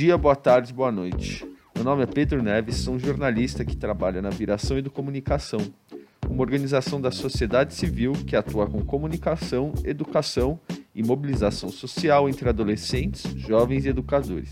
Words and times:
dia, 0.00 0.16
boa 0.16 0.34
tarde, 0.34 0.72
boa 0.72 0.90
noite. 0.90 1.46
Meu 1.74 1.84
nome 1.84 2.02
é 2.02 2.06
Pedro 2.06 2.42
Neves, 2.42 2.76
sou 2.76 2.94
um 2.94 2.98
jornalista 2.98 3.66
que 3.66 3.76
trabalha 3.76 4.22
na 4.22 4.30
Viração 4.30 4.78
e 4.78 4.80
do 4.80 4.90
Comunicação, 4.90 5.60
uma 6.26 6.40
organização 6.40 6.98
da 6.98 7.10
sociedade 7.10 7.74
civil 7.74 8.14
que 8.26 8.34
atua 8.34 8.66
com 8.66 8.82
comunicação, 8.82 9.74
educação 9.84 10.58
e 10.94 11.02
mobilização 11.02 11.68
social 11.68 12.30
entre 12.30 12.48
adolescentes, 12.48 13.30
jovens 13.36 13.84
e 13.84 13.90
educadores. 13.90 14.48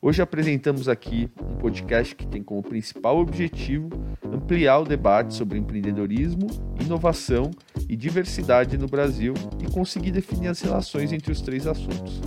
Hoje 0.00 0.22
apresentamos 0.22 0.88
aqui 0.88 1.28
um 1.42 1.56
podcast 1.56 2.14
que 2.14 2.24
tem 2.24 2.40
como 2.40 2.62
principal 2.62 3.18
objetivo 3.18 3.88
ampliar 4.24 4.78
o 4.78 4.84
debate 4.84 5.34
sobre 5.34 5.58
empreendedorismo, 5.58 6.46
inovação 6.80 7.50
e 7.88 7.96
diversidade 7.96 8.78
no 8.78 8.86
Brasil 8.86 9.34
e 9.60 9.68
conseguir 9.72 10.12
definir 10.12 10.46
as 10.46 10.60
relações 10.60 11.12
entre 11.12 11.32
os 11.32 11.40
três 11.40 11.66
assuntos. 11.66 12.20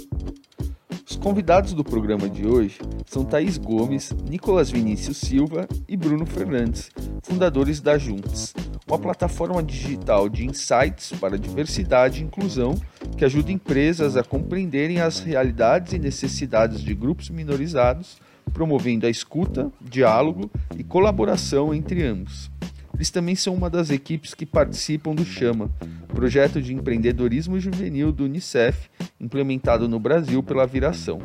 Os 1.25 1.27
convidados 1.27 1.73
do 1.73 1.83
programa 1.83 2.29
de 2.29 2.45
hoje 2.45 2.77
são 3.03 3.25
Thaís 3.25 3.57
Gomes, 3.57 4.13
Nicolas 4.29 4.69
Vinícius 4.69 5.17
Silva 5.17 5.67
e 5.87 5.97
Bruno 5.97 6.23
Fernandes, 6.23 6.91
fundadores 7.23 7.81
da 7.81 7.97
Juntes, 7.97 8.53
uma 8.87 8.99
plataforma 8.99 9.63
digital 9.63 10.29
de 10.29 10.45
insights 10.45 11.13
para 11.19 11.35
diversidade 11.35 12.21
e 12.21 12.23
inclusão 12.23 12.75
que 13.17 13.25
ajuda 13.25 13.51
empresas 13.51 14.15
a 14.15 14.23
compreenderem 14.23 15.01
as 15.01 15.17
realidades 15.17 15.93
e 15.93 15.97
necessidades 15.97 16.79
de 16.79 16.93
grupos 16.93 17.31
minorizados, 17.31 18.17
promovendo 18.53 19.07
a 19.07 19.09
escuta, 19.09 19.71
diálogo 19.81 20.51
e 20.77 20.83
colaboração 20.83 21.73
entre 21.73 22.05
ambos. 22.05 22.51
Eles 22.95 23.09
também 23.09 23.35
são 23.35 23.53
uma 23.53 23.69
das 23.69 23.89
equipes 23.89 24.33
que 24.33 24.45
participam 24.45 25.13
do 25.13 25.25
Chama, 25.25 25.69
projeto 26.07 26.61
de 26.61 26.73
empreendedorismo 26.73 27.59
juvenil 27.59 28.09
do 28.09 28.23
Unicef, 28.23 28.89
implementado 29.19 29.89
no 29.89 29.99
Brasil 29.99 30.41
pela 30.41 30.65
Viração. 30.65 31.19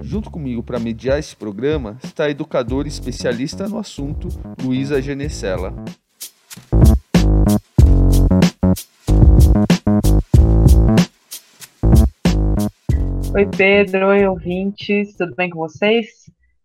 Junto 0.00 0.30
comigo 0.30 0.62
para 0.62 0.78
mediar 0.78 1.18
esse 1.18 1.36
programa 1.36 1.98
está 2.02 2.24
a 2.24 2.30
educadora 2.30 2.88
especialista 2.88 3.68
no 3.68 3.78
assunto, 3.78 4.28
Luísa 4.62 5.02
Genesella. 5.02 5.74
Oi, 13.34 13.46
Pedro, 13.56 14.06
oi, 14.08 14.26
ouvintes, 14.26 15.14
tudo 15.16 15.34
bem 15.36 15.50
com 15.50 15.58
vocês? 15.58 16.06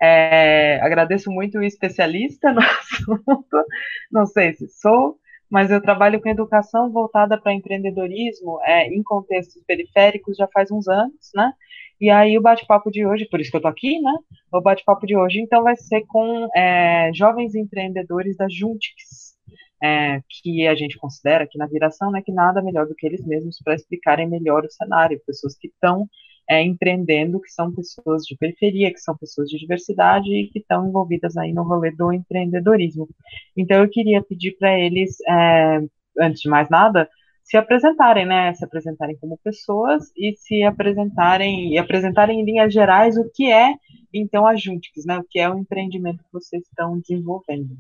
É, 0.06 0.82
agradeço 0.82 1.32
muito 1.32 1.58
o 1.60 1.64
especialista 1.64 2.52
no 2.52 2.60
assunto, 2.60 3.66
não 4.12 4.26
sei 4.26 4.54
se 4.54 4.68
sou, 4.68 5.18
mas 5.50 5.72
eu 5.72 5.82
trabalho 5.82 6.22
com 6.22 6.28
educação 6.28 6.92
voltada 6.92 7.40
para 7.40 7.54
empreendedorismo 7.54 8.60
é, 8.64 8.88
em 8.88 9.02
contextos 9.02 9.64
periféricos 9.66 10.36
já 10.36 10.46
faz 10.54 10.70
uns 10.72 10.90
anos, 10.90 11.32
né? 11.34 11.54
E 12.02 12.10
aí 12.10 12.38
o 12.38 12.42
bate-papo 12.42 12.92
de 12.92 13.06
hoje, 13.06 13.26
por 13.30 13.40
isso 13.40 13.50
que 13.50 13.56
eu 13.56 13.62
tô 13.62 13.68
aqui, 13.70 14.02
né? 14.02 14.12
O 14.52 14.60
bate-papo 14.60 15.06
de 15.08 15.16
hoje, 15.16 15.40
então, 15.40 15.64
vai 15.64 15.78
ser 15.78 16.04
com 16.08 16.50
é, 16.54 17.10
jovens 17.14 17.56
empreendedores 17.56 18.36
da 18.36 18.48
Juntix, 18.50 19.38
é, 19.82 20.20
que 20.28 20.68
a 20.68 20.76
gente 20.76 20.98
considera 20.98 21.46
aqui 21.46 21.58
na 21.58 21.68
viração, 21.68 22.12
né, 22.12 22.22
que 22.22 22.32
nada 22.34 22.62
melhor 22.62 22.88
do 22.88 22.96
que 22.96 23.08
eles 23.08 23.26
mesmos 23.26 23.58
para 23.64 23.76
explicarem 23.76 24.30
melhor 24.30 24.66
o 24.66 24.72
cenário, 24.72 25.22
pessoas 25.26 25.56
que 25.58 25.68
estão 25.68 26.10
é, 26.50 26.62
empreendendo, 26.62 27.40
que 27.42 27.50
são 27.50 27.74
pessoas 27.74 28.24
de 28.24 28.36
periferia, 28.36 28.92
que 28.92 29.00
são 29.00 29.16
pessoas 29.18 29.50
de 29.50 29.58
diversidade 29.58 30.30
e 30.30 30.48
que 30.50 30.60
estão 30.60 30.88
envolvidas 30.88 31.38
aí 31.38 31.54
no 31.54 31.64
rolê 31.64 31.92
do 31.92 32.12
empreendedorismo. 32.12 33.08
Então 33.56 33.82
eu 33.82 33.90
queria 33.90 34.22
pedir 34.22 34.58
para 34.58 34.78
eles, 34.78 35.18
é, 35.28 35.82
antes 36.20 36.42
de 36.42 36.50
mais 36.50 36.70
nada, 36.70 37.10
se 37.44 37.58
apresentarem, 37.58 38.26
né? 38.26 38.54
Se 38.54 38.64
apresentarem 38.64 39.18
como 39.18 39.38
pessoas 39.44 40.12
e 40.18 40.34
se 40.38 40.64
apresentarem 40.64 41.74
e 41.74 41.78
apresentarem 41.78 42.40
em 42.40 42.46
linhas 42.46 42.74
gerais 42.74 43.18
o 43.18 43.30
que 43.34 43.52
é 43.52 43.74
então 44.14 44.46
a 44.46 44.56
Juntix, 44.56 45.06
né? 45.06 45.18
O 45.18 45.26
que 45.30 45.40
é 45.40 45.50
o 45.50 45.58
empreendimento 45.58 46.24
que 46.24 46.32
vocês 46.32 46.64
estão 46.64 47.00
desenvolvendo. 47.00 47.78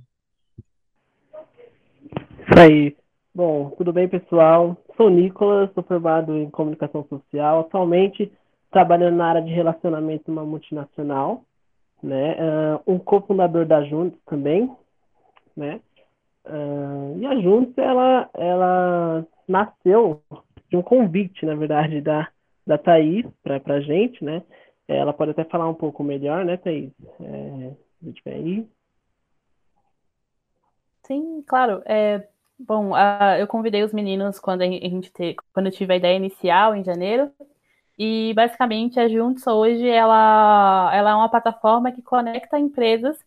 Isso 2.39 2.59
aí. 2.59 2.95
Bom, 3.33 3.71
tudo 3.71 3.91
bem, 3.91 4.07
pessoal? 4.07 4.77
Sou 4.95 5.09
Nicolas, 5.09 5.71
sou 5.73 5.83
formado 5.83 6.37
em 6.37 6.49
comunicação 6.49 7.03
social. 7.07 7.61
Atualmente 7.61 8.31
trabalhando 8.73 9.15
na 9.15 9.27
área 9.27 9.41
de 9.41 9.51
relacionamento 9.51 10.29
numa 10.29 10.43
multinacional, 10.43 11.45
né? 12.01 12.35
Uh, 12.85 12.93
um 12.93 12.99
cofundador 12.99 13.65
da 13.65 13.83
Juntos 13.83 14.19
também, 14.25 14.69
né? 15.55 15.79
Uh, 16.45 17.17
e 17.19 17.25
a 17.25 17.39
Juntos, 17.39 17.77
ela, 17.77 18.29
ela 18.33 19.25
nasceu 19.47 20.21
de 20.69 20.75
um 20.75 20.81
convite, 20.81 21.45
na 21.45 21.55
verdade, 21.55 22.01
da, 22.01 22.27
da 22.65 22.77
Thaís 22.77 23.25
para 23.43 23.75
a 23.75 23.79
gente, 23.79 24.21
né? 24.25 24.41
Ela 24.87 25.13
pode 25.13 25.31
até 25.31 25.45
falar 25.45 25.69
um 25.69 25.75
pouco 25.75 26.03
melhor, 26.03 26.43
né, 26.43 26.57
Thaís? 26.57 26.91
É, 27.21 27.71
aí. 28.25 28.67
Sim, 31.03 31.43
claro. 31.47 31.81
É, 31.85 32.27
bom, 32.59 32.91
uh, 32.91 33.37
eu 33.39 33.47
convidei 33.47 33.83
os 33.83 33.93
meninos 33.93 34.39
quando 34.39 34.63
a 34.63 34.65
gente 34.65 35.11
te, 35.11 35.35
quando 35.53 35.67
eu 35.67 35.71
tive 35.71 35.93
a 35.93 35.97
ideia 35.97 36.17
inicial 36.17 36.75
em 36.75 36.83
janeiro 36.83 37.31
e 37.97 38.33
basicamente 38.35 38.99
a 38.99 39.07
Juntos 39.07 39.45
hoje 39.47 39.87
ela, 39.87 40.91
ela 40.93 41.11
é 41.11 41.15
uma 41.15 41.29
plataforma 41.29 41.91
que 41.91 42.01
conecta 42.01 42.59
empresas 42.59 43.17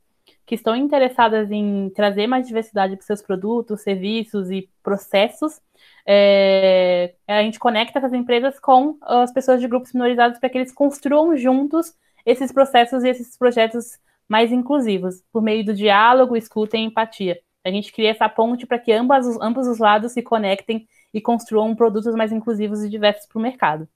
que 0.44 0.54
estão 0.54 0.76
interessadas 0.76 1.50
em 1.50 1.90
trazer 1.90 2.26
mais 2.26 2.46
diversidade 2.46 2.96
para 2.96 3.04
seus 3.04 3.20
produtos, 3.20 3.82
serviços 3.82 4.50
e 4.50 4.68
processos. 4.82 5.60
É, 6.06 7.14
a 7.26 7.42
gente 7.42 7.58
conecta 7.58 7.98
essas 7.98 8.12
empresas 8.12 8.58
com 8.60 8.96
as 9.02 9.32
pessoas 9.32 9.60
de 9.60 9.66
grupos 9.66 9.92
minorizados 9.92 10.38
para 10.38 10.48
que 10.48 10.58
eles 10.58 10.72
construam 10.72 11.36
juntos 11.36 11.94
esses 12.24 12.52
processos 12.52 13.02
e 13.04 13.08
esses 13.08 13.36
projetos 13.36 13.98
mais 14.28 14.52
inclusivos, 14.52 15.22
por 15.32 15.42
meio 15.42 15.64
do 15.64 15.74
diálogo, 15.74 16.36
escuta 16.36 16.76
e 16.76 16.80
empatia. 16.80 17.38
A 17.64 17.70
gente 17.70 17.92
cria 17.92 18.10
essa 18.10 18.28
ponte 18.28 18.66
para 18.66 18.78
que 18.78 18.92
ambas, 18.92 19.26
ambos 19.40 19.66
os 19.66 19.78
lados 19.78 20.12
se 20.12 20.22
conectem 20.22 20.86
e 21.12 21.20
construam 21.20 21.74
produtos 21.74 22.14
mais 22.14 22.32
inclusivos 22.32 22.84
e 22.84 22.88
diversos 22.88 23.26
para 23.26 23.38
o 23.38 23.42
mercado. 23.42 23.88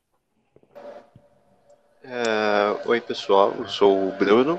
É, 2.03 2.88
oi 2.88 2.99
pessoal, 2.99 3.55
eu 3.59 3.69
sou 3.69 4.09
o 4.09 4.12
Bruno. 4.12 4.59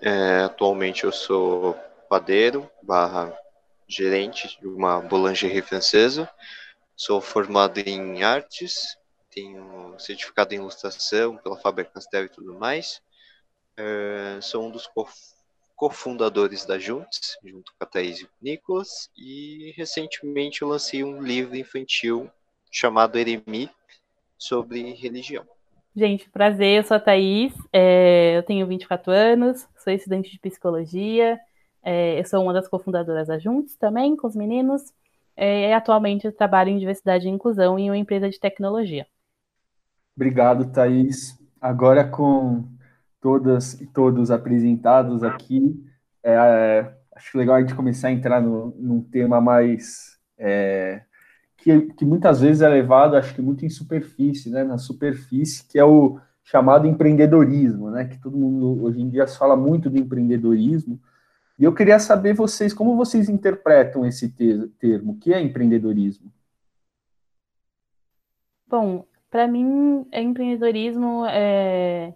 É, 0.00 0.42
atualmente 0.44 1.02
eu 1.02 1.10
sou 1.10 1.74
padeiro 2.08 2.70
barra 2.80 3.36
gerente 3.88 4.60
de 4.60 4.68
uma 4.68 5.00
boulangerie 5.00 5.60
francesa. 5.60 6.30
Sou 6.94 7.20
formado 7.20 7.78
em 7.78 8.22
artes, 8.22 8.96
tenho 9.28 9.98
certificado 9.98 10.54
em 10.54 10.58
ilustração 10.58 11.36
pela 11.38 11.58
Faber-Castell 11.58 12.26
e 12.26 12.28
tudo 12.28 12.54
mais. 12.54 13.02
É, 13.76 14.38
sou 14.40 14.64
um 14.64 14.70
dos 14.70 14.88
cofundadores 15.74 16.64
da 16.64 16.78
Juntos, 16.78 17.36
junto 17.44 17.72
com 17.72 17.84
a 17.84 17.86
Thaís 17.86 18.20
e 18.20 18.24
o 18.24 18.30
Nicolas. 18.40 19.10
E 19.16 19.72
recentemente 19.76 20.62
eu 20.62 20.68
lancei 20.68 21.02
um 21.02 21.20
livro 21.20 21.56
infantil 21.56 22.30
chamado 22.70 23.18
Eremi 23.18 23.68
sobre 24.38 24.92
religião. 24.94 25.44
Gente, 25.94 26.30
prazer, 26.30 26.78
eu 26.78 26.84
sou 26.84 26.96
a 26.96 27.00
Thaís, 27.00 27.52
é, 27.70 28.38
eu 28.38 28.42
tenho 28.42 28.66
24 28.66 29.12
anos, 29.12 29.68
sou 29.76 29.92
estudante 29.92 30.30
de 30.30 30.38
psicologia, 30.38 31.38
é, 31.82 32.18
eu 32.18 32.24
sou 32.24 32.42
uma 32.42 32.54
das 32.54 32.66
cofundadoras 32.66 33.28
da 33.28 33.38
Juntos 33.38 33.76
também, 33.76 34.16
com 34.16 34.26
os 34.26 34.34
meninos, 34.34 34.82
é, 35.36 35.68
e 35.68 35.72
atualmente 35.74 36.24
eu 36.26 36.32
trabalho 36.32 36.70
em 36.70 36.78
diversidade 36.78 37.26
e 37.26 37.30
inclusão 37.30 37.78
em 37.78 37.90
uma 37.90 37.98
empresa 37.98 38.30
de 38.30 38.40
tecnologia. 38.40 39.06
Obrigado, 40.16 40.72
Thaís. 40.72 41.38
Agora 41.60 42.04
com 42.08 42.64
todas 43.20 43.78
e 43.78 43.86
todos 43.86 44.30
apresentados 44.30 45.22
aqui, 45.22 45.78
é, 46.24 46.90
acho 47.14 47.36
legal 47.36 47.56
a 47.56 47.60
gente 47.60 47.74
começar 47.74 48.08
a 48.08 48.12
entrar 48.12 48.40
no, 48.40 48.74
num 48.78 49.02
tema 49.02 49.42
mais 49.42 50.18
é, 50.38 51.02
que, 51.62 51.80
que 51.92 52.04
muitas 52.04 52.40
vezes 52.40 52.60
é 52.60 52.68
levado, 52.68 53.16
acho 53.16 53.34
que 53.34 53.40
muito 53.40 53.64
em 53.64 53.70
superfície, 53.70 54.50
né, 54.50 54.64
na 54.64 54.78
superfície, 54.78 55.64
que 55.68 55.78
é 55.78 55.84
o 55.84 56.18
chamado 56.42 56.88
empreendedorismo, 56.88 57.90
né, 57.90 58.04
que 58.04 58.20
todo 58.20 58.36
mundo 58.36 58.84
hoje 58.84 59.00
em 59.00 59.08
dia 59.08 59.26
fala 59.28 59.56
muito 59.56 59.88
do 59.88 59.96
empreendedorismo. 59.96 61.00
E 61.56 61.64
eu 61.64 61.72
queria 61.72 62.00
saber 62.00 62.34
vocês, 62.34 62.74
como 62.74 62.96
vocês 62.96 63.28
interpretam 63.28 64.04
esse 64.04 64.28
termo, 64.80 65.12
o 65.12 65.18
que 65.18 65.32
é 65.32 65.40
empreendedorismo? 65.40 66.32
Bom, 68.66 69.04
para 69.30 69.46
mim, 69.46 70.04
é 70.10 70.20
empreendedorismo 70.20 71.24
é... 71.26 72.12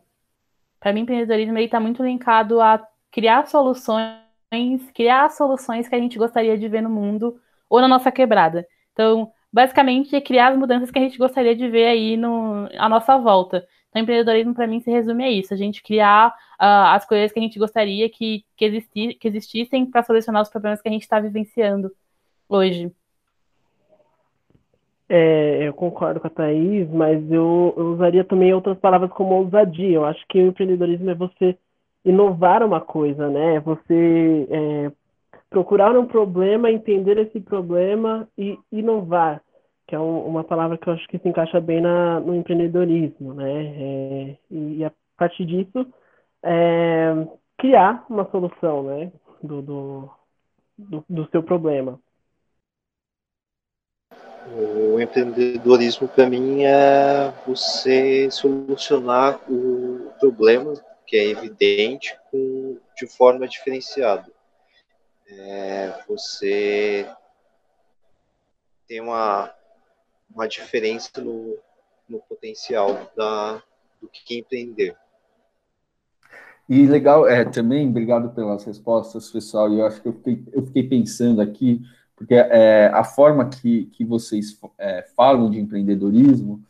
para 0.81 0.93
mim 0.93 1.03
empreendedorismo 1.03 1.57
está 1.59 1.79
muito 1.79 2.03
linkado 2.03 2.61
a 2.61 2.85
criar 3.13 3.47
soluções, 3.47 4.19
criar 4.93 5.31
soluções 5.31 5.89
que 5.89 5.95
a 5.95 6.01
gente 6.01 6.19
gostaria 6.19 6.59
de 6.59 6.69
ver 6.69 6.81
no 6.81 6.91
mundo 6.91 7.39
ou 7.71 7.81
na 7.81 7.87
nossa 7.87 8.11
quebrada. 8.11 8.67
Então, 8.93 9.31
basicamente 9.57 10.15
é 10.15 10.21
criar 10.21 10.49
as 10.49 10.59
mudanças 10.59 10.91
que 10.91 10.99
a 10.99 11.03
gente 11.03 11.17
gostaria 11.17 11.57
de 11.57 11.67
ver 11.67 11.87
aí 11.87 12.15
no, 12.15 12.69
à 12.77 12.91
nossa 12.91 13.17
volta. 13.17 13.67
Então, 13.89 14.03
empreendedorismo 14.03 14.53
para 14.53 14.67
mim 14.67 14.81
se 14.81 14.91
resume 14.91 15.25
a 15.25 15.31
isso: 15.31 15.55
a 15.55 15.57
gente 15.57 15.83
criar 15.83 16.29
uh, 16.29 16.93
as 16.93 17.07
coisas 17.07 17.33
que 17.33 17.39
a 17.39 17.43
gente 17.43 17.59
gostaria 17.59 18.07
que, 18.11 18.45
que, 18.55 18.67
existi, 18.67 19.15
que 19.15 19.27
existissem 19.27 19.87
para 19.87 20.03
solucionar 20.03 20.43
os 20.43 20.51
problemas 20.51 20.83
que 20.83 20.89
a 20.91 20.93
gente 20.93 21.05
está 21.05 21.19
vivenciando 21.19 21.91
hoje. 22.47 22.93
É, 25.09 25.67
eu 25.67 25.73
concordo 25.73 26.21
com 26.21 26.27
a 26.27 26.31
Thaís, 26.31 26.91
mas 26.91 27.19
eu, 27.31 27.73
eu, 27.79 27.93
usaria 27.95 28.25
também 28.25 28.53
outras 28.53 28.77
palavras 28.77 29.11
como 29.13 29.37
ousadia. 29.37 29.95
Eu 29.95 30.05
acho 30.05 30.23
que 30.29 30.39
o 30.39 30.49
empreendedorismo 30.49 31.09
é 31.09 31.15
você 31.15 31.57
inovar 32.05 32.63
uma 32.63 32.83
coisa, 32.83 33.31
né? 33.31 33.55
É 33.55 33.61
você 33.61 34.47
é, 34.51 34.93
procurar 35.49 35.97
um 35.97 36.05
problema, 36.05 36.71
entender 36.71 37.17
esse 37.17 37.41
problema 37.41 38.29
e 38.37 38.59
inovar, 38.71 39.41
que 39.87 39.95
é 39.95 39.99
um, 39.99 40.27
uma 40.27 40.45
palavra 40.45 40.77
que 40.79 40.89
eu 40.89 40.95
acho 40.95 41.07
que 41.09 41.19
se 41.19 41.29
encaixa 41.29 41.61
bem 41.61 41.81
na, 41.81 42.21
no 42.21 42.35
empreendedorismo, 42.35 43.35
né? 43.35 43.53
É, 43.53 44.37
e, 44.51 44.85
a 44.85 44.93
partir 45.17 45.47
disso, 45.47 45.87
é, 46.43 47.27
criar 47.59 48.05
uma 48.09 48.29
solução, 48.31 48.83
né? 48.83 49.13
do, 49.43 49.63
do, 49.63 50.11
do, 50.77 51.05
do 51.09 51.31
seu 51.31 51.43
problema. 51.43 52.01
O 54.93 55.01
empreendedorismo 55.01 56.09
para 56.09 56.29
mim 56.29 56.65
é 56.65 57.33
você 57.47 58.31
solucionar 58.31 59.41
o 59.51 60.13
problema 60.21 60.73
que 61.05 61.17
é 61.17 61.25
evidente 61.25 62.17
com, 62.31 62.79
de 62.97 63.07
forma 63.07 63.49
diferenciada. 63.49 64.31
É 65.29 66.05
você 66.07 67.09
tem 68.87 69.01
uma, 69.01 69.53
uma 70.35 70.47
diferença 70.47 71.11
no, 71.19 71.57
no 72.09 72.19
potencial 72.21 73.11
da, 73.17 73.63
do 74.01 74.09
que 74.09 74.39
empreender. 74.39 74.97
E 76.69 76.87
legal, 76.87 77.29
é, 77.29 77.45
também, 77.45 77.89
obrigado 77.89 78.31
pelas 78.31 78.65
respostas, 78.65 79.31
pessoal, 79.31 79.73
e 79.73 79.79
eu 79.79 79.87
acho 79.87 80.03
que 80.03 80.09
eu 80.09 80.13
fiquei, 80.13 80.45
eu 80.53 80.67
fiquei 80.67 80.83
pensando 80.83 81.41
aqui, 81.41 81.81
porque 82.17 82.35
é, 82.35 82.91
a 82.93 83.05
forma 83.05 83.49
que, 83.49 83.87
que 83.87 84.05
vocês 84.05 84.59
é, 84.79 85.03
falam 85.17 85.49
de 85.49 85.61
empreendedorismo, 85.61 86.61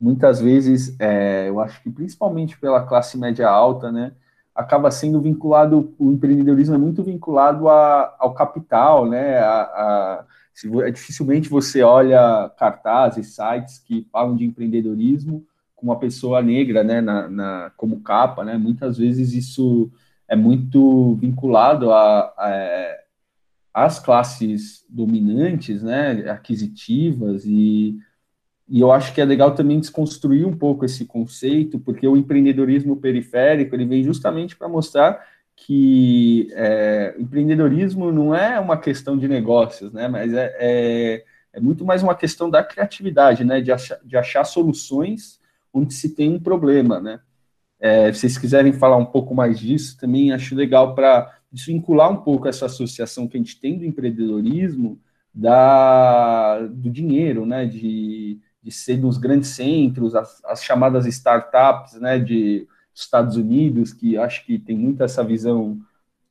muitas 0.00 0.40
vezes, 0.40 0.98
é, 0.98 1.48
eu 1.48 1.60
acho 1.60 1.82
que 1.82 1.90
principalmente 1.90 2.58
pela 2.58 2.86
classe 2.86 3.18
média 3.18 3.48
alta, 3.48 3.92
né, 3.92 4.12
acaba 4.54 4.90
sendo 4.90 5.20
vinculado, 5.20 5.94
o 5.98 6.10
empreendedorismo 6.10 6.76
é 6.76 6.78
muito 6.78 7.02
vinculado 7.02 7.68
a, 7.68 8.14
ao 8.18 8.32
capital, 8.32 9.04
né, 9.06 9.38
a, 9.38 10.24
se, 10.54 10.70
é, 10.82 10.90
dificilmente 10.90 11.48
você 11.48 11.82
olha 11.82 12.48
cartazes, 12.56 13.34
sites 13.34 13.78
que 13.80 14.06
falam 14.12 14.36
de 14.36 14.44
empreendedorismo, 14.44 15.44
com 15.74 15.86
uma 15.86 15.98
pessoa 15.98 16.40
negra, 16.40 16.84
né, 16.84 17.00
na, 17.00 17.28
na, 17.28 17.72
como 17.76 18.00
capa, 18.00 18.44
né, 18.44 18.56
muitas 18.56 18.96
vezes 18.96 19.32
isso 19.34 19.90
é 20.28 20.36
muito 20.36 21.16
vinculado 21.16 21.92
a, 21.92 22.32
a 22.38 22.96
às 23.74 23.98
classes 23.98 24.86
dominantes, 24.88 25.82
né, 25.82 26.30
aquisitivas, 26.30 27.44
e, 27.44 27.98
e 28.68 28.80
eu 28.80 28.92
acho 28.92 29.12
que 29.12 29.20
é 29.20 29.24
legal 29.24 29.52
também 29.52 29.80
desconstruir 29.80 30.46
um 30.46 30.56
pouco 30.56 30.84
esse 30.84 31.04
conceito, 31.04 31.80
porque 31.80 32.06
o 32.06 32.16
empreendedorismo 32.16 32.96
periférico, 32.96 33.74
ele 33.74 33.84
vem 33.84 34.04
justamente 34.04 34.54
para 34.54 34.68
mostrar 34.68 35.20
que 35.56 36.48
é, 36.52 37.14
empreendedorismo 37.18 38.10
não 38.10 38.34
é 38.34 38.58
uma 38.58 38.76
questão 38.76 39.16
de 39.16 39.28
negócios, 39.28 39.92
né, 39.92 40.08
mas 40.08 40.32
é, 40.32 40.56
é, 40.58 41.24
é 41.52 41.60
muito 41.60 41.84
mais 41.84 42.02
uma 42.02 42.14
questão 42.14 42.50
da 42.50 42.62
criatividade, 42.62 43.44
né, 43.44 43.60
de 43.60 43.70
achar, 43.72 43.98
de 44.04 44.16
achar 44.16 44.44
soluções 44.44 45.38
onde 45.74 45.92
se 45.92 46.14
tem 46.14 46.30
um 46.30 46.40
problema, 46.40 47.00
né? 47.00 47.20
É, 47.80 48.12
se 48.12 48.20
vocês 48.20 48.38
quiserem 48.38 48.72
falar 48.72 48.96
um 48.96 49.04
pouco 49.04 49.34
mais 49.34 49.58
disso, 49.58 49.98
também 49.98 50.32
acho 50.32 50.54
legal 50.54 50.94
para 50.94 51.36
desvincular 51.52 52.10
um 52.10 52.16
pouco 52.16 52.48
essa 52.48 52.66
associação 52.66 53.26
que 53.26 53.36
a 53.36 53.40
gente 53.40 53.60
tem 53.60 53.76
do 53.76 53.84
empreendedorismo 53.84 54.98
da, 55.34 56.60
do 56.60 56.88
dinheiro, 56.88 57.44
né? 57.44 57.66
De, 57.66 58.38
de 58.62 58.70
ser 58.70 58.96
nos 58.96 59.18
grandes 59.18 59.50
centros, 59.50 60.14
as, 60.14 60.42
as 60.44 60.62
chamadas 60.62 61.04
startups, 61.06 62.00
né? 62.00 62.18
De 62.18 62.66
Estados 62.94 63.36
Unidos, 63.36 63.92
que 63.92 64.16
acho 64.16 64.44
que 64.46 64.58
tem 64.58 64.76
muito 64.76 65.02
essa 65.02 65.24
visão 65.24 65.78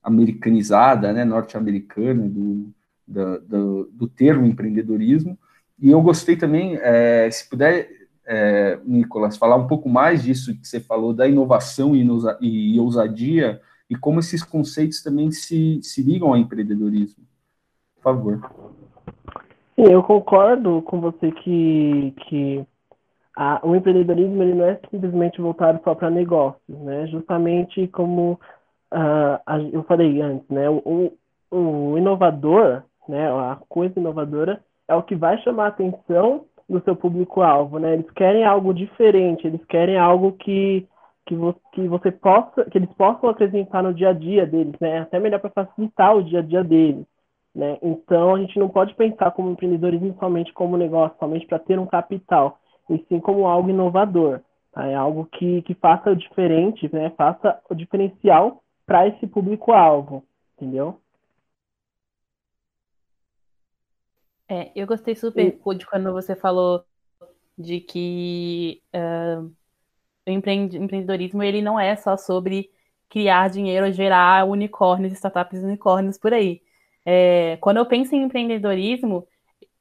americanizada, 0.02 1.12
né? 1.12 1.26
Norte-americana 1.26 2.28
do, 2.28 2.74
do, 3.08 3.40
do, 3.40 3.90
do 3.92 4.08
termo 4.08 4.46
empreendedorismo. 4.46 5.38
E 5.80 5.90
eu 5.90 6.02
gostei 6.02 6.36
também, 6.36 6.78
é, 6.82 7.30
se 7.30 7.50
puder 7.50 7.90
é, 8.26 8.80
Nicolas, 8.86 9.38
falar 9.38 9.56
um 9.56 9.68
pouco 9.68 9.90
mais 9.90 10.24
disso 10.24 10.56
que 10.56 10.68
você 10.68 10.80
falou, 10.80 11.14
da 11.14 11.28
inovação 11.28 11.96
e, 11.96 12.06
e 12.42 12.80
ousadia, 12.80 13.62
e 13.90 13.96
como 13.96 14.20
esses 14.20 14.44
conceitos 14.44 15.02
também 15.02 15.32
se, 15.32 15.80
se 15.84 16.02
ligam 16.02 16.30
ao 16.30 16.38
empreendedorismo. 16.38 17.24
Por 17.96 18.04
favor. 18.04 18.52
Eu 19.78 20.04
concordo 20.04 20.82
com 20.84 21.02
você 21.02 21.32
que, 21.32 22.14
que 22.28 22.66
a, 23.36 23.60
o 23.64 23.76
empreendedorismo 23.76 24.44
ele 24.44 24.54
não 24.54 24.66
é 24.66 24.80
simplesmente 24.90 25.42
voltado 25.42 25.80
só 25.84 25.96
para 25.96 26.10
negócios, 26.10 26.80
né? 26.80 27.08
Justamente 27.08 27.88
como 27.88 28.34
uh, 28.94 29.40
a, 29.46 29.60
eu 29.72 29.84
falei 29.84 30.22
antes, 30.22 30.48
né? 30.50 30.70
O, 30.70 31.14
o, 31.52 31.58
o 31.58 31.98
inovador, 31.98 32.84
né? 33.08 33.30
A 33.32 33.58
coisa 33.68 34.00
inovadora 34.00 34.62
é 34.88 34.96
o 34.96 35.04
que 35.04 35.16
vai 35.16 35.38
chamar 35.40 35.66
a 35.66 35.68
atenção 35.70 36.46
do 36.70 36.82
seu 36.82 36.96
público-alvo, 36.96 37.80
né? 37.80 37.94
Eles 37.94 38.10
querem 38.12 38.46
algo 38.46 38.74
diferente, 38.74 39.48
eles 39.48 39.64
querem 39.66 39.98
algo 39.98 40.34
que, 40.34 40.88
que, 41.26 41.36
vo, 41.36 41.56
que 41.74 41.88
você 41.88 42.12
possa, 42.12 42.66
que 42.66 42.78
eles 42.78 42.92
possam 42.94 43.30
apresentar 43.30 43.82
no 43.82 43.94
dia 43.94 44.10
a 44.10 44.14
dia 44.14 44.46
deles, 44.46 44.76
né? 44.80 45.00
Até 45.00 45.20
melhor 45.20 45.40
para 45.40 45.50
facilitar 45.50 46.16
o 46.16 46.24
dia 46.24 46.40
a 46.40 46.44
dia 46.44 46.64
deles, 46.64 47.06
né? 47.54 47.78
Então 47.82 48.36
a 48.36 48.40
gente 48.40 48.60
não 48.60 48.70
pode 48.70 48.94
pensar 48.94 49.32
como 49.32 49.50
empreendedorismo 49.50 50.16
somente 50.20 50.54
como 50.54 50.78
negócio, 50.78 51.18
somente 51.20 51.48
para 51.48 51.60
ter 51.60 51.80
um 51.80 51.88
capital, 51.88 52.60
e 52.94 53.06
sim 53.08 53.20
como 53.20 53.48
algo 53.48 53.70
inovador, 53.70 54.42
tá? 54.72 54.88
É 54.88 54.96
algo 54.96 55.26
que, 55.26 55.62
que 55.64 55.74
faça 55.74 56.12
o 56.12 56.16
diferente, 56.16 56.90
né? 56.94 57.12
Faça 57.18 57.62
o 57.70 57.76
diferencial 57.76 58.64
para 58.86 59.08
esse 59.08 59.26
público-alvo, 59.28 60.24
entendeu? 60.56 61.00
É, 64.50 64.72
eu 64.76 64.86
gostei 64.86 65.16
super 65.16 65.58
de 65.76 65.86
quando 65.86 66.12
você 66.12 66.36
falou 66.36 66.84
de 67.58 67.80
que 67.80 68.82
uh, 68.94 69.52
o 70.28 70.30
empreendedorismo 70.30 71.42
ele 71.42 71.62
não 71.62 71.80
é 71.80 71.96
só 71.96 72.18
sobre 72.18 72.70
criar 73.10 73.50
dinheiro, 73.50 73.92
gerar 73.92 74.48
unicórnios, 74.48 75.14
startups 75.14 75.64
unicórnios 75.64 76.18
por 76.18 76.34
aí. 76.34 76.62
É, 77.06 77.58
quando 77.58 77.78
eu 77.78 77.86
penso 77.86 78.16
em 78.16 78.24
empreendedorismo, 78.24 79.28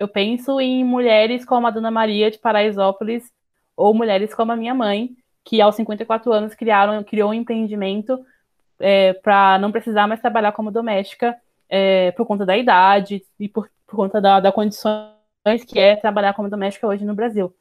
eu 0.02 0.08
penso 0.08 0.60
em 0.60 0.84
mulheres 0.84 1.44
como 1.44 1.66
a 1.66 1.70
Dona 1.70 1.90
Maria 1.90 2.30
de 2.30 2.38
Paraisópolis 2.38 3.32
ou 3.76 3.94
mulheres 3.94 4.34
como 4.34 4.52
a 4.52 4.56
minha 4.56 4.74
mãe, 4.74 5.10
que 5.44 5.60
aos 5.60 5.74
54 5.76 6.32
anos 6.32 6.54
criaram, 6.54 7.02
criou 7.02 7.30
um 7.30 7.34
empreendimento 7.34 8.18
é, 8.78 9.12
para 9.12 9.58
não 9.58 9.72
precisar 9.72 10.06
mais 10.06 10.20
trabalhar 10.20 10.52
como 10.52 10.70
doméstica 10.70 11.36
é, 11.68 12.10
por 12.12 12.26
conta 12.26 12.44
da 12.44 12.56
idade 12.56 13.22
e 13.38 13.48
por 13.48 13.68
por 13.92 13.96
conta 13.96 14.20
da, 14.20 14.40
da 14.40 14.50
condições 14.50 15.64
que 15.68 15.78
é 15.78 15.94
trabalhar 15.96 16.32
como 16.32 16.48
doméstica 16.48 16.86
hoje 16.86 17.04
no 17.04 17.14
Brasil. 17.14 17.54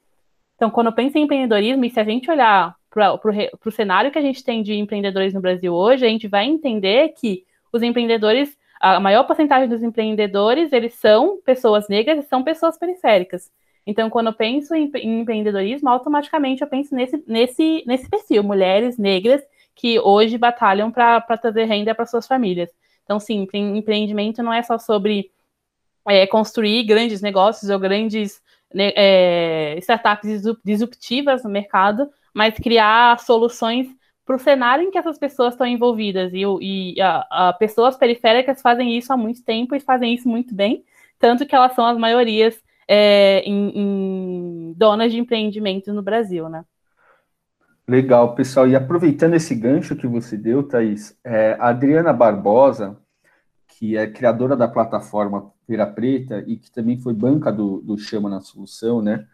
Então, 0.56 0.72
quando 0.72 0.88
eu 0.88 0.94
penso 0.94 1.18
em 1.18 1.24
empreendedorismo, 1.24 1.84
e 1.84 1.90
se 1.90 2.00
a 2.00 2.04
gente 2.06 2.32
olhar 2.32 2.74
para 2.90 3.20
o 3.66 3.72
cenário 3.72 4.12
que 4.12 4.18
a 4.18 4.22
gente 4.22 4.44
tem 4.44 4.64
de 4.64 4.74
empreendedores 4.74 5.34
no 5.34 5.42
Brasil 5.42 5.74
hoje, 5.74 6.06
a 6.06 6.10
gente 6.10 6.28
vai 6.28 6.46
entender 6.46 7.10
que 7.10 7.44
os 7.74 7.84
empreendedores, 7.84 8.58
a 8.82 9.00
maior 9.00 9.24
porcentagem 9.26 9.70
dos 9.70 9.84
empreendedores, 9.84 10.74
eles 10.74 10.96
são 10.96 11.40
pessoas 11.46 11.88
negras 11.88 12.26
e 12.26 12.28
são 12.28 12.44
pessoas 12.44 12.78
periféricas. 12.78 13.52
Então, 13.86 14.10
quando 14.10 14.28
eu 14.28 14.34
penso 14.34 14.76
em, 14.76 14.92
em 14.96 15.22
empreendedorismo, 15.22 15.90
automaticamente 15.90 16.62
eu 16.62 16.68
penso 16.68 16.94
nesse, 16.96 17.24
nesse, 17.28 17.84
nesse 17.86 18.10
perfil, 18.10 18.44
mulheres 18.44 18.98
negras 18.98 19.42
que 19.76 20.00
hoje 20.00 20.38
batalham 20.38 20.92
para 20.92 21.22
trazer 21.38 21.66
renda 21.66 21.96
para 21.96 22.06
suas 22.06 22.28
famílias. 22.28 22.70
Então, 23.04 23.20
sim, 23.20 23.48
empreendimento 23.54 24.44
não 24.44 24.54
é 24.54 24.62
só 24.62 24.78
sobre 24.78 25.32
é, 26.08 26.26
construir 26.28 26.84
grandes 26.84 27.22
negócios 27.22 27.70
ou 27.70 27.80
grandes 27.80 28.42
né, 28.74 28.92
é, 28.96 29.76
startups 29.80 30.42
disruptivas 30.64 31.44
no 31.44 31.50
mercado, 31.50 32.10
mas 32.34 32.56
criar 32.56 33.20
soluções 33.20 33.88
para 34.26 34.36
o 34.36 34.40
cenário 34.40 34.86
em 34.86 34.92
que 34.92 34.98
essas 34.98 35.18
pessoas 35.18 35.54
estão 35.54 35.68
envolvidas. 35.68 36.32
E, 36.34 36.44
e 36.62 37.02
a, 37.02 37.26
a, 37.30 37.54
pessoas 37.54 37.96
periféricas 37.96 38.62
fazem 38.62 38.98
isso 38.98 39.12
há 39.12 39.18
muito 39.18 39.44
tempo 39.44 39.76
e 39.76 39.80
fazem 39.80 40.14
isso 40.14 40.28
muito 40.28 40.54
bem, 40.54 40.84
tanto 41.20 41.46
que 41.46 41.56
elas 41.56 41.74
são 41.74 41.86
as 41.86 41.98
maiorias 41.98 42.62
é, 42.88 43.40
em, 43.42 43.72
em 43.76 44.74
donas 44.74 45.12
de 45.12 45.20
empreendimentos 45.20 45.94
no 45.94 46.02
Brasil, 46.02 46.50
né? 46.50 46.64
Legal, 47.88 48.36
pessoal. 48.36 48.68
E 48.68 48.76
aproveitando 48.76 49.34
esse 49.34 49.54
gancho 49.56 49.96
que 49.96 50.08
você 50.08 50.38
deu, 50.38 50.64
Thaís, 50.64 51.18
é, 51.24 51.58
a 51.60 51.70
Adriana 51.70 52.14
Barbosa, 52.14 52.98
que 53.68 53.98
é 53.98 54.08
criadora 54.08 54.56
da 54.56 54.68
plataforma 54.68 55.52
Feira 55.66 55.88
Preta 55.88 56.44
e 56.46 56.58
que 56.58 56.72
também 56.72 57.00
foi 57.00 57.14
banca 57.14 57.52
do, 57.52 57.82
do 57.82 57.98
Chama 57.98 58.30
na 58.30 58.40
Solução, 58.40 59.02
né? 59.02 59.26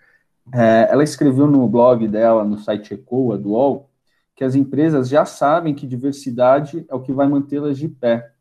É, 0.53 0.87
ela 0.89 1.03
escreveu 1.03 1.47
no 1.47 1.67
blog 1.67 2.07
dela, 2.07 2.43
no 2.43 2.57
site 2.57 2.93
Ecoa, 2.93 3.37
do 3.37 3.49
UOL, 3.49 3.89
que 4.37 4.43
as 4.43 4.53
empresas 4.53 5.09
já 5.09 5.25
sabem 5.25 5.73
que 5.73 5.87
diversidade 5.87 6.85
é 6.87 6.93
o 6.93 7.01
que 7.01 7.11
vai 7.11 7.27
mantê-las 7.27 7.75
de 7.75 7.89
pé. 7.89 8.31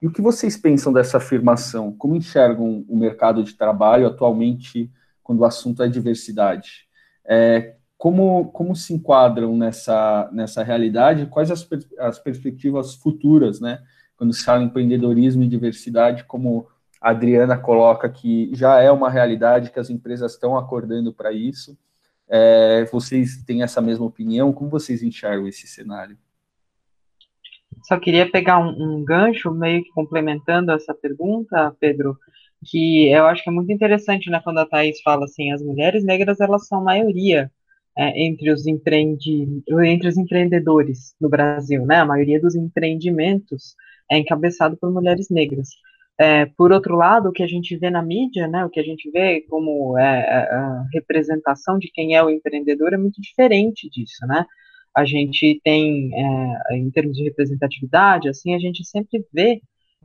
E 0.00 0.06
o 0.06 0.10
que 0.10 0.22
vocês 0.22 0.56
pensam 0.56 0.90
dessa 0.90 1.18
afirmação? 1.18 1.92
Como 1.92 2.16
enxergam 2.16 2.82
o 2.88 2.96
mercado 2.96 3.44
de 3.44 3.54
trabalho 3.54 4.06
atualmente 4.06 4.90
quando 5.22 5.40
o 5.40 5.44
assunto 5.44 5.82
é 5.82 5.88
diversidade. 5.88 6.88
É, 7.26 7.74
como, 7.98 8.46
como 8.52 8.74
se 8.74 8.94
enquadram 8.94 9.54
nessa, 9.54 10.30
nessa 10.32 10.62
realidade? 10.62 11.26
Quais 11.26 11.50
as, 11.50 11.68
as 11.98 12.18
perspectivas 12.18 12.94
futuras, 12.94 13.60
né? 13.60 13.82
Quando 14.16 14.32
se 14.32 14.42
fala 14.42 14.62
em 14.62 14.66
empreendedorismo 14.66 15.42
e 15.42 15.48
diversidade, 15.48 16.24
como 16.24 16.66
a 16.98 17.10
Adriana 17.10 17.58
coloca 17.58 18.08
que 18.08 18.48
já 18.54 18.80
é 18.80 18.90
uma 18.90 19.10
realidade 19.10 19.70
que 19.70 19.78
as 19.78 19.90
empresas 19.90 20.32
estão 20.32 20.56
acordando 20.56 21.12
para 21.12 21.32
isso. 21.32 21.76
É, 22.28 22.84
vocês 22.86 23.42
têm 23.44 23.62
essa 23.62 23.80
mesma 23.80 24.06
opinião? 24.06 24.52
Como 24.52 24.70
vocês 24.70 25.02
enxergam 25.02 25.46
esse 25.46 25.66
cenário? 25.66 26.16
Só 27.82 27.98
queria 27.98 28.30
pegar 28.30 28.58
um, 28.58 28.70
um, 28.70 29.04
gancho, 29.04 29.50
meio 29.50 29.82
que 29.82 29.90
complementando 29.90 30.72
essa 30.72 30.94
pergunta, 30.94 31.74
Pedro, 31.78 32.16
que 32.64 33.10
eu 33.10 33.26
acho 33.26 33.42
que 33.42 33.50
é 33.50 33.52
muito 33.52 33.70
interessante, 33.70 34.30
né, 34.30 34.40
quando 34.42 34.58
a 34.58 34.66
Thais 34.66 35.00
fala 35.02 35.24
assim, 35.24 35.52
as 35.52 35.62
mulheres 35.62 36.02
negras, 36.04 36.40
elas 36.40 36.66
são 36.66 36.82
maioria 36.82 37.50
é, 37.96 38.24
entre, 38.24 38.50
os 38.50 38.66
empreende, 38.66 39.62
entre 39.84 40.08
os 40.08 40.16
empreendedores 40.16 41.14
no 41.20 41.28
Brasil, 41.28 41.84
né, 41.84 41.96
a 41.96 42.06
maioria 42.06 42.40
dos 42.40 42.54
empreendimentos 42.54 43.74
é 44.10 44.18
encabeçado 44.18 44.76
por 44.76 44.92
mulheres 44.92 45.28
negras. 45.30 45.68
É, 46.18 46.46
por 46.46 46.70
outro 46.70 46.94
lado, 46.96 47.28
o 47.28 47.32
que 47.32 47.42
a 47.42 47.46
gente 47.46 47.76
vê 47.76 47.90
na 47.90 48.02
mídia, 48.02 48.46
né, 48.46 48.64
o 48.64 48.70
que 48.70 48.78
a 48.78 48.84
gente 48.84 49.10
vê 49.10 49.40
como 49.48 49.98
é, 49.98 50.20
é 50.20 50.54
a 50.54 50.84
representação 50.92 51.78
de 51.78 51.90
quem 51.90 52.14
é 52.14 52.22
o 52.22 52.30
empreendedor 52.30 52.92
é 52.92 52.96
muito 52.96 53.20
diferente 53.20 53.90
disso, 53.90 54.24
né? 54.26 54.46
A 54.96 55.04
gente 55.04 55.60
tem, 55.64 56.10
é, 56.14 56.76
em 56.76 56.88
termos 56.90 57.16
de 57.16 57.24
representatividade, 57.24 58.28
assim, 58.28 58.54
a 58.54 58.58
gente 58.60 58.84
sempre 58.84 59.26
vê 59.32 59.60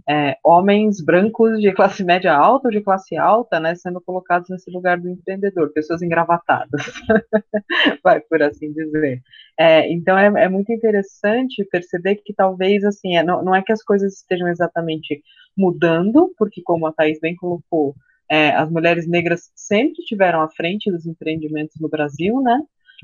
é, 0.09 0.35
homens 0.43 0.99
brancos 0.99 1.59
de 1.59 1.71
classe 1.71 2.03
média 2.03 2.33
alta 2.33 2.67
ou 2.67 2.71
de 2.71 2.81
classe 2.81 3.15
alta, 3.15 3.59
né, 3.59 3.75
sendo 3.75 4.01
colocados 4.01 4.49
nesse 4.49 4.71
lugar 4.71 4.99
do 4.99 5.07
empreendedor, 5.07 5.71
pessoas 5.71 6.01
engravatadas, 6.01 6.81
vai 8.03 8.19
por 8.19 8.41
assim 8.41 8.73
dizer. 8.73 9.21
É, 9.57 9.91
então 9.91 10.17
é, 10.17 10.45
é, 10.45 10.49
muito 10.49 10.73
interessante 10.73 11.63
perceber 11.65 12.15
que 12.15 12.33
talvez 12.33 12.83
assim, 12.83 13.17
é, 13.17 13.23
não, 13.23 13.43
não, 13.43 13.53
é 13.53 13.61
que 13.61 13.71
as 13.71 13.83
coisas 13.83 14.15
estejam 14.15 14.47
exatamente 14.47 15.21
mudando, 15.55 16.33
porque 16.39 16.63
como 16.63 16.87
a 16.87 16.91
Thais 16.91 17.19
bem 17.19 17.35
colocou, 17.35 17.93
é, 18.27 18.49
as 18.49 18.69
mulheres 18.71 19.07
negras 19.07 19.51
sempre 19.55 19.99
estiveram 19.99 20.41
à 20.41 20.49
frente 20.49 20.91
dos 20.91 21.05
empreendimentos 21.05 21.79
no 21.79 21.87
Brasil, 21.87 22.41
né? 22.41 22.59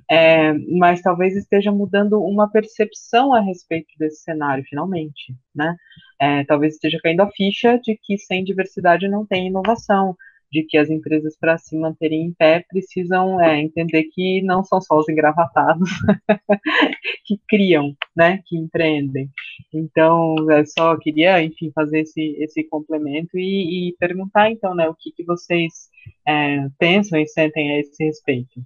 É, 0.09 0.53
mas 0.77 1.01
talvez 1.01 1.35
esteja 1.35 1.71
mudando 1.71 2.21
uma 2.21 2.49
percepção 2.49 3.33
a 3.33 3.39
respeito 3.41 3.87
desse 3.97 4.21
cenário, 4.23 4.63
finalmente, 4.63 5.35
né? 5.53 5.75
É, 6.19 6.43
talvez 6.45 6.75
esteja 6.75 6.99
caindo 7.01 7.21
a 7.21 7.31
ficha 7.31 7.79
de 7.79 7.97
que 8.01 8.17
sem 8.17 8.43
diversidade 8.43 9.07
não 9.07 9.25
tem 9.25 9.47
inovação, 9.47 10.15
de 10.51 10.63
que 10.63 10.77
as 10.77 10.89
empresas, 10.89 11.35
para 11.37 11.57
se 11.57 11.77
manterem 11.77 12.27
em 12.27 12.33
pé, 12.33 12.63
precisam 12.69 13.41
é, 13.41 13.59
entender 13.59 14.03
que 14.05 14.41
não 14.41 14.63
são 14.63 14.79
só 14.79 14.97
os 14.97 15.09
engravatados 15.09 15.89
que 17.25 17.39
criam, 17.49 17.95
né, 18.15 18.41
que 18.45 18.57
empreendem. 18.57 19.29
Então, 19.73 20.35
eu 20.49 20.65
só 20.65 20.97
queria, 20.97 21.43
enfim, 21.43 21.71
fazer 21.73 22.01
esse, 22.01 22.37
esse 22.39 22.63
complemento 22.63 23.37
e, 23.37 23.89
e 23.89 23.95
perguntar, 23.97 24.49
então, 24.49 24.73
né, 24.73 24.87
o 24.87 24.95
que, 24.95 25.11
que 25.11 25.25
vocês 25.25 25.89
é, 26.25 26.67
pensam 26.79 27.19
e 27.19 27.27
sentem 27.27 27.73
a 27.73 27.79
esse 27.79 28.03
respeito. 28.03 28.61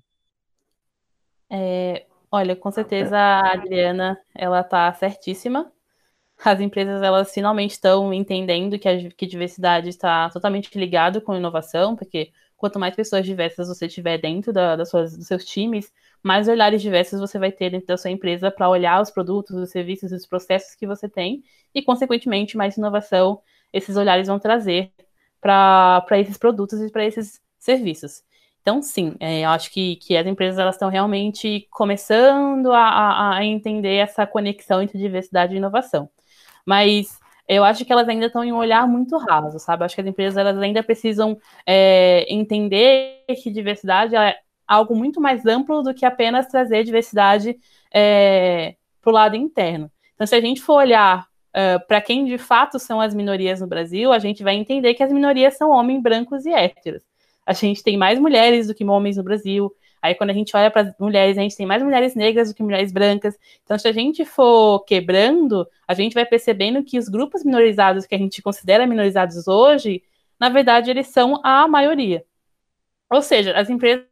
É, 1.51 2.06
olha, 2.32 2.56
com 2.56 2.72
certeza 2.72 3.18
a 3.18 3.53
Adriana, 3.53 4.20
ela 4.36 4.63
tá 4.63 4.91
certíssima. 4.94 5.72
As 6.46 6.60
empresas, 6.62 7.01
elas 7.03 7.34
finalmente 7.34 7.72
estão 7.72 8.13
entendendo 8.13 8.79
que 8.79 8.88
a 8.89 9.12
que 9.12 9.27
diversidade 9.27 9.89
está 9.89 10.29
totalmente 10.32 10.77
ligado 10.79 11.22
com 11.22 11.36
inovação, 11.36 11.96
porque 11.96 12.32
quanto 12.58 12.79
mais 12.79 12.96
pessoas 12.96 13.25
diversas 13.25 13.68
você 13.70 13.88
tiver 13.88 14.18
dentro 14.20 14.53
da, 14.53 14.75
das 14.75 14.89
suas, 14.89 15.18
dos 15.18 15.27
seus 15.27 15.46
times, 15.46 15.91
mais 16.24 16.48
olhares 16.48 16.82
diversos 16.82 17.20
você 17.20 17.39
vai 17.39 17.51
ter 17.51 17.70
dentro 17.72 17.88
da 17.88 17.98
sua 17.98 18.12
empresa 18.12 18.51
para 18.51 18.70
olhar 18.70 19.01
os 19.01 19.12
produtos, 19.12 19.56
os 19.58 19.72
serviços, 19.72 20.12
os 20.13 20.25
processos 20.25 20.75
que 20.75 20.88
você 20.88 21.10
tem, 21.10 21.44
e, 21.74 21.82
consequentemente, 21.84 22.58
mais 22.58 22.77
inovação 22.77 23.41
esses 23.74 23.98
olhares 23.98 24.27
vão 24.27 24.39
trazer 24.39 24.91
para 25.41 26.06
esses 26.20 26.38
produtos 26.38 26.82
e 26.82 26.91
para 26.91 27.06
esses 27.06 27.41
serviços. 27.60 28.24
Então, 28.62 28.82
sim, 28.82 29.16
é, 29.20 29.42
eu 29.42 29.50
acho 29.50 29.72
que, 29.72 29.96
que 29.98 30.16
as 30.18 30.28
empresas 30.28 30.60
elas 30.60 30.75
estão 30.75 30.89
realmente 30.89 31.68
começando 31.72 32.72
a, 32.72 33.38
a, 33.38 33.46
entender 33.46 33.96
essa 33.96 34.28
conexão 34.28 34.82
entre 34.82 34.98
diversidade 34.98 35.54
e 35.54 35.58
inovação. 35.58 36.10
Mas 36.66 37.20
eu 37.48 37.63
acho 37.63 37.86
que 37.86 37.92
elas 37.92 38.08
ainda 38.08 38.28
estão 38.28 38.44
em 38.44 38.54
um 38.54 38.58
olhar 38.58 38.88
muito 38.88 39.18
raso, 39.18 39.60
sabe? 39.60 39.84
Eu 39.84 39.86
acho 39.86 39.96
que 39.96 40.01
as 40.01 40.08
empresas 40.08 40.38
elas 40.38 40.58
ainda 40.60 40.84
precisam 40.84 41.38
é, 41.66 42.25
entender 42.32 43.24
que 43.42 43.50
diversidade 43.50 44.16
é 44.16 44.38
algo 44.68 44.96
muito 44.96 45.20
mais 45.22 45.46
amplo 45.46 45.82
do 45.82 45.94
que 45.94 46.06
apenas 46.06 46.48
trazer 46.48 46.84
diversidade 46.84 47.58
é, 47.94 48.75
para 49.01 49.10
o 49.10 49.13
lado 49.13 49.36
interno. 49.36 49.92
Então, 50.13 50.28
se 50.28 50.36
a 50.36 50.42
gente 50.42 50.62
for 50.62 50.75
olhar 50.75 51.28
uh, 51.56 51.88
para 51.88 52.01
quem 52.01 52.25
de 52.25 52.38
fato 52.38 52.78
são 52.78 53.01
as 53.01 53.16
minorias 53.16 53.62
no 53.62 53.68
Brasil, 53.68 54.12
a 54.12 54.20
gente 54.20 54.44
vai 54.44 54.56
entender 54.56 54.94
que 54.94 55.04
as 55.04 55.12
minorias 55.12 55.58
são 55.58 55.72
homens 55.72 56.01
brancos 56.04 56.46
e 56.46 56.54
héteros 56.54 57.09
a 57.50 57.53
gente 57.53 57.82
tem 57.82 57.98
mais 57.98 58.20
mulheres 58.20 58.68
do 58.68 58.75
que 58.75 58.86
homens 58.86 59.18
no 59.18 59.24
Brasil. 59.24 59.75
Aí, 60.00 60.13
quando 60.13 60.29
a 60.29 60.34
gente 60.34 60.56
olha 60.56 60.70
para 60.70 60.84
as 60.84 60.94
mulheres, 61.00 61.36
a 61.36 61.41
gente 61.41 61.58
tem 61.58 61.65
mais 61.65 61.82
mulheres 61.82 62.13
negras 62.13 62.50
do 62.50 62.53
que 62.53 62.62
mulheres 62.62 62.91
brancas. 62.91 63.36
Então, 63.63 63.77
se 63.79 63.88
a 63.88 63.91
gente 63.91 64.24
for 64.24 64.82
quebrando, 64.86 65.68
a 65.88 65.96
gente 65.96 66.13
vai 66.13 66.27
percebendo 66.27 66.84
que 66.84 67.00
os 67.00 67.10
grupos 67.10 67.44
minorizados 67.44 68.06
que 68.06 68.13
a 68.13 68.20
gente 68.20 68.39
considera 68.44 68.86
minorizados 68.86 69.48
hoje, 69.48 70.03
na 70.39 70.50
verdade, 70.50 70.91
eles 70.91 71.08
são 71.08 71.41
a 71.44 71.68
maioria. 71.68 72.24
Ou 73.10 73.20
seja, 73.24 73.58
as 73.58 73.68
empresas, 73.68 74.06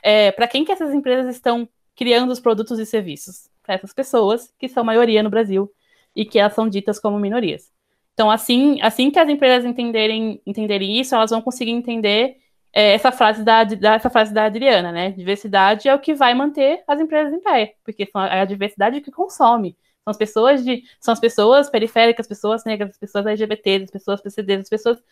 é, 0.00 0.30
para 0.30 0.46
quem 0.46 0.64
que 0.64 0.70
essas 0.70 0.94
empresas 0.94 1.34
estão 1.34 1.68
criando 1.96 2.30
os 2.30 2.38
produtos 2.38 2.78
e 2.78 2.86
serviços? 2.86 3.50
Para 3.64 3.74
essas 3.74 3.92
pessoas 3.92 4.54
que 4.60 4.68
são 4.68 4.84
maioria 4.84 5.24
no 5.24 5.30
Brasil 5.30 5.68
e 6.14 6.24
que 6.24 6.38
elas 6.38 6.54
são 6.54 6.68
ditas 6.68 7.00
como 7.00 7.18
minorias. 7.18 7.72
Então, 8.12 8.30
assim, 8.30 8.80
assim 8.80 9.10
que 9.10 9.18
as 9.18 9.28
empresas 9.28 9.64
entenderem, 9.68 10.40
entenderem 10.46 11.00
isso, 11.00 11.16
elas 11.16 11.30
vão 11.30 11.42
conseguir 11.42 11.72
entender 11.72 12.43
é, 12.74 12.92
essa, 12.94 13.12
frase 13.12 13.44
da, 13.44 13.62
da, 13.62 13.94
essa 13.94 14.10
frase 14.10 14.34
da 14.34 14.46
Adriana, 14.46 14.90
né? 14.90 15.12
Diversidade 15.12 15.88
é 15.88 15.94
o 15.94 15.98
que 16.00 16.12
vai 16.12 16.34
manter 16.34 16.82
as 16.88 17.00
empresas 17.00 17.32
em 17.32 17.40
pé, 17.40 17.76
porque 17.84 18.04
são 18.06 18.20
a, 18.20 18.42
a 18.42 18.44
diversidade 18.44 19.00
que 19.00 19.12
consome. 19.12 19.76
São 20.02 20.10
as 20.10 20.16
pessoas 20.16 20.64
de. 20.64 20.82
São 21.00 21.12
as 21.12 21.20
pessoas 21.20 21.70
periféricas, 21.70 22.24
as 22.24 22.28
pessoas 22.28 22.64
negras, 22.64 22.90
as 22.90 22.98
pessoas 22.98 23.26
LGBT, 23.26 23.84
as 23.84 23.90
pessoas 23.90 24.20
PCD, 24.20 24.54
as 24.56 24.68
pessoas 24.68 25.02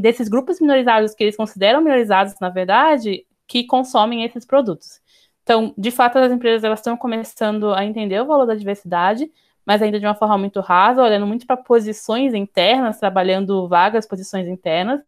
desses 0.00 0.28
grupos 0.28 0.60
minorizados 0.60 1.14
que 1.14 1.22
eles 1.24 1.36
consideram 1.36 1.82
minorizados, 1.82 2.34
na 2.40 2.48
verdade, 2.48 3.26
que 3.46 3.64
consomem 3.64 4.24
esses 4.24 4.44
produtos. 4.46 5.00
Então, 5.42 5.74
de 5.76 5.90
fato, 5.90 6.18
as 6.18 6.32
empresas 6.32 6.64
elas 6.64 6.80
estão 6.80 6.96
começando 6.96 7.74
a 7.74 7.84
entender 7.84 8.20
o 8.20 8.26
valor 8.26 8.46
da 8.46 8.54
diversidade, 8.54 9.30
mas 9.64 9.82
ainda 9.82 10.00
de 10.00 10.06
uma 10.06 10.14
forma 10.14 10.38
muito 10.38 10.60
rasa, 10.60 11.02
olhando 11.02 11.26
muito 11.26 11.46
para 11.46 11.56
posições 11.56 12.32
internas, 12.34 12.98
trabalhando 12.98 13.68
vagas, 13.68 14.06
posições 14.06 14.48
internas, 14.48 15.02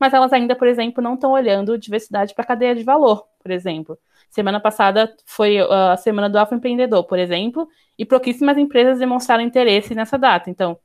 mas 0.00 0.14
elas 0.14 0.32
ainda, 0.32 0.56
por 0.56 0.66
exemplo, 0.66 1.02
não 1.02 1.14
estão 1.14 1.32
olhando 1.32 1.78
diversidade 1.78 2.34
para 2.34 2.42
a 2.42 2.46
cadeia 2.46 2.74
de 2.74 2.82
valor, 2.82 3.26
por 3.38 3.50
exemplo. 3.50 3.98
Semana 4.30 4.58
passada 4.58 5.14
foi 5.26 5.60
uh, 5.60 5.70
a 5.92 5.96
semana 5.96 6.30
do 6.30 6.38
afroempreendedor, 6.38 7.04
por 7.04 7.18
exemplo, 7.18 7.68
e 7.98 8.06
pouquíssimas 8.06 8.56
empresas 8.56 8.98
demonstraram 8.98 9.44
interesse 9.44 9.94
nessa 9.94 10.16
data. 10.16 10.48
Então, 10.48 10.78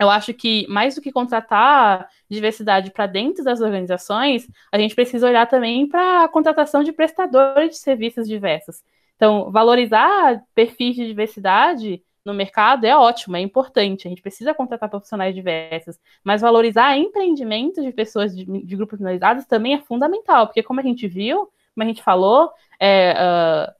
eu 0.00 0.10
acho 0.10 0.32
que 0.34 0.66
mais 0.68 0.94
do 0.94 1.00
que 1.00 1.12
contratar 1.12 2.08
diversidade 2.30 2.90
para 2.90 3.06
dentro 3.06 3.44
das 3.44 3.60
organizações, 3.60 4.46
a 4.72 4.78
gente 4.78 4.94
precisa 4.94 5.26
olhar 5.26 5.46
também 5.46 5.88
para 5.88 6.24
a 6.24 6.28
contratação 6.28 6.82
de 6.82 6.92
prestadores 6.92 7.70
de 7.70 7.78
serviços 7.78 8.28
diversos. 8.28 8.82
Então, 9.16 9.50
valorizar 9.50 10.42
perfis 10.54 10.94
de 10.96 11.06
diversidade 11.06 12.02
no 12.28 12.34
mercado 12.34 12.84
é 12.84 12.96
ótimo, 12.96 13.36
é 13.36 13.40
importante. 13.40 14.06
A 14.06 14.10
gente 14.10 14.22
precisa 14.22 14.54
contratar 14.54 14.88
profissionais 14.88 15.34
diversos, 15.34 15.98
mas 16.22 16.42
valorizar 16.42 16.96
empreendimentos 16.96 17.82
de 17.84 17.92
pessoas 17.92 18.36
de, 18.36 18.44
de 18.44 18.76
grupos 18.76 18.98
minorizados 18.98 19.46
também 19.46 19.74
é 19.74 19.80
fundamental, 19.80 20.46
porque 20.46 20.62
como 20.62 20.80
a 20.80 20.82
gente 20.82 21.08
viu, 21.08 21.48
como 21.74 21.82
a 21.82 21.86
gente 21.86 22.02
falou, 22.02 22.50
é, 22.78 23.12
uh, 23.12 23.72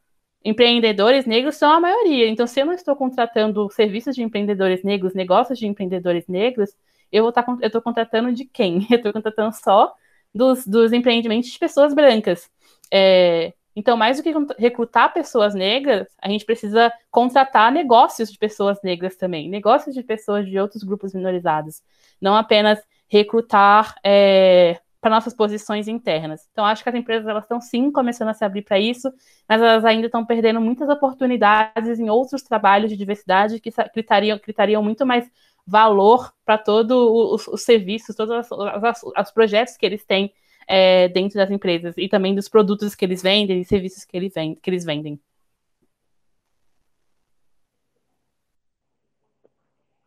empreendedores 0.44 1.26
negros 1.26 1.56
são 1.56 1.70
a 1.70 1.80
maioria. 1.80 2.28
Então, 2.28 2.46
se 2.46 2.60
eu 2.60 2.66
não 2.66 2.72
estou 2.72 2.96
contratando 2.96 3.68
serviços 3.70 4.14
de 4.14 4.22
empreendedores 4.22 4.82
negros, 4.82 5.14
negócios 5.14 5.58
de 5.58 5.66
empreendedores 5.66 6.26
negros, 6.26 6.70
eu 7.12 7.22
vou 7.22 7.30
estar 7.30 7.42
tá 7.42 7.56
eu 7.60 7.66
estou 7.66 7.82
contratando 7.82 8.32
de 8.32 8.44
quem? 8.44 8.86
Eu 8.90 8.96
estou 8.96 9.12
contratando 9.12 9.54
só 9.54 9.94
dos, 10.34 10.66
dos 10.66 10.92
empreendimentos 10.92 11.50
de 11.50 11.58
pessoas 11.58 11.94
brancas. 11.94 12.50
É, 12.92 13.52
então, 13.74 13.96
mais 13.96 14.16
do 14.16 14.22
que 14.22 14.32
recrutar 14.58 15.12
pessoas 15.12 15.54
negras, 15.54 16.08
a 16.20 16.28
gente 16.28 16.44
precisa 16.44 16.92
contratar 17.10 17.70
negócios 17.70 18.30
de 18.30 18.38
pessoas 18.38 18.78
negras 18.82 19.16
também, 19.16 19.48
negócios 19.48 19.94
de 19.94 20.02
pessoas 20.02 20.46
de 20.46 20.58
outros 20.58 20.82
grupos 20.82 21.14
minorizados, 21.14 21.82
não 22.20 22.34
apenas 22.34 22.80
recrutar 23.08 23.94
é, 24.04 24.80
para 25.00 25.10
nossas 25.10 25.32
posições 25.32 25.86
internas. 25.86 26.48
Então, 26.50 26.64
acho 26.64 26.82
que 26.82 26.88
as 26.88 26.94
empresas 26.94 27.26
elas 27.26 27.44
estão 27.44 27.60
sim 27.60 27.90
começando 27.90 28.28
a 28.28 28.34
se 28.34 28.44
abrir 28.44 28.62
para 28.62 28.78
isso, 28.78 29.12
mas 29.48 29.62
elas 29.62 29.84
ainda 29.84 30.06
estão 30.06 30.24
perdendo 30.24 30.60
muitas 30.60 30.88
oportunidades 30.88 32.00
em 32.00 32.10
outros 32.10 32.42
trabalhos 32.42 32.90
de 32.90 32.96
diversidade 32.96 33.60
que 33.60 33.70
gritariam 34.44 34.82
muito 34.82 35.06
mais 35.06 35.30
valor 35.66 36.32
para 36.44 36.58
todos 36.58 36.96
os, 36.96 37.48
os 37.48 37.62
serviços, 37.62 38.16
todos 38.16 38.50
os, 38.50 38.50
os, 38.50 39.02
os 39.16 39.30
projetos 39.30 39.76
que 39.76 39.86
eles 39.86 40.04
têm 40.04 40.32
é, 40.68 41.08
dentro 41.08 41.38
das 41.38 41.50
empresas 41.50 41.96
e 41.96 42.08
também 42.08 42.34
dos 42.34 42.48
produtos 42.48 42.94
que 42.94 43.04
eles 43.04 43.22
vendem 43.22 43.60
e 43.60 43.64
serviços 43.64 44.04
que, 44.04 44.16
ele 44.16 44.28
vend, 44.28 44.56
que 44.60 44.68
eles 44.68 44.84
vendem. 44.84 45.18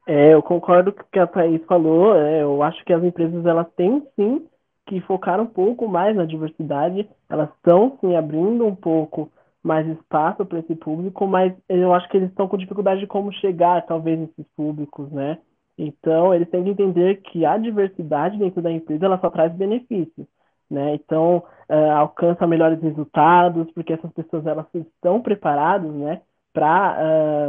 É, 0.08 0.34
eu 0.34 0.42
concordo 0.42 0.92
com 0.92 1.02
o 1.02 1.06
que 1.12 1.20
a 1.20 1.28
Thaís 1.28 1.64
falou. 1.66 2.16
É, 2.16 2.44
eu 2.44 2.62
acho 2.62 2.84
que 2.86 2.94
as 2.94 3.04
empresas 3.04 3.46
elas 3.46 3.68
têm 3.76 4.06
sim 4.16 4.48
que 4.86 5.00
focar 5.02 5.40
um 5.40 5.46
pouco 5.46 5.88
mais 5.88 6.16
na 6.16 6.26
diversidade. 6.26 7.10
Elas 7.30 7.50
estão 7.56 7.98
sim 8.02 8.16
abrindo 8.16 8.66
um 8.66 8.76
pouco 8.76 9.32
mais 9.64 9.88
espaço 9.88 10.46
para 10.46 10.60
esse 10.60 10.76
público, 10.76 11.28
mas 11.28 11.54
eu 11.70 11.94
acho 11.94 12.10
que 12.10 12.18
eles 12.18 12.30
estão 12.30 12.48
com 12.48 12.58
dificuldade 12.58 13.00
de 13.00 13.08
como 13.08 13.32
chegar, 13.32 13.86
talvez, 13.86 14.20
nesses 14.20 14.46
públicos, 14.56 15.12
né? 15.12 15.38
Então, 15.78 16.34
eles 16.34 16.50
têm 16.50 16.64
que 16.64 16.72
entender 16.72 17.22
que 17.22 17.46
a 17.46 17.58
diversidade 17.58 18.38
dentro 18.38 18.62
da 18.62 18.72
empresa 18.72 19.06
ela 19.06 19.20
só 19.20 19.30
traz 19.30 19.54
benefícios, 19.54 20.28
né? 20.72 20.96
Então, 20.96 21.44
uh, 21.70 21.92
alcança 21.92 22.48
melhores 22.48 22.82
resultados, 22.82 23.70
porque 23.72 23.94
essas 23.94 24.12
pessoas 24.12 24.46
elas 24.46 24.66
estão 24.74 25.22
preparadas, 25.22 25.92
né, 25.92 26.22
para 26.54 26.98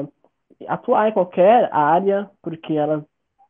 uh, 0.03 0.13
atuar 0.69 1.09
em 1.09 1.13
qualquer 1.13 1.69
área, 1.73 2.31
porque 2.43 2.75
elas 2.75 3.03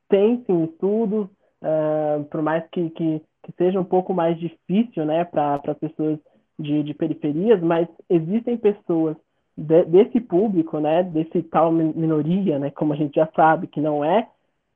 têm 0.09 0.43
sim 0.47 0.65
estudos, 0.65 1.27
uh, 1.63 2.25
por 2.31 2.43
mais 2.43 2.65
que, 2.71 2.91
que, 2.91 3.23
que, 3.43 3.53
seja 3.59 3.81
um 3.81 3.85
pouco 3.85 4.15
mais 4.15 4.39
difícil, 4.39 5.05
né, 5.05 5.25
para 5.25 5.75
pessoas 5.75 6.19
de, 6.59 6.83
de 6.83 6.95
periferias, 6.95 7.61
mas 7.61 7.89
existem 8.09 8.57
pessoas 8.57 9.17
de, 9.57 9.85
desse 9.85 10.21
público, 10.21 10.79
né, 10.81 11.03
desse 11.03 11.43
tal 11.45 11.71
minoria, 11.71 12.59
né, 12.59 12.71
como 12.71 12.93
a 12.93 12.97
gente 12.97 13.15
já 13.15 13.29
sabe 13.35 13.67
que 13.67 13.81
não 13.81 14.05
é, 14.05 14.27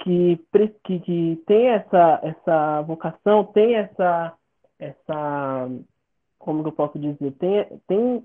que, 0.00 0.38
que, 0.84 1.00
que 1.00 1.42
tem 1.46 1.68
essa, 1.68 2.20
essa 2.22 2.82
vocação, 2.82 3.44
tem 3.44 3.76
essa, 3.76 4.34
essa, 4.78 5.68
como 6.38 6.66
eu 6.66 6.72
posso 6.72 6.98
dizer, 6.98 7.32
tem, 7.32 7.80
tem 7.86 8.24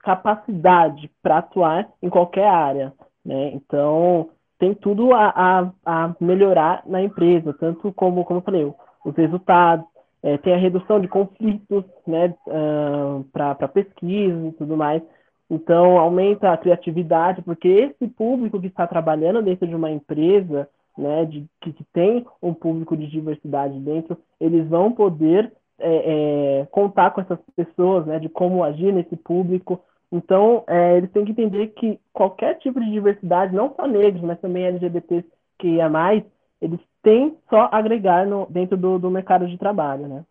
capacidade 0.00 1.10
para 1.22 1.38
atuar 1.38 1.88
em 2.02 2.08
qualquer 2.08 2.48
área, 2.48 2.92
né? 3.24 3.50
Então, 3.54 4.30
tem 4.58 4.74
tudo 4.74 5.12
a, 5.12 5.28
a, 5.28 5.72
a, 5.84 6.14
melhorar 6.20 6.82
na 6.86 7.02
empresa, 7.02 7.52
tanto 7.54 7.92
como, 7.92 8.24
como 8.24 8.40
eu 8.40 8.44
falei, 8.44 8.74
os 9.04 9.14
resultados, 9.14 9.86
é, 10.22 10.38
tem 10.38 10.54
a 10.54 10.58
redução 10.58 11.00
de 11.00 11.08
conflitos 11.08 11.84
né, 12.06 12.34
uh, 12.46 13.24
para 13.32 13.68
pesquisa 13.68 14.46
e 14.46 14.52
tudo 14.52 14.76
mais. 14.76 15.02
Então, 15.48 15.98
aumenta 15.98 16.52
a 16.52 16.56
criatividade, 16.56 17.42
porque 17.42 17.68
esse 17.68 18.08
público 18.08 18.60
que 18.60 18.66
está 18.66 18.86
trabalhando 18.86 19.42
dentro 19.42 19.66
de 19.66 19.74
uma 19.74 19.90
empresa, 19.90 20.68
né, 20.98 21.24
de, 21.26 21.46
que, 21.60 21.72
que 21.72 21.84
tem 21.92 22.26
um 22.42 22.52
público 22.52 22.96
de 22.96 23.06
diversidade 23.06 23.78
dentro, 23.78 24.18
eles 24.40 24.66
vão 24.68 24.90
poder 24.90 25.52
é, 25.78 26.60
é, 26.60 26.66
contar 26.66 27.10
com 27.10 27.20
essas 27.20 27.38
pessoas, 27.54 28.06
né, 28.06 28.18
de 28.18 28.28
como 28.28 28.64
agir 28.64 28.92
nesse 28.92 29.16
público, 29.16 29.80
então, 30.10 30.64
é, 30.68 30.96
eles 30.96 31.10
têm 31.10 31.24
que 31.24 31.32
entender 31.32 31.68
que 31.68 32.00
qualquer 32.12 32.58
tipo 32.58 32.80
de 32.80 32.90
diversidade, 32.90 33.54
não 33.54 33.74
só 33.74 33.86
negros, 33.86 34.22
mas 34.22 34.40
também 34.40 34.64
LGBT 34.64 35.24
que 35.58 35.80
é 35.80 35.88
mais, 35.88 36.22
eles 36.60 36.80
têm 37.02 37.36
só 37.48 37.68
agregar 37.72 38.26
no, 38.26 38.46
dentro 38.46 38.76
do, 38.76 38.98
do 38.98 39.10
mercado 39.10 39.46
de 39.46 39.58
trabalho, 39.58 40.06
né? 40.06 40.24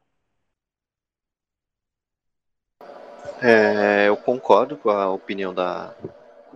É, 3.42 4.08
eu 4.08 4.16
concordo 4.16 4.78
com 4.78 4.90
a 4.90 5.10
opinião 5.10 5.54
da 5.54 5.94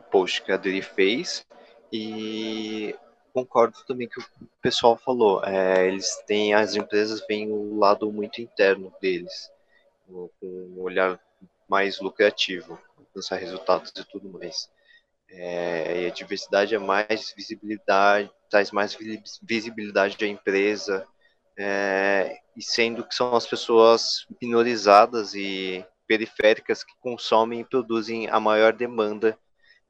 post 0.09 0.41
que 0.41 0.51
a 0.51 0.55
Adri 0.55 0.81
fez 0.81 1.45
e 1.91 2.95
concordo 3.29 3.77
também 3.87 4.07
que 4.07 4.19
o 4.19 4.25
pessoal 4.61 4.97
falou. 4.97 5.43
É, 5.43 5.87
eles 5.87 6.15
têm, 6.27 6.53
as 6.53 6.75
empresas 6.75 7.25
veem 7.27 7.51
o 7.51 7.77
lado 7.77 8.11
muito 8.11 8.41
interno 8.41 8.93
deles, 9.01 9.51
com 10.07 10.29
um 10.41 10.81
olhar 10.81 11.19
mais 11.67 11.99
lucrativo 11.99 12.79
alcançar 13.09 13.37
resultados 13.37 13.91
e 13.95 14.05
tudo 14.05 14.29
mais. 14.29 14.69
É, 15.29 16.03
e 16.03 16.07
a 16.07 16.09
diversidade 16.09 16.73
é 16.73 16.79
mais 16.79 17.33
visibilidade, 17.35 18.31
traz 18.49 18.71
mais 18.71 18.97
visibilidade 19.41 20.17
à 20.23 20.27
empresa, 20.27 21.05
é, 21.57 22.39
e 22.55 22.63
sendo 22.63 23.03
que 23.03 23.13
são 23.13 23.35
as 23.35 23.45
pessoas 23.45 24.25
minorizadas 24.41 25.33
e 25.35 25.85
periféricas 26.07 26.83
que 26.83 26.93
consomem 26.99 27.61
e 27.61 27.65
produzem 27.65 28.27
a 28.29 28.39
maior 28.39 28.73
demanda 28.73 29.37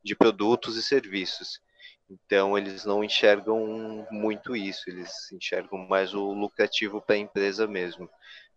de 0.04 0.16
produtos 0.16 0.76
e 0.76 0.84
serviços. 0.84 1.62
Então, 2.10 2.58
eles 2.58 2.86
não 2.86 3.04
enxergam 3.04 4.08
muito 4.10 4.56
isso, 4.56 4.90
eles 4.90 5.32
enxergam 5.32 5.78
mais 5.88 6.14
o 6.14 6.34
lucrativo 6.34 7.00
para 7.00 7.16
a 7.16 7.20
empresa 7.20 7.68
mesmo. 7.68 8.10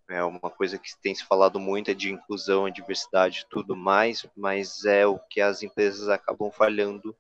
É 0.09 0.23
uma 0.25 0.51
coisa 0.51 0.79
que 0.79 0.91
tem 1.01 1.15
se 1.15 1.25
falado 1.25 1.61
muito 1.61 1.91
é 1.91 1.95
de 1.95 2.11
inclusão, 2.11 2.69
diversidade 2.71 3.47
tudo 3.49 3.77
mais, 3.77 4.27
mas 4.37 4.85
é 4.85 5.07
o 5.07 5.19
que 5.19 5.41
as 5.41 5.63
empresas 5.63 6.09
acabam 6.09 6.51
falhando 6.51 7.17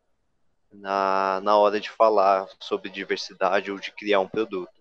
na, 0.72 1.40
na 1.42 1.56
hora 1.56 1.80
de 1.80 1.90
falar 1.90 2.48
sobre 2.60 2.90
diversidade 2.90 3.70
ou 3.70 3.78
de 3.78 3.92
criar 3.92 4.20
um 4.20 4.28
produto. 4.28 4.72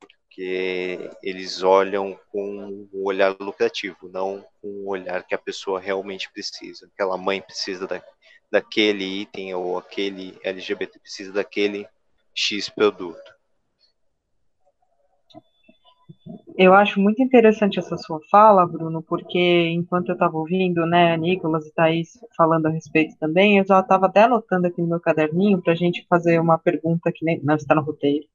Porque 0.00 1.10
eles 1.22 1.62
olham 1.62 2.18
com 2.30 2.88
um 2.92 3.04
olhar 3.04 3.36
lucrativo, 3.40 4.08
não 4.08 4.44
com 4.60 4.68
o 4.68 4.88
olhar 4.88 5.24
que 5.24 5.34
a 5.34 5.38
pessoa 5.38 5.80
realmente 5.80 6.30
precisa. 6.30 6.86
Aquela 6.86 7.16
mãe 7.16 7.40
precisa 7.40 7.86
da, 7.86 8.02
daquele 8.50 9.04
item 9.04 9.54
ou 9.54 9.78
aquele 9.78 10.38
LGBT 10.42 10.98
precisa 10.98 11.32
daquele 11.32 11.86
X 12.34 12.68
produto. 12.68 13.38
Eu 16.56 16.74
acho 16.74 17.00
muito 17.00 17.22
interessante 17.22 17.78
essa 17.78 17.96
sua 17.96 18.18
fala, 18.30 18.66
Bruno, 18.66 19.02
porque 19.02 19.68
enquanto 19.68 20.08
eu 20.08 20.14
estava 20.14 20.36
ouvindo, 20.36 20.84
né, 20.86 21.16
Nicolas 21.16 21.66
e 21.66 21.72
Thaís 21.72 22.18
falando 22.36 22.66
a 22.66 22.70
respeito 22.70 23.16
também, 23.18 23.58
eu 23.58 23.64
já 23.64 23.80
estava 23.80 24.06
até 24.06 24.22
anotando 24.22 24.66
aqui 24.66 24.82
no 24.82 24.88
meu 24.88 25.00
caderninho 25.00 25.62
para 25.62 25.72
a 25.72 25.76
gente 25.76 26.04
fazer 26.08 26.40
uma 26.40 26.58
pergunta 26.58 27.12
que 27.14 27.24
nem, 27.24 27.40
não 27.44 27.54
está 27.54 27.74
no 27.76 27.82
roteiro, 27.82 28.26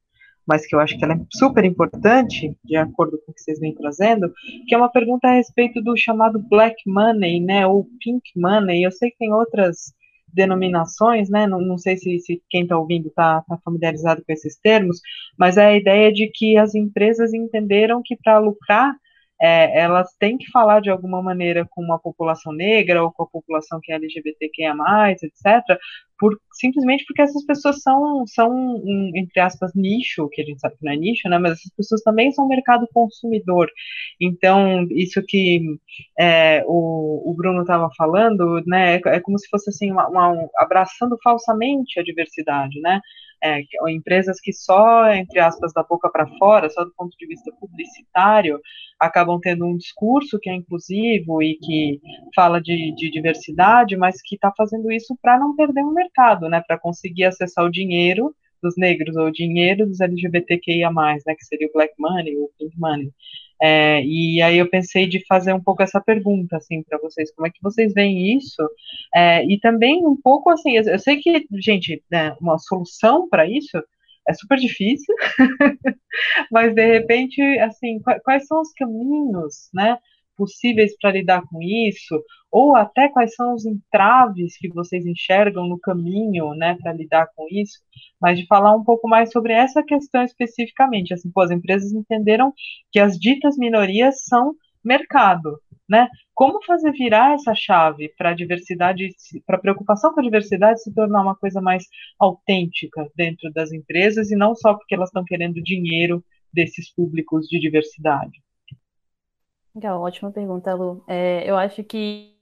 mas 0.46 0.66
que 0.66 0.74
eu 0.74 0.80
acho 0.80 0.96
que 0.96 1.04
ela 1.04 1.14
é 1.14 1.20
super 1.34 1.64
importante, 1.64 2.56
de 2.64 2.76
acordo 2.76 3.18
com 3.18 3.30
o 3.30 3.34
que 3.34 3.42
vocês 3.42 3.60
vêm 3.60 3.74
trazendo, 3.74 4.32
que 4.66 4.74
é 4.74 4.78
uma 4.78 4.90
pergunta 4.90 5.28
a 5.28 5.34
respeito 5.34 5.82
do 5.82 5.94
chamado 5.96 6.38
black 6.38 6.76
money, 6.86 7.40
né, 7.40 7.66
ou 7.66 7.86
pink 8.00 8.30
money. 8.36 8.82
Eu 8.82 8.90
sei 8.90 9.10
que 9.10 9.18
tem 9.18 9.32
outras 9.32 9.92
denominações, 10.34 11.30
né? 11.30 11.46
Não, 11.46 11.60
não 11.60 11.78
sei 11.78 11.96
se, 11.96 12.18
se 12.18 12.42
quem 12.50 12.62
está 12.62 12.78
ouvindo 12.78 13.08
está 13.08 13.42
tá 13.42 13.58
familiarizado 13.64 14.22
com 14.24 14.32
esses 14.32 14.58
termos, 14.58 15.00
mas 15.38 15.56
é 15.56 15.66
a 15.66 15.76
ideia 15.76 16.12
de 16.12 16.30
que 16.32 16.56
as 16.56 16.74
empresas 16.74 17.32
entenderam 17.32 18.02
que 18.04 18.16
para 18.16 18.38
lucrar 18.38 18.94
é, 19.40 19.80
elas 19.80 20.14
têm 20.18 20.38
que 20.38 20.50
falar 20.50 20.80
de 20.80 20.90
alguma 20.90 21.22
maneira 21.22 21.66
com 21.68 21.92
a 21.92 21.98
população 21.98 22.52
negra 22.52 23.02
ou 23.02 23.12
com 23.12 23.24
a 23.24 23.26
população 23.26 23.80
que 23.82 23.92
é 23.92 23.96
LGBTQIA+, 23.96 24.74
etc., 25.10 25.78
por, 26.18 26.38
simplesmente 26.52 27.04
porque 27.06 27.22
essas 27.22 27.44
pessoas 27.44 27.82
são, 27.82 28.26
são 28.26 28.50
um, 28.50 29.10
entre 29.14 29.40
aspas, 29.40 29.72
nicho, 29.74 30.28
que 30.30 30.42
a 30.42 30.44
gente 30.44 30.60
sabe 30.60 30.76
que 30.76 30.84
não 30.84 30.92
é 30.92 30.96
nicho, 30.96 31.28
né, 31.28 31.38
mas 31.38 31.52
essas 31.52 31.72
pessoas 31.76 32.02
também 32.02 32.32
são 32.32 32.48
mercado 32.48 32.88
consumidor. 32.92 33.68
Então, 34.20 34.86
isso 34.90 35.22
que 35.26 35.60
é, 36.18 36.64
o, 36.66 37.30
o 37.30 37.34
Bruno 37.34 37.62
estava 37.62 37.90
falando, 37.96 38.62
né, 38.66 38.96
é, 38.96 39.00
é, 39.06 39.20
como 39.20 39.38
se 39.38 39.48
fosse 39.48 39.70
assim, 39.70 39.90
uma, 39.90 40.08
uma, 40.08 40.28
um, 40.30 40.48
abraçando 40.58 41.16
falsamente 41.22 41.98
a 41.98 42.02
diversidade, 42.02 42.80
né, 42.80 43.00
é, 43.42 43.60
empresas 43.90 44.40
que 44.40 44.52
só, 44.52 45.06
entre 45.12 45.38
aspas, 45.38 45.72
da 45.74 45.82
boca 45.82 46.10
para 46.10 46.26
fora, 46.38 46.70
só 46.70 46.82
do 46.82 46.94
ponto 46.96 47.14
de 47.18 47.26
vista 47.26 47.52
publicitário, 47.60 48.58
acabam 48.98 49.38
tendo 49.40 49.66
um 49.66 49.76
discurso 49.76 50.38
que 50.40 50.48
é 50.48 50.54
inclusivo 50.54 51.42
e 51.42 51.56
que 51.56 52.00
fala 52.34 52.60
de, 52.60 52.94
de 52.96 53.10
diversidade, 53.10 53.96
mas 53.96 54.22
que 54.22 54.36
está 54.36 54.50
fazendo 54.56 54.90
isso 54.90 55.14
para 55.20 55.38
não 55.38 55.54
perder 55.54 55.82
o 55.82 55.92
mercado, 55.92 56.03
né, 56.48 56.62
para 56.66 56.78
conseguir 56.78 57.24
acessar 57.24 57.64
o 57.64 57.70
dinheiro 57.70 58.34
dos 58.62 58.76
negros 58.76 59.14
ou 59.16 59.26
o 59.26 59.32
dinheiro 59.32 59.86
dos 59.86 60.00
LGBTQIA+, 60.00 60.90
né, 60.90 61.34
que 61.34 61.44
seria 61.44 61.68
o 61.68 61.72
black 61.72 61.92
money 61.98 62.36
ou 62.36 62.50
pink 62.58 62.78
money. 62.78 63.10
É, 63.62 64.02
e 64.04 64.42
aí 64.42 64.58
eu 64.58 64.68
pensei 64.68 65.06
de 65.06 65.24
fazer 65.26 65.52
um 65.52 65.62
pouco 65.62 65.82
essa 65.82 66.00
pergunta, 66.00 66.56
assim, 66.56 66.82
para 66.82 66.98
vocês, 66.98 67.32
como 67.34 67.46
é 67.46 67.50
que 67.50 67.62
vocês 67.62 67.92
veem 67.92 68.36
isso? 68.36 68.62
É, 69.14 69.44
e 69.44 69.58
também 69.60 70.04
um 70.06 70.16
pouco, 70.16 70.50
assim, 70.50 70.76
eu, 70.76 70.98
sei 70.98 71.18
que, 71.18 71.46
gente, 71.60 72.02
né, 72.10 72.36
uma 72.40 72.58
solução 72.58 73.28
para 73.28 73.48
isso 73.48 73.82
é 74.26 74.32
super 74.32 74.58
difícil, 74.58 75.14
mas 76.50 76.74
de 76.74 76.86
repente, 76.86 77.40
assim, 77.60 78.00
quais 78.24 78.46
são 78.46 78.60
os 78.60 78.72
caminhos, 78.72 79.68
né, 79.72 79.98
possíveis 80.36 80.96
para 81.00 81.12
lidar 81.12 81.42
com 81.48 81.62
isso, 81.62 82.22
ou 82.50 82.76
até 82.76 83.08
quais 83.08 83.34
são 83.34 83.54
os 83.54 83.64
entraves 83.66 84.56
que 84.58 84.68
vocês 84.68 85.04
enxergam 85.06 85.66
no 85.66 85.78
caminho, 85.78 86.54
né, 86.54 86.76
para 86.80 86.92
lidar 86.92 87.28
com 87.34 87.46
isso, 87.50 87.78
mas 88.20 88.38
de 88.38 88.46
falar 88.46 88.74
um 88.74 88.84
pouco 88.84 89.08
mais 89.08 89.30
sobre 89.32 89.52
essa 89.52 89.82
questão 89.82 90.22
especificamente, 90.22 91.12
assim, 91.12 91.30
pô, 91.30 91.40
as 91.42 91.50
empresas 91.50 91.92
entenderam 91.92 92.52
que 92.92 93.00
as 93.00 93.18
ditas 93.18 93.56
minorias 93.56 94.24
são 94.24 94.54
mercado, 94.84 95.58
né? 95.88 96.08
Como 96.34 96.62
fazer 96.64 96.92
virar 96.92 97.34
essa 97.34 97.54
chave 97.54 98.12
para 98.16 98.30
a 98.30 98.34
diversidade, 98.34 99.08
para 99.46 99.56
a 99.56 99.60
preocupação 99.60 100.12
com 100.12 100.20
a 100.20 100.22
diversidade 100.22 100.82
se 100.82 100.92
tornar 100.94 101.22
uma 101.22 101.36
coisa 101.36 101.60
mais 101.60 101.84
autêntica 102.18 103.08
dentro 103.16 103.50
das 103.52 103.72
empresas 103.72 104.30
e 104.30 104.36
não 104.36 104.54
só 104.54 104.74
porque 104.74 104.94
elas 104.94 105.08
estão 105.08 105.24
querendo 105.24 105.62
dinheiro 105.62 106.24
desses 106.52 106.92
públicos 106.92 107.46
de 107.48 107.58
diversidade? 107.58 108.43
Legal, 109.74 110.00
ótima 110.00 110.30
pergunta, 110.30 110.72
Lu. 110.74 111.04
É, 111.08 111.48
eu 111.50 111.56
acho 111.56 111.82
que, 111.82 112.32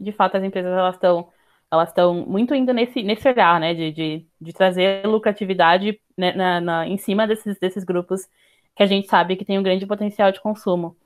de 0.00 0.12
fato, 0.12 0.36
as 0.36 0.42
empresas 0.42 0.72
elas 0.72 0.94
estão 0.94 1.28
elas 1.70 1.92
muito 2.26 2.54
indo 2.54 2.72
nesse, 2.72 3.02
nesse 3.02 3.26
olhar, 3.28 3.58
né, 3.60 3.74
de, 3.74 3.92
de, 3.92 4.26
de 4.40 4.52
trazer 4.52 5.06
lucratividade 5.06 5.98
né, 6.16 6.32
na, 6.34 6.60
na, 6.60 6.86
em 6.86 6.98
cima 6.98 7.26
desses, 7.26 7.58
desses 7.58 7.82
grupos 7.84 8.28
que 8.76 8.82
a 8.82 8.86
gente 8.86 9.08
sabe 9.08 9.36
que 9.36 9.44
tem 9.44 9.58
um 9.58 9.62
grande 9.62 9.86
potencial 9.86 10.30
de 10.32 10.40
consumo. 10.40 10.96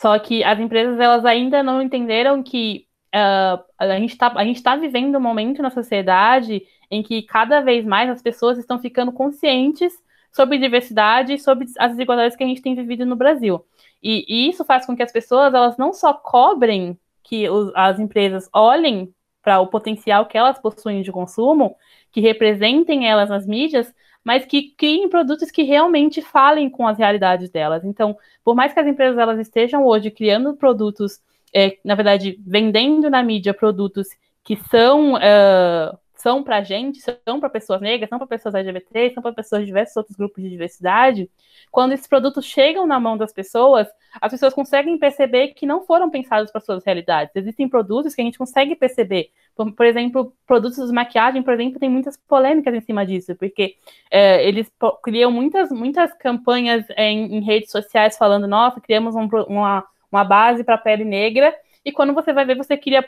Só 0.00 0.18
que 0.18 0.42
as 0.44 0.58
empresas 0.58 0.98
elas 1.00 1.24
ainda 1.24 1.62
não 1.62 1.82
entenderam 1.82 2.42
que 2.42 2.86
uh, 3.14 3.62
a 3.78 3.98
gente 3.98 4.12
está 4.12 4.30
tá 4.62 4.76
vivendo 4.76 5.16
um 5.16 5.20
momento 5.20 5.62
na 5.62 5.70
sociedade 5.70 6.62
em 6.90 7.02
que 7.02 7.22
cada 7.22 7.60
vez 7.60 7.84
mais 7.84 8.10
as 8.10 8.22
pessoas 8.22 8.58
estão 8.58 8.78
ficando 8.80 9.12
conscientes 9.12 9.92
sobre 10.32 10.58
diversidade 10.58 11.34
e 11.34 11.38
sobre 11.38 11.66
as 11.78 11.90
desigualdades 11.92 12.36
que 12.36 12.44
a 12.44 12.46
gente 12.46 12.62
tem 12.62 12.74
vivido 12.74 13.04
no 13.04 13.16
Brasil. 13.16 13.64
E, 14.02 14.24
e 14.28 14.50
isso 14.50 14.64
faz 14.64 14.84
com 14.84 14.96
que 14.96 15.02
as 15.02 15.12
pessoas 15.12 15.54
elas 15.54 15.76
não 15.76 15.92
só 15.92 16.12
cobrem 16.12 16.98
que 17.22 17.48
os, 17.48 17.70
as 17.74 17.98
empresas 17.98 18.48
olhem 18.52 19.14
para 19.42 19.60
o 19.60 19.66
potencial 19.66 20.26
que 20.26 20.38
elas 20.38 20.58
possuem 20.58 21.02
de 21.02 21.12
consumo, 21.12 21.76
que 22.10 22.20
representem 22.20 23.08
elas 23.08 23.28
nas 23.28 23.46
mídias, 23.46 23.92
mas 24.24 24.44
que 24.44 24.70
criem 24.76 25.08
produtos 25.08 25.50
que 25.50 25.62
realmente 25.62 26.22
falem 26.22 26.70
com 26.70 26.86
as 26.86 26.96
realidades 26.96 27.50
delas. 27.50 27.84
Então, 27.84 28.16
por 28.44 28.54
mais 28.54 28.72
que 28.72 28.80
as 28.80 28.86
empresas 28.86 29.18
elas 29.18 29.38
estejam 29.38 29.84
hoje 29.84 30.10
criando 30.10 30.54
produtos, 30.54 31.20
é, 31.54 31.76
na 31.84 31.94
verdade, 31.94 32.38
vendendo 32.46 33.10
na 33.10 33.22
mídia 33.22 33.52
produtos 33.52 34.08
que 34.44 34.56
são 34.56 35.14
uh, 35.14 35.98
são 36.22 36.40
para 36.40 36.62
gente, 36.62 37.00
são 37.00 37.40
para 37.40 37.50
pessoas 37.50 37.80
negras, 37.80 38.08
são 38.08 38.16
para 38.16 38.28
pessoas 38.28 38.54
LGBT, 38.54 39.10
são 39.10 39.20
para 39.20 39.32
pessoas 39.32 39.62
de 39.62 39.66
diversos 39.66 39.96
outros 39.96 40.16
grupos 40.16 40.40
de 40.40 40.48
diversidade, 40.48 41.28
quando 41.68 41.92
esses 41.92 42.06
produtos 42.06 42.44
chegam 42.44 42.86
na 42.86 43.00
mão 43.00 43.16
das 43.16 43.32
pessoas, 43.32 43.88
as 44.20 44.30
pessoas 44.30 44.54
conseguem 44.54 44.96
perceber 44.98 45.48
que 45.48 45.66
não 45.66 45.84
foram 45.84 46.08
pensados 46.08 46.52
para 46.52 46.60
suas 46.60 46.84
realidades. 46.84 47.34
Existem 47.34 47.68
produtos 47.68 48.14
que 48.14 48.20
a 48.20 48.24
gente 48.24 48.38
consegue 48.38 48.76
perceber. 48.76 49.30
Por, 49.56 49.72
por 49.72 49.84
exemplo, 49.84 50.32
produtos 50.46 50.86
de 50.86 50.94
maquiagem, 50.94 51.42
por 51.42 51.54
exemplo, 51.54 51.80
tem 51.80 51.90
muitas 51.90 52.16
polêmicas 52.16 52.72
em 52.72 52.80
cima 52.80 53.04
disso, 53.04 53.34
porque 53.34 53.74
é, 54.08 54.46
eles 54.46 54.70
criam 55.02 55.32
muitas, 55.32 55.72
muitas 55.72 56.14
campanhas 56.14 56.84
em, 56.96 57.36
em, 57.36 57.40
redes 57.40 57.72
sociais 57.72 58.16
falando, 58.16 58.46
nossa, 58.46 58.80
criamos 58.80 59.16
um, 59.16 59.28
uma, 59.48 59.84
uma 60.10 60.22
base 60.22 60.62
para 60.62 60.78
pele 60.78 61.04
negra, 61.04 61.52
e 61.84 61.90
quando 61.90 62.14
você 62.14 62.32
vai 62.32 62.44
ver, 62.44 62.56
você 62.56 62.76
cria, 62.76 63.04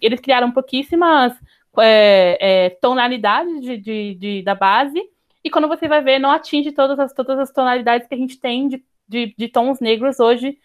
eles 0.00 0.20
criaram 0.20 0.50
pouquíssimas 0.50 1.32
é, 1.78 2.38
é, 2.40 2.70
tonalidades 2.70 3.60
de, 3.60 3.76
de, 3.76 4.14
de, 4.14 4.42
da 4.42 4.54
base, 4.54 5.00
e 5.44 5.50
quando 5.50 5.68
você 5.68 5.88
vai 5.88 6.02
ver, 6.02 6.18
não 6.18 6.30
atinge 6.30 6.72
todas 6.72 6.98
as, 6.98 7.12
todas 7.12 7.38
as 7.38 7.50
tonalidades 7.50 8.06
que 8.06 8.14
a 8.14 8.18
gente 8.18 8.38
tem 8.38 8.68
de, 8.68 8.84
de, 9.08 9.34
de 9.36 9.48
tons 9.48 9.80
negros 9.80 10.20
hoje 10.20 10.58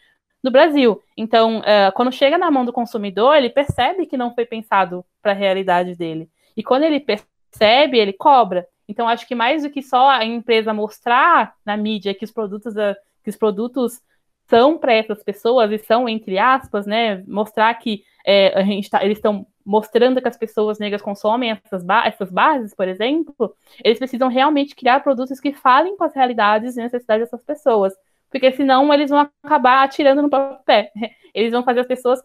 no 0.43 0.51
Brasil. 0.51 1.01
Então, 1.15 1.61
é, 1.65 1.91
quando 1.91 2.11
chega 2.11 2.37
na 2.37 2.51
mão 2.51 2.63
do 2.63 2.73
consumidor, 2.73 3.35
ele 3.35 3.49
percebe 3.49 4.05
que 4.05 4.17
não 4.17 4.33
foi 4.33 4.45
pensado 4.45 5.03
para 5.21 5.31
a 5.31 5.35
realidade 5.35 5.95
dele. 5.95 6.29
E 6.55 6.63
quando 6.63 6.83
ele 6.83 6.99
percebe, 6.99 7.97
ele 7.97 8.13
cobra. 8.13 8.67
Então, 8.87 9.07
acho 9.07 9.27
que 9.27 9.35
mais 9.35 9.63
do 9.63 9.69
que 9.69 9.81
só 9.81 10.09
a 10.09 10.23
empresa 10.23 10.73
mostrar 10.73 11.53
na 11.65 11.75
mídia 11.75 12.13
que 12.13 12.23
os 12.23 12.31
produtos, 12.31 12.73
que 13.23 13.29
os 13.29 13.35
produtos 13.35 13.99
são 14.49 14.77
para 14.77 14.93
essas 14.93 15.21
pessoas 15.23 15.71
e 15.71 15.77
são, 15.77 16.07
entre 16.07 16.37
aspas, 16.37 16.85
né, 16.85 17.21
mostrar 17.27 17.73
que 17.73 18.03
é, 18.25 18.57
a 18.57 18.63
gente 18.63 18.89
tá, 18.89 19.03
eles 19.03 19.17
estão 19.17 19.45
mostrando 19.67 20.21
que 20.21 20.27
as 20.29 20.37
pessoas 20.37 20.79
negras 20.79 21.01
consomem 21.01 21.51
essas, 21.51 21.83
ba 21.83 22.07
essas 22.07 22.31
bases, 22.31 22.73
por 22.73 22.87
exemplo, 22.87 23.53
eles 23.83 23.99
precisam 23.99 24.29
realmente 24.29 24.73
criar 24.73 25.01
produtos 25.01 25.41
que 25.41 25.51
falem 25.51 25.97
com 25.97 26.05
as 26.05 26.15
realidades 26.15 26.77
e 26.77 26.81
necessidades 26.81 27.25
dessas 27.25 27.45
pessoas. 27.45 27.93
Porque 28.31 28.49
senão 28.53 28.93
eles 28.93 29.09
vão 29.09 29.29
acabar 29.43 29.83
atirando 29.83 30.21
no 30.21 30.29
próprio 30.29 30.63
pé. 30.65 30.91
Eles 31.33 31.51
vão 31.51 31.63
fazer 31.63 31.81
as 31.81 31.87
pessoas 31.87 32.19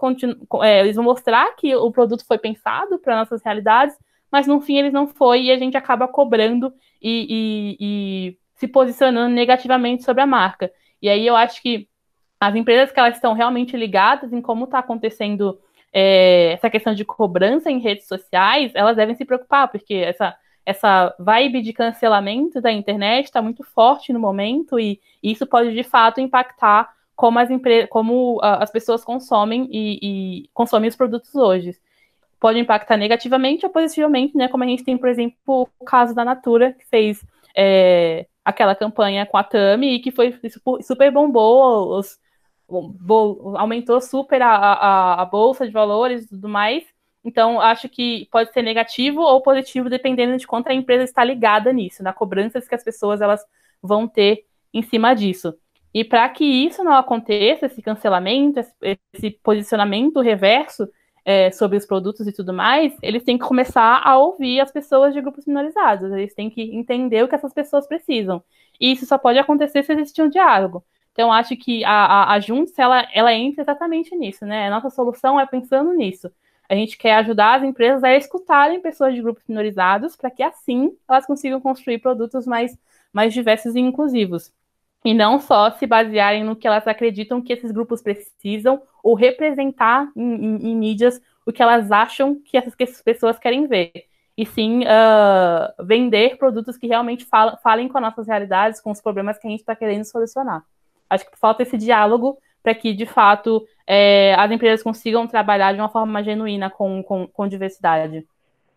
é, 0.62 0.80
eles 0.80 0.96
vão 0.96 1.04
mostrar 1.04 1.54
que 1.56 1.76
o 1.76 1.92
produto 1.92 2.24
foi 2.26 2.38
pensado 2.38 2.98
para 2.98 3.18
nossas 3.18 3.42
realidades, 3.44 3.94
mas 4.30 4.46
no 4.46 4.58
fim 4.58 4.78
eles 4.78 4.92
não 4.92 5.06
foi 5.06 5.42
e 5.42 5.52
a 5.52 5.58
gente 5.58 5.76
acaba 5.76 6.08
cobrando 6.08 6.72
e, 7.00 7.26
e, 7.28 7.76
e 7.78 8.38
se 8.54 8.66
posicionando 8.66 9.34
negativamente 9.34 10.02
sobre 10.02 10.22
a 10.22 10.26
marca. 10.26 10.72
E 11.02 11.10
aí 11.10 11.26
eu 11.26 11.36
acho 11.36 11.60
que 11.60 11.86
as 12.40 12.54
empresas 12.54 12.90
que 12.90 12.98
elas 12.98 13.16
estão 13.16 13.34
realmente 13.34 13.76
ligadas 13.76 14.32
em 14.32 14.40
como 14.40 14.64
está 14.64 14.78
acontecendo 14.78 15.60
é, 15.92 16.52
essa 16.52 16.70
questão 16.70 16.94
de 16.94 17.04
cobrança 17.04 17.70
em 17.70 17.78
redes 17.78 18.06
sociais, 18.06 18.72
elas 18.74 18.96
devem 18.96 19.14
se 19.14 19.24
preocupar, 19.24 19.68
porque 19.68 19.94
essa, 19.94 20.34
essa 20.64 21.14
vibe 21.18 21.60
de 21.60 21.72
cancelamento 21.72 22.60
da 22.60 22.72
internet 22.72 23.26
está 23.26 23.42
muito 23.42 23.62
forte 23.62 24.12
no 24.12 24.18
momento 24.18 24.78
e, 24.78 25.00
e, 25.22 25.32
isso 25.32 25.46
pode 25.46 25.74
de 25.74 25.82
fato 25.82 26.20
impactar 26.20 26.90
como 27.14 27.38
as, 27.38 27.48
como, 27.90 28.40
as 28.42 28.70
pessoas 28.70 29.04
consomem 29.04 29.68
e, 29.70 29.98
e, 30.02 30.50
consomem 30.54 30.88
os 30.88 30.96
produtos 30.96 31.34
hoje. 31.34 31.76
Pode 32.40 32.58
impactar 32.58 32.96
negativamente 32.96 33.64
ou 33.64 33.70
positivamente, 33.70 34.36
né? 34.36 34.48
Como 34.48 34.64
a 34.64 34.66
gente 34.66 34.82
tem, 34.82 34.98
por 34.98 35.08
exemplo, 35.08 35.68
o 35.78 35.84
caso 35.84 36.12
da 36.14 36.24
Natura, 36.24 36.72
que 36.72 36.84
fez 36.86 37.24
é, 37.56 38.26
aquela 38.44 38.74
campanha 38.74 39.24
com 39.26 39.36
a 39.36 39.44
Tami 39.44 39.94
e 39.94 40.00
que 40.00 40.10
foi 40.10 40.34
super 40.80 41.12
bombou 41.12 41.96
os, 41.96 42.18
aumentou 43.56 44.00
super 44.00 44.42
a, 44.42 44.54
a, 44.54 45.22
a 45.22 45.24
bolsa 45.24 45.66
de 45.66 45.72
valores 45.72 46.24
e 46.24 46.28
tudo 46.28 46.48
mais. 46.48 46.84
Então, 47.24 47.60
acho 47.60 47.88
que 47.88 48.26
pode 48.30 48.52
ser 48.52 48.62
negativo 48.62 49.20
ou 49.20 49.40
positivo, 49.40 49.88
dependendo 49.88 50.36
de 50.36 50.46
quanto 50.46 50.68
a 50.68 50.74
empresa 50.74 51.04
está 51.04 51.22
ligada 51.22 51.72
nisso, 51.72 52.02
na 52.02 52.12
cobranças 52.12 52.66
que 52.66 52.74
as 52.74 52.82
pessoas 52.82 53.20
elas 53.20 53.44
vão 53.80 54.08
ter 54.08 54.44
em 54.74 54.82
cima 54.82 55.14
disso. 55.14 55.54
E 55.94 56.04
para 56.04 56.28
que 56.28 56.44
isso 56.44 56.82
não 56.82 56.94
aconteça, 56.94 57.66
esse 57.66 57.82
cancelamento, 57.82 58.60
esse 59.12 59.30
posicionamento 59.42 60.20
reverso 60.20 60.88
é, 61.24 61.50
sobre 61.52 61.76
os 61.76 61.86
produtos 61.86 62.26
e 62.26 62.32
tudo 62.32 62.52
mais, 62.52 62.96
eles 63.02 63.22
têm 63.22 63.38
que 63.38 63.44
começar 63.46 64.00
a 64.04 64.18
ouvir 64.18 64.60
as 64.60 64.72
pessoas 64.72 65.12
de 65.12 65.20
grupos 65.20 65.46
minorizados, 65.46 66.10
eles 66.12 66.34
têm 66.34 66.50
que 66.50 66.62
entender 66.74 67.22
o 67.22 67.28
que 67.28 67.34
essas 67.34 67.52
pessoas 67.52 67.86
precisam. 67.86 68.42
E 68.80 68.92
isso 68.92 69.06
só 69.06 69.18
pode 69.18 69.38
acontecer 69.38 69.84
se 69.84 69.92
existir 69.92 70.22
um 70.22 70.28
diálogo. 70.28 70.84
Então, 71.12 71.32
acho 71.32 71.54
que 71.56 71.84
a, 71.84 71.90
a, 71.90 72.32
a 72.34 72.40
Junts, 72.40 72.78
ela, 72.78 73.06
ela 73.12 73.32
entra 73.34 73.62
exatamente 73.62 74.16
nisso, 74.16 74.46
né? 74.46 74.66
A 74.66 74.70
nossa 74.70 74.90
solução 74.90 75.38
é 75.38 75.46
pensando 75.46 75.92
nisso. 75.92 76.30
A 76.68 76.74
gente 76.74 76.96
quer 76.96 77.16
ajudar 77.16 77.56
as 77.56 77.62
empresas 77.62 78.02
a 78.02 78.16
escutarem 78.16 78.80
pessoas 78.80 79.14
de 79.14 79.20
grupos 79.20 79.42
minorizados 79.46 80.16
para 80.16 80.30
que 80.30 80.42
assim 80.42 80.96
elas 81.06 81.26
consigam 81.26 81.60
construir 81.60 81.98
produtos 81.98 82.46
mais, 82.46 82.78
mais 83.12 83.34
diversos 83.34 83.74
e 83.74 83.80
inclusivos. 83.80 84.50
E 85.04 85.12
não 85.12 85.38
só 85.38 85.70
se 85.72 85.86
basearem 85.86 86.44
no 86.44 86.56
que 86.56 86.66
elas 86.66 86.86
acreditam 86.86 87.42
que 87.42 87.52
esses 87.52 87.70
grupos 87.72 88.00
precisam 88.00 88.80
ou 89.02 89.14
representar 89.14 90.10
em, 90.16 90.34
em, 90.34 90.70
em 90.70 90.76
mídias 90.76 91.20
o 91.44 91.52
que 91.52 91.62
elas 91.62 91.90
acham 91.90 92.40
que 92.42 92.56
essas, 92.56 92.74
pessoas 93.02 93.38
querem 93.38 93.66
ver. 93.66 93.92
E 94.34 94.46
sim 94.46 94.84
uh, 94.84 95.84
vender 95.84 96.38
produtos 96.38 96.78
que 96.78 96.86
realmente 96.86 97.26
falem 97.62 97.88
com 97.88 97.98
as 97.98 98.02
nossas 98.02 98.26
realidades, 98.26 98.80
com 98.80 98.90
os 98.90 99.00
problemas 99.00 99.38
que 99.38 99.46
a 99.46 99.50
gente 99.50 99.60
está 99.60 99.76
querendo 99.76 100.04
solucionar. 100.04 100.64
Acho 101.12 101.30
que 101.30 101.38
falta 101.38 101.62
esse 101.62 101.76
diálogo 101.76 102.38
para 102.62 102.74
que, 102.74 102.94
de 102.94 103.06
fato, 103.06 103.62
é, 103.86 104.34
as 104.34 104.50
empresas 104.50 104.82
consigam 104.82 105.26
trabalhar 105.26 105.72
de 105.72 105.80
uma 105.80 105.88
forma 105.88 106.22
genuína 106.22 106.70
com, 106.70 107.02
com, 107.02 107.26
com 107.26 107.48
diversidade. 107.48 108.24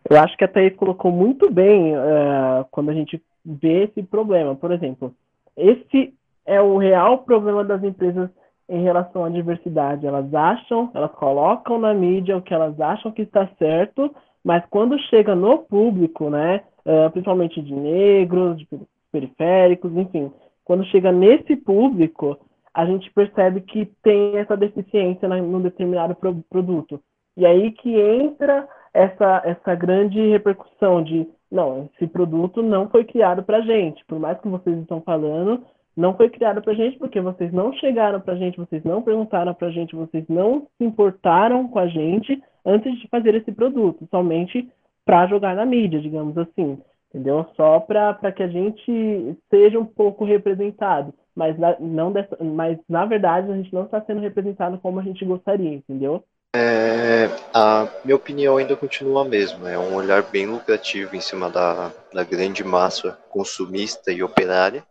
Eu 0.08 0.18
acho 0.20 0.36
que 0.36 0.44
a 0.44 0.48
Thaís 0.48 0.74
colocou 0.76 1.10
muito 1.10 1.50
bem 1.50 1.96
uh, 1.96 2.64
quando 2.70 2.90
a 2.90 2.94
gente 2.94 3.22
vê 3.44 3.84
esse 3.84 4.02
problema. 4.02 4.54
Por 4.54 4.70
exemplo, 4.70 5.14
esse 5.56 6.12
é 6.44 6.60
o 6.60 6.76
real 6.76 7.18
problema 7.18 7.64
das 7.64 7.82
empresas 7.82 8.28
em 8.68 8.82
relação 8.82 9.24
à 9.24 9.28
diversidade. 9.28 10.06
Elas 10.06 10.32
acham, 10.34 10.90
elas 10.94 11.12
colocam 11.12 11.78
na 11.78 11.94
mídia 11.94 12.36
o 12.36 12.42
que 12.42 12.54
elas 12.54 12.78
acham 12.80 13.10
que 13.10 13.22
está 13.22 13.48
certo, 13.58 14.14
mas 14.44 14.64
quando 14.70 14.98
chega 15.08 15.34
no 15.34 15.58
público, 15.58 16.30
né, 16.30 16.62
uh, 16.84 17.10
principalmente 17.10 17.60
de 17.60 17.74
negros, 17.74 18.58
de 18.58 18.68
periféricos, 19.10 19.96
enfim, 19.96 20.30
quando 20.66 20.84
chega 20.86 21.12
nesse 21.12 21.54
público, 21.54 22.36
a 22.74 22.84
gente 22.84 23.10
percebe 23.12 23.60
que 23.60 23.86
tem 24.02 24.36
essa 24.36 24.56
deficiência 24.56 25.28
num 25.28 25.62
determinado 25.62 26.14
pro 26.16 26.34
produto. 26.50 27.00
E 27.36 27.46
aí 27.46 27.70
que 27.70 27.98
entra 27.98 28.68
essa, 28.92 29.42
essa 29.44 29.74
grande 29.76 30.20
repercussão 30.28 31.04
de, 31.04 31.26
não, 31.50 31.88
esse 31.94 32.08
produto 32.08 32.62
não 32.62 32.90
foi 32.90 33.04
criado 33.04 33.44
para 33.44 33.60
gente. 33.60 34.04
Por 34.06 34.18
mais 34.18 34.40
que 34.40 34.48
vocês 34.48 34.76
estão 34.78 35.00
falando, 35.00 35.62
não 35.96 36.16
foi 36.16 36.28
criado 36.28 36.60
para 36.60 36.74
gente 36.74 36.98
porque 36.98 37.20
vocês 37.20 37.52
não 37.52 37.72
chegaram 37.74 38.20
para 38.20 38.34
gente, 38.34 38.58
vocês 38.58 38.82
não 38.82 39.02
perguntaram 39.02 39.54
para 39.54 39.70
gente, 39.70 39.94
vocês 39.94 40.24
não 40.28 40.66
se 40.76 40.84
importaram 40.84 41.68
com 41.68 41.78
a 41.78 41.86
gente 41.86 42.42
antes 42.64 42.98
de 42.98 43.06
fazer 43.08 43.36
esse 43.36 43.52
produto, 43.52 44.04
somente 44.10 44.68
para 45.04 45.28
jogar 45.28 45.54
na 45.54 45.64
mídia, 45.64 46.00
digamos 46.00 46.36
assim 46.36 46.76
entendeu? 47.16 47.46
Só 47.56 47.80
para 47.80 48.30
que 48.30 48.42
a 48.42 48.48
gente 48.48 49.36
seja 49.48 49.78
um 49.78 49.86
pouco 49.86 50.24
representado, 50.24 51.14
mas 51.34 51.58
na, 51.58 51.74
não 51.80 52.12
dessa, 52.12 52.36
mas 52.38 52.78
na 52.86 53.06
verdade 53.06 53.50
a 53.50 53.56
gente 53.56 53.72
não 53.72 53.84
está 53.84 54.02
sendo 54.02 54.20
representado 54.20 54.78
como 54.78 55.00
a 55.00 55.02
gente 55.02 55.24
gostaria, 55.24 55.72
entendeu? 55.72 56.22
É, 56.54 57.28
a 57.54 57.88
minha 58.04 58.16
opinião 58.16 58.58
ainda 58.58 58.76
continua 58.76 59.22
a 59.22 59.28
mesma, 59.28 59.70
é 59.70 59.78
um 59.78 59.94
olhar 59.94 60.22
bem 60.22 60.46
lucrativo 60.46 61.16
em 61.16 61.20
cima 61.20 61.50
da, 61.50 61.90
da 62.12 62.22
grande 62.22 62.62
massa 62.62 63.18
consumista 63.30 64.12
e 64.12 64.22
operária, 64.22 64.84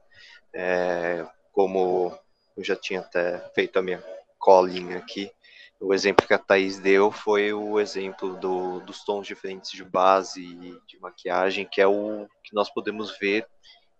é, 0.53 1.25
como 1.53 2.11
eu 2.57 2.63
já 2.63 2.75
tinha 2.75 3.01
até 3.01 3.37
feito 3.53 3.77
a 3.77 3.81
minha 3.81 4.01
colinha 4.39 4.97
aqui. 4.97 5.31
O 5.79 5.93
exemplo 5.93 6.25
que 6.25 6.33
a 6.33 6.39
Thaís 6.39 6.79
deu 6.79 7.11
foi 7.11 7.53
o 7.53 7.79
exemplo 7.79 8.35
do, 8.37 8.79
dos 8.81 9.03
tons 9.03 9.27
diferentes 9.27 9.71
de 9.71 9.83
base 9.83 10.41
e 10.41 10.79
de 10.87 10.99
maquiagem, 10.99 11.67
que 11.69 11.81
é 11.81 11.87
o 11.87 12.27
que 12.43 12.53
nós 12.53 12.69
podemos 12.69 13.17
ver 13.19 13.47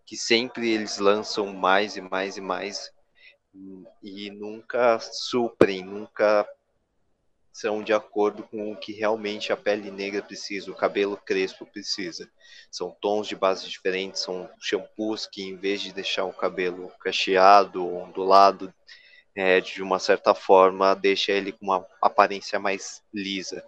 que 0.06 0.16
sempre 0.16 0.70
eles 0.70 1.00
lançam 1.00 1.48
mais 1.54 1.98
e 1.98 2.02
mais 2.02 2.38
e 2.38 2.42
mais 2.42 2.92
e 4.04 4.30
nunca 4.32 5.00
suprem, 5.00 5.84
nunca 5.84 6.48
são 7.52 7.82
de 7.82 7.94
acordo 7.94 8.44
com 8.44 8.74
o 8.74 8.76
que 8.76 8.92
realmente 8.92 9.54
a 9.54 9.58
pele 9.58 9.90
negra 9.90 10.22
precisa, 10.22 10.70
o 10.70 10.76
cabelo 10.76 11.16
crespo 11.16 11.66
precisa. 11.66 12.30
São 12.70 12.92
tons 13.02 13.28
de 13.28 13.36
base 13.36 13.68
diferentes, 13.70 14.22
são 14.22 14.50
shampoos 14.60 15.26
que, 15.26 15.42
em 15.42 15.56
vez 15.56 15.82
de 15.82 15.94
deixar 15.94 16.26
o 16.26 16.34
cabelo 16.34 16.92
cacheado, 17.00 17.88
ondulado, 17.88 18.74
é, 19.36 19.60
de 19.60 19.84
uma 19.84 20.00
certa 20.00 20.34
forma, 20.34 20.96
deixa 20.96 21.32
ele 21.32 21.52
com 21.52 21.66
uma 21.66 21.86
aparência 22.02 22.58
mais 22.58 23.04
lisa. 23.14 23.64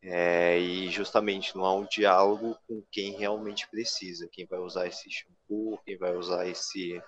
É, 0.00 0.58
e 0.58 0.88
justamente 0.90 1.56
não 1.56 1.64
há 1.64 1.74
um 1.74 1.84
diálogo 1.84 2.56
com 2.68 2.82
quem 2.90 3.16
realmente 3.18 3.68
precisa, 3.68 4.28
quem 4.30 4.46
vai 4.46 4.60
usar 4.60 4.86
esse 4.86 5.10
shampoo, 5.10 5.78
quem 5.84 5.96
vai 5.96 6.14
usar 6.14 6.46
esse, 6.46 7.02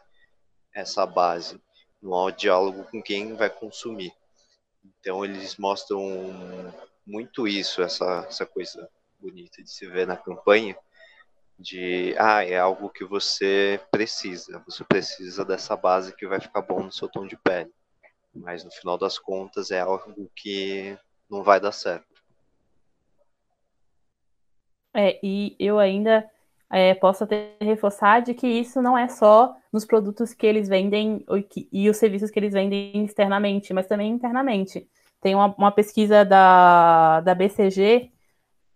essa 0.75 1.07
base. 1.07 1.61
Não 2.03 2.15
há 2.15 2.27
um 2.27 2.33
diálogo 2.33 2.85
com 2.91 3.01
quem 3.03 3.35
vai 3.35 3.51
consumir. 3.51 4.13
Então 4.83 5.25
eles 5.25 5.57
mostram 5.57 6.03
muito 7.07 7.47
isso, 7.47 7.83
essa, 7.83 8.25
essa 8.27 8.47
coisa 8.47 8.89
bonita 9.21 9.63
de 9.63 9.71
se 9.71 9.87
ver 9.87 10.07
na 10.07 10.17
campanha, 10.17 10.77
de 11.59 12.15
ah, 12.19 12.43
é 12.45 12.59
algo 12.59 12.89
que 12.89 13.05
você 13.05 13.79
precisa, 13.91 14.63
você 14.67 14.83
precisa 14.83 15.45
dessa 15.45 15.77
base 15.77 16.17
que 16.17 16.27
vai 16.27 16.41
ficar 16.41 16.63
bom 16.63 16.83
no 16.83 16.93
seu 16.93 17.09
tom 17.09 17.27
de 17.27 17.37
pele. 17.37 17.71
Mas 18.35 18.65
no 18.65 18.71
final 18.71 18.97
das 18.97 19.19
contas 19.19 19.71
é 19.71 19.81
algo 19.81 20.31
que 20.35 20.97
não 21.29 21.43
vai 21.43 21.61
dar 21.61 21.73
certo. 21.73 22.07
É, 24.95 25.19
e 25.23 25.55
eu 25.59 25.79
ainda 25.79 26.29
é, 26.71 26.95
posso 26.95 27.25
até 27.25 27.55
reforçar 27.61 28.21
de 28.21 28.35
que 28.35 28.47
isso 28.47 28.81
não 28.81 28.97
é 28.97 29.09
só 29.09 29.55
nos 29.73 29.85
produtos 29.85 30.33
que 30.33 30.47
eles 30.47 30.69
vendem 30.69 31.25
e 31.73 31.89
os 31.89 31.97
serviços 31.97 32.31
que 32.31 32.39
eles 32.39 32.53
vendem 32.53 33.05
externamente, 33.05 33.73
mas 33.73 33.87
também 33.87 34.11
internamente. 34.11 34.89
Tem 35.21 35.35
uma, 35.35 35.55
uma 35.57 35.73
pesquisa 35.73 36.25
da, 36.25 37.21
da 37.21 37.35
BCG 37.35 38.11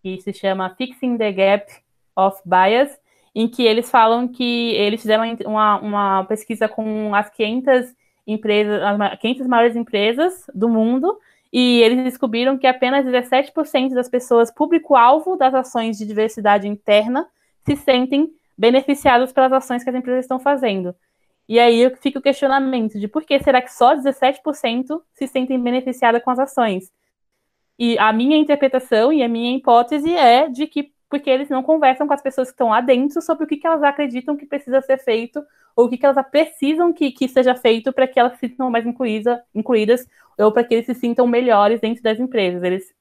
que 0.03 0.21
se 0.21 0.33
chama 0.33 0.75
Fixing 0.77 1.17
the 1.17 1.33
Gap 1.33 1.73
of 2.17 2.41
Bias, 2.45 2.97
em 3.35 3.49
que 3.49 3.65
eles 3.65 3.91
falam 3.91 4.29
que 4.29 4.73
eles 4.75 5.01
fizeram 5.01 5.25
uma, 5.47 5.81
uma 5.81 6.25
pesquisa 6.25 6.69
com 6.69 7.15
as 7.15 7.31
500 7.31 7.95
empresas, 8.27 8.83
as 8.83 9.19
500 9.19 9.47
maiores 9.47 9.77
empresas 9.77 10.45
do 10.55 10.69
mundo, 10.69 11.19
e 11.53 11.81
eles 11.83 12.03
descobriram 12.03 12.59
que 12.59 12.67
apenas 12.67 13.05
17% 13.07 13.95
das 13.95 14.09
pessoas 14.09 14.51
público-alvo 14.51 15.37
das 15.37 15.55
ações 15.55 15.97
de 15.97 16.07
diversidade 16.07 16.67
interna 16.67 17.27
se 17.65 17.77
sentem 17.77 18.31
beneficiados 18.57 19.33
pelas 19.33 19.53
ações 19.53 19.85
que 19.85 19.91
as 19.91 19.97
empresas 19.97 20.25
estão 20.25 20.39
fazendo. 20.39 20.95
E 21.49 21.59
aí 21.59 21.95
fica 22.01 22.19
o 22.19 22.23
questionamento 22.23 22.99
de 22.99 23.07
por 23.07 23.23
que 23.23 23.39
será 23.39 23.61
que 23.61 23.73
só 23.73 23.95
17% 23.95 25.01
se 25.13 25.27
sentem 25.27 25.61
beneficiadas 25.61 26.23
com 26.23 26.31
as 26.31 26.39
ações? 26.39 26.91
E 27.79 27.99
a 27.99 28.13
minha 28.13 28.37
interpretação 28.37 29.13
e 29.13 29.23
a 29.23 29.29
minha 29.29 29.57
hipótese 29.57 30.15
é 30.15 30.49
de 30.49 30.67
que 30.67 30.94
porque 31.15 31.31
eles 31.31 31.49
não 31.49 31.63
conversam 31.63 32.09
com 32.09 32.13
as 32.13 32.21
pessoas 32.21 32.49
que 32.49 32.55
estão 32.55 32.71
lá 32.71 32.81
dentro 32.81 33.23
sobre 33.23 33.45
o 33.45 33.47
que, 33.47 33.57
que 33.57 33.65
elas 33.65 33.85
acreditam 33.85 34.37
que 34.37 34.45
precisa 34.45 34.81
ser 34.81 34.99
feito 34.99 35.41
ou 35.77 35.87
o 35.87 35.89
que, 35.89 35.97
que 35.97 36.05
elas 36.05 36.21
precisam 36.29 36.93
que, 36.93 37.13
que 37.13 37.29
seja 37.29 37.55
feito 37.55 37.93
para 37.93 38.09
que 38.09 38.19
elas 38.19 38.33
se 38.33 38.49
sintam 38.49 38.69
mais 38.69 38.85
incluída, 38.85 39.45
incluídas 39.55 40.09
ou 40.37 40.51
para 40.51 40.65
que 40.65 40.75
eles 40.75 40.87
se 40.87 40.95
sintam 40.95 41.25
melhores 41.25 41.81
dentro 41.81 42.03
das 42.03 42.19
empresas. 42.19 42.65
Eles 42.65 42.93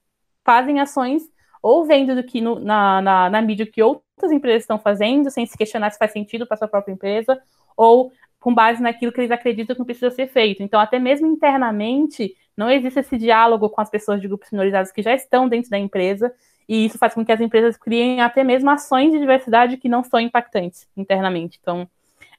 fazem 0.44 0.78
ações 0.78 1.24
ou 1.60 1.84
vendo 1.84 2.14
do 2.14 2.22
que 2.22 2.40
no, 2.40 2.60
na, 2.60 3.02
na, 3.02 3.30
na 3.30 3.42
mídia 3.42 3.66
que 3.66 3.82
outras 3.82 4.30
empresas 4.30 4.62
estão 4.62 4.78
fazendo, 4.78 5.28
sem 5.28 5.44
se 5.44 5.58
questionar 5.58 5.90
se 5.90 5.98
faz 5.98 6.12
sentido 6.12 6.46
para 6.46 6.56
sua 6.56 6.68
própria 6.68 6.92
empresa, 6.92 7.42
ou 7.76 8.12
com 8.38 8.54
base 8.54 8.80
naquilo 8.80 9.10
que 9.10 9.22
eles 9.22 9.32
acreditam 9.32 9.74
que 9.74 9.84
precisa 9.84 10.12
ser 10.12 10.28
feito. 10.28 10.62
Então, 10.62 10.78
até 10.78 11.00
mesmo 11.00 11.26
internamente, 11.26 12.36
não 12.56 12.70
existe 12.70 13.00
esse 13.00 13.18
diálogo 13.18 13.68
com 13.70 13.80
as 13.80 13.90
pessoas 13.90 14.20
de 14.20 14.28
grupos 14.28 14.52
minorizados 14.52 14.92
que 14.92 15.02
já 15.02 15.12
estão 15.12 15.48
dentro 15.48 15.68
da 15.68 15.78
empresa, 15.78 16.32
e 16.68 16.86
isso 16.86 16.98
faz 16.98 17.14
com 17.14 17.24
que 17.24 17.32
as 17.32 17.40
empresas 17.40 17.76
criem 17.76 18.20
até 18.20 18.42
mesmo 18.42 18.70
ações 18.70 19.12
de 19.12 19.18
diversidade 19.18 19.76
que 19.76 19.88
não 19.88 20.02
são 20.02 20.18
impactantes 20.20 20.88
internamente. 20.96 21.58
Então, 21.60 21.88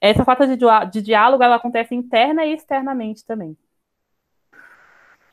essa 0.00 0.24
falta 0.24 0.46
de, 0.46 0.56
de 0.90 1.02
diálogo 1.02 1.42
ela 1.42 1.56
acontece 1.56 1.94
interna 1.94 2.44
e 2.44 2.54
externamente 2.54 3.24
também. 3.24 3.56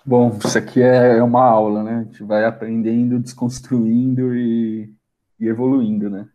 Bom, 0.06 0.38
isso 0.44 0.58
aqui 0.58 0.82
é, 0.82 1.18
é 1.18 1.24
uma 1.24 1.44
aula, 1.44 1.82
né? 1.82 1.96
A 1.96 2.04
gente 2.04 2.24
vai 2.24 2.44
aprendendo, 2.44 3.20
desconstruindo 3.20 4.36
e, 4.36 4.94
e 5.40 5.48
evoluindo, 5.48 6.10
né? 6.10 6.28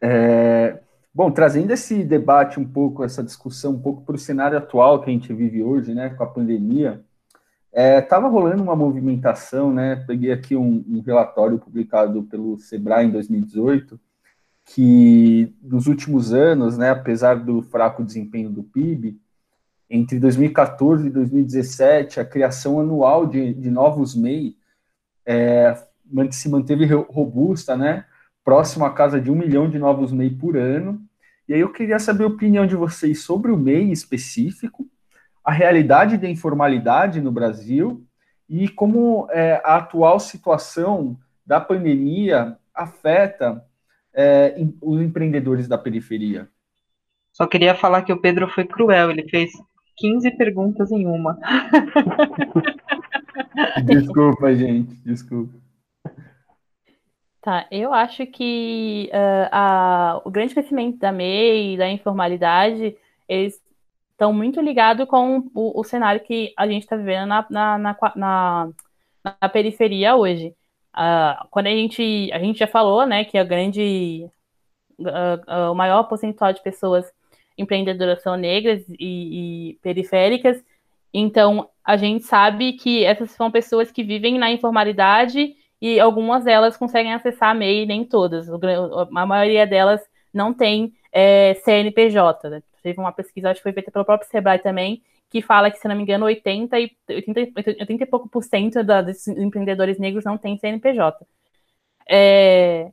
É, 0.00 0.80
bom, 1.12 1.30
trazendo 1.30 1.72
esse 1.72 2.04
debate 2.04 2.60
um 2.60 2.64
pouco, 2.64 3.02
essa 3.02 3.22
discussão 3.22 3.72
um 3.72 3.80
pouco 3.80 4.02
para 4.02 4.14
o 4.14 4.18
cenário 4.18 4.56
atual 4.56 5.00
que 5.00 5.10
a 5.10 5.12
gente 5.12 5.32
vive 5.32 5.62
hoje, 5.62 5.94
né, 5.94 6.10
com 6.10 6.22
a 6.22 6.26
pandemia, 6.26 7.00
estava 7.74 8.26
é, 8.26 8.30
rolando 8.30 8.62
uma 8.62 8.76
movimentação, 8.76 9.72
né? 9.72 9.96
Peguei 10.06 10.30
aqui 10.30 10.54
um, 10.54 10.84
um, 10.86 11.00
relatório 11.00 11.58
publicado 11.58 12.22
pelo 12.24 12.58
Sebrae 12.58 13.06
em 13.06 13.10
2018, 13.10 13.98
que 14.64 15.54
nos 15.62 15.86
últimos 15.86 16.32
anos, 16.32 16.76
né, 16.76 16.90
apesar 16.90 17.36
do 17.36 17.62
fraco 17.62 18.04
desempenho 18.04 18.50
do 18.50 18.62
PIB, 18.62 19.18
entre 19.88 20.18
2014 20.18 21.06
e 21.06 21.10
2017, 21.10 22.20
a 22.20 22.24
criação 22.24 22.80
anual 22.80 23.26
de, 23.26 23.52
de 23.54 23.70
novos 23.70 24.14
MEI 24.14 24.56
é, 25.26 25.74
se 26.30 26.48
manteve 26.48 26.86
robusta, 26.86 27.76
né? 27.76 28.04
Próximo 28.44 28.84
à 28.84 28.92
casa 28.92 29.20
de 29.20 29.30
um 29.30 29.34
milhão 29.34 29.68
de 29.68 29.78
novos 29.78 30.12
MEI 30.12 30.30
por 30.30 30.56
ano. 30.56 31.00
E 31.48 31.54
aí 31.54 31.60
eu 31.60 31.72
queria 31.72 31.98
saber 31.98 32.24
a 32.24 32.28
opinião 32.28 32.66
de 32.66 32.76
vocês 32.76 33.22
sobre 33.22 33.50
o 33.50 33.56
MEI 33.56 33.92
específico, 33.92 34.88
a 35.44 35.50
realidade 35.50 36.16
da 36.16 36.28
informalidade 36.28 37.20
no 37.20 37.32
Brasil 37.32 38.04
e 38.48 38.68
como 38.68 39.26
é, 39.30 39.60
a 39.64 39.76
atual 39.76 40.20
situação 40.20 41.18
da 41.44 41.60
pandemia 41.60 42.56
afeta 42.74 43.64
é, 44.14 44.54
os 44.80 45.00
empreendedores 45.00 45.66
da 45.66 45.78
periferia. 45.78 46.48
Só 47.32 47.46
queria 47.46 47.74
falar 47.74 48.02
que 48.02 48.12
o 48.12 48.20
Pedro 48.20 48.48
foi 48.48 48.64
cruel, 48.64 49.10
ele 49.10 49.28
fez 49.28 49.50
15 49.96 50.30
perguntas 50.32 50.92
em 50.92 51.06
uma. 51.06 51.38
desculpa, 53.84 54.54
gente, 54.54 54.94
desculpa. 54.96 55.54
Tá, 57.40 57.66
eu 57.70 57.92
acho 57.92 58.24
que 58.26 59.10
uh, 59.12 59.48
a, 59.50 60.22
o 60.24 60.30
grande 60.30 60.54
crescimento 60.54 60.98
da 60.98 61.10
MEI, 61.10 61.76
da 61.76 61.88
informalidade, 61.88 62.96
eles 63.28 63.60
estão 64.22 64.32
muito 64.32 64.60
ligados 64.60 65.06
com 65.08 65.50
o, 65.52 65.80
o, 65.80 65.82
cenário 65.82 66.20
que 66.20 66.52
a 66.56 66.64
gente 66.68 66.84
está 66.84 66.94
vivendo 66.94 67.26
na, 67.26 67.44
na, 67.50 67.78
na, 67.78 67.96
na, 68.14 68.68
na 69.40 69.48
periferia 69.48 70.14
hoje. 70.14 70.54
Uh, 70.94 71.48
quando 71.50 71.66
a 71.66 71.70
gente, 71.70 72.30
a 72.32 72.38
gente 72.38 72.60
já 72.60 72.68
falou, 72.68 73.04
né, 73.04 73.24
que 73.24 73.36
a 73.36 73.42
grande, 73.42 74.28
uh, 75.00 75.68
uh, 75.68 75.72
o 75.72 75.74
maior 75.74 76.04
percentual 76.04 76.52
de 76.52 76.62
pessoas 76.62 77.10
empreendedoras 77.58 78.22
são 78.22 78.36
negras 78.36 78.84
e, 78.90 79.72
e 79.72 79.78
periféricas. 79.82 80.62
Então, 81.12 81.68
a 81.84 81.96
gente 81.96 82.24
sabe 82.24 82.74
que 82.74 83.04
essas 83.04 83.32
são 83.32 83.50
pessoas 83.50 83.90
que 83.90 84.04
vivem 84.04 84.38
na 84.38 84.52
informalidade 84.52 85.56
e 85.80 85.98
algumas 85.98 86.44
delas 86.44 86.76
conseguem 86.76 87.12
acessar 87.12 87.50
a 87.50 87.54
MEI, 87.54 87.86
nem 87.86 88.04
todas. 88.04 88.48
A 88.48 89.26
maioria 89.26 89.66
delas 89.66 90.00
não 90.32 90.54
tem 90.54 90.92
é, 91.10 91.54
CNPJ. 91.64 92.48
Né? 92.48 92.62
Teve 92.82 93.00
uma 93.00 93.12
pesquisa, 93.12 93.50
acho 93.50 93.60
que 93.60 93.62
foi 93.62 93.72
feita 93.72 93.90
pelo 93.90 94.04
próprio 94.04 94.28
Sebrae 94.30 94.58
também, 94.58 95.02
que 95.30 95.40
fala 95.40 95.70
que, 95.70 95.78
se 95.78 95.88
não 95.88 95.96
me 95.96 96.02
engano, 96.02 96.26
80 96.26 96.78
e, 96.80 96.90
80, 97.08 97.40
80 97.80 98.02
e 98.02 98.06
pouco 98.06 98.28
por 98.28 98.42
cento 98.42 98.82
da, 98.84 99.04
empreendedores 99.38 99.98
negros 99.98 100.24
não 100.24 100.36
tem 100.36 100.58
CNPJ. 100.58 101.26
É, 102.08 102.92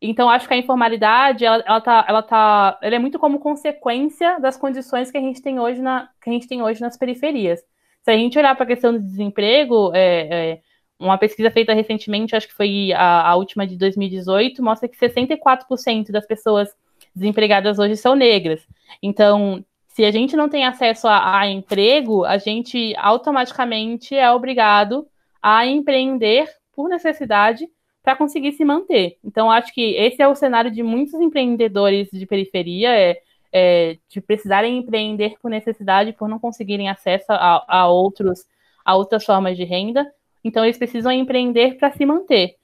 então, 0.00 0.28
acho 0.28 0.46
que 0.46 0.54
a 0.54 0.58
informalidade, 0.58 1.44
ela, 1.44 1.62
ela, 1.66 1.80
tá, 1.80 2.04
ela, 2.08 2.22
tá, 2.22 2.78
ela 2.82 2.96
é 2.96 2.98
muito 2.98 3.18
como 3.18 3.38
consequência 3.38 4.38
das 4.38 4.56
condições 4.56 5.10
que 5.10 5.16
a 5.16 5.20
gente 5.20 5.40
tem 5.40 5.58
hoje, 5.58 5.80
na, 5.80 6.10
que 6.20 6.28
a 6.28 6.32
gente 6.32 6.46
tem 6.46 6.62
hoje 6.62 6.80
nas 6.80 6.96
periferias. 6.96 7.60
Se 8.02 8.10
a 8.10 8.16
gente 8.16 8.38
olhar 8.38 8.54
para 8.54 8.64
a 8.64 8.66
questão 8.68 8.92
do 8.92 9.00
desemprego, 9.00 9.92
é, 9.94 10.52
é, 10.52 10.60
uma 10.98 11.18
pesquisa 11.18 11.50
feita 11.50 11.72
recentemente, 11.72 12.36
acho 12.36 12.48
que 12.48 12.54
foi 12.54 12.92
a, 12.92 13.30
a 13.30 13.36
última 13.36 13.66
de 13.66 13.76
2018, 13.76 14.62
mostra 14.62 14.88
que 14.88 14.96
64% 14.98 16.10
das 16.10 16.26
pessoas 16.26 16.68
desempregadas 17.16 17.78
hoje 17.78 17.96
são 17.96 18.14
negras. 18.14 18.60
Então, 19.02 19.64
se 19.88 20.04
a 20.04 20.10
gente 20.10 20.36
não 20.36 20.48
tem 20.48 20.66
acesso 20.66 21.08
a, 21.08 21.40
a 21.40 21.48
emprego, 21.48 22.24
a 22.24 22.36
gente 22.36 22.94
automaticamente 22.98 24.14
é 24.14 24.30
obrigado 24.30 25.06
a 25.42 25.66
empreender 25.66 26.46
por 26.74 26.88
necessidade 26.88 27.66
para 28.02 28.14
conseguir 28.14 28.52
se 28.52 28.64
manter. 28.64 29.16
Então, 29.24 29.50
acho 29.50 29.72
que 29.72 29.96
esse 29.96 30.22
é 30.22 30.28
o 30.28 30.34
cenário 30.34 30.70
de 30.70 30.82
muitos 30.82 31.14
empreendedores 31.14 32.08
de 32.12 32.26
periferia, 32.26 32.90
é, 32.90 33.20
é 33.50 33.96
de 34.08 34.20
precisarem 34.20 34.76
empreender 34.76 35.36
por 35.40 35.50
necessidade, 35.50 36.12
por 36.12 36.28
não 36.28 36.38
conseguirem 36.38 36.88
acesso 36.88 37.26
a, 37.30 37.64
a 37.66 37.88
outros 37.88 38.44
a 38.84 38.94
outras 38.94 39.24
formas 39.24 39.56
de 39.56 39.64
renda. 39.64 40.06
Então, 40.44 40.64
eles 40.64 40.78
precisam 40.78 41.10
empreender 41.10 41.76
para 41.76 41.90
se 41.90 42.06
manter. 42.06 42.54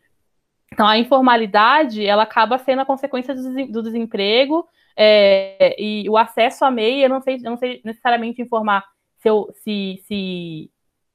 Então, 0.73 0.87
a 0.87 0.99
informalidade, 0.99 2.05
ela 2.07 2.23
acaba 2.23 2.57
sendo 2.59 2.81
a 2.81 2.87
consequência 2.87 3.35
do 3.35 3.83
desemprego 3.83 4.67
é, 4.97 5.77
e 5.79 6.09
o 6.09 6.17
acesso 6.17 6.65
a 6.65 6.71
MEI, 6.71 7.05
eu 7.05 7.11
não 7.11 7.21
sei, 7.21 7.37
eu 7.37 7.51
não 7.51 7.57
sei 7.59 7.83
necessariamente 7.85 8.41
informar 8.41 8.85
se, 9.19 9.29
eu, 9.29 9.49
se, 9.63 10.03
se, 10.07 10.71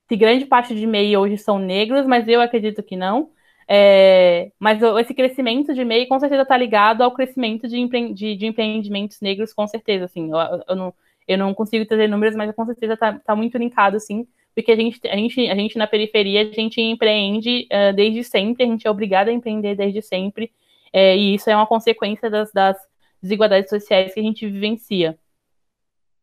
se, 0.08 0.16
grande 0.16 0.46
parte 0.46 0.76
de 0.76 0.86
MEI 0.86 1.18
hoje 1.18 1.38
são 1.38 1.58
negros, 1.60 2.06
mas 2.06 2.28
eu 2.28 2.40
acredito 2.40 2.84
que 2.84 2.96
não. 2.96 3.32
É, 3.68 4.52
mas 4.60 4.80
esse 5.00 5.14
crescimento 5.14 5.74
de 5.74 5.84
MEI 5.84 6.06
com 6.08 6.20
certeza 6.20 6.44
está 6.44 6.56
ligado 6.56 7.02
ao 7.02 7.14
crescimento 7.14 7.68
de, 7.68 7.78
empre, 7.78 8.14
de, 8.14 8.36
de, 8.36 8.46
empreendimentos 8.46 9.20
negros, 9.22 9.54
com 9.54 9.68
certeza. 9.68 10.06
Assim, 10.06 10.30
eu, 10.32 10.38
eu, 10.70 10.76
não, 10.76 10.94
eu 11.28 11.38
não 11.38 11.54
consigo 11.54 11.86
trazer 11.86 12.08
números, 12.08 12.36
mas 12.36 12.54
com 12.56 12.66
certeza 12.66 12.94
está 12.94 13.20
tá 13.20 13.36
muito 13.36 13.58
linkado, 13.58 14.00
sim 14.00 14.28
porque 14.58 14.72
a 14.72 14.76
gente, 14.76 15.00
a 15.08 15.16
gente, 15.16 15.48
a 15.52 15.54
gente 15.54 15.78
na 15.78 15.86
periferia, 15.86 16.42
a 16.42 16.46
gente 16.46 16.82
empreende 16.82 17.68
uh, 17.72 17.96
desde 17.96 18.24
sempre, 18.24 18.64
a 18.64 18.66
gente 18.66 18.88
é 18.88 18.90
obrigado 18.90 19.28
a 19.28 19.32
empreender 19.32 19.76
desde 19.76 20.02
sempre, 20.02 20.52
é, 20.92 21.16
e 21.16 21.36
isso 21.36 21.48
é 21.48 21.56
uma 21.56 21.68
consequência 21.68 22.28
das, 22.28 22.52
das, 22.52 22.76
desigualdades 23.22 23.70
sociais 23.70 24.16
que 24.16 24.20
a 24.20 24.24
gente 24.24 24.48
vivencia. 24.48 25.16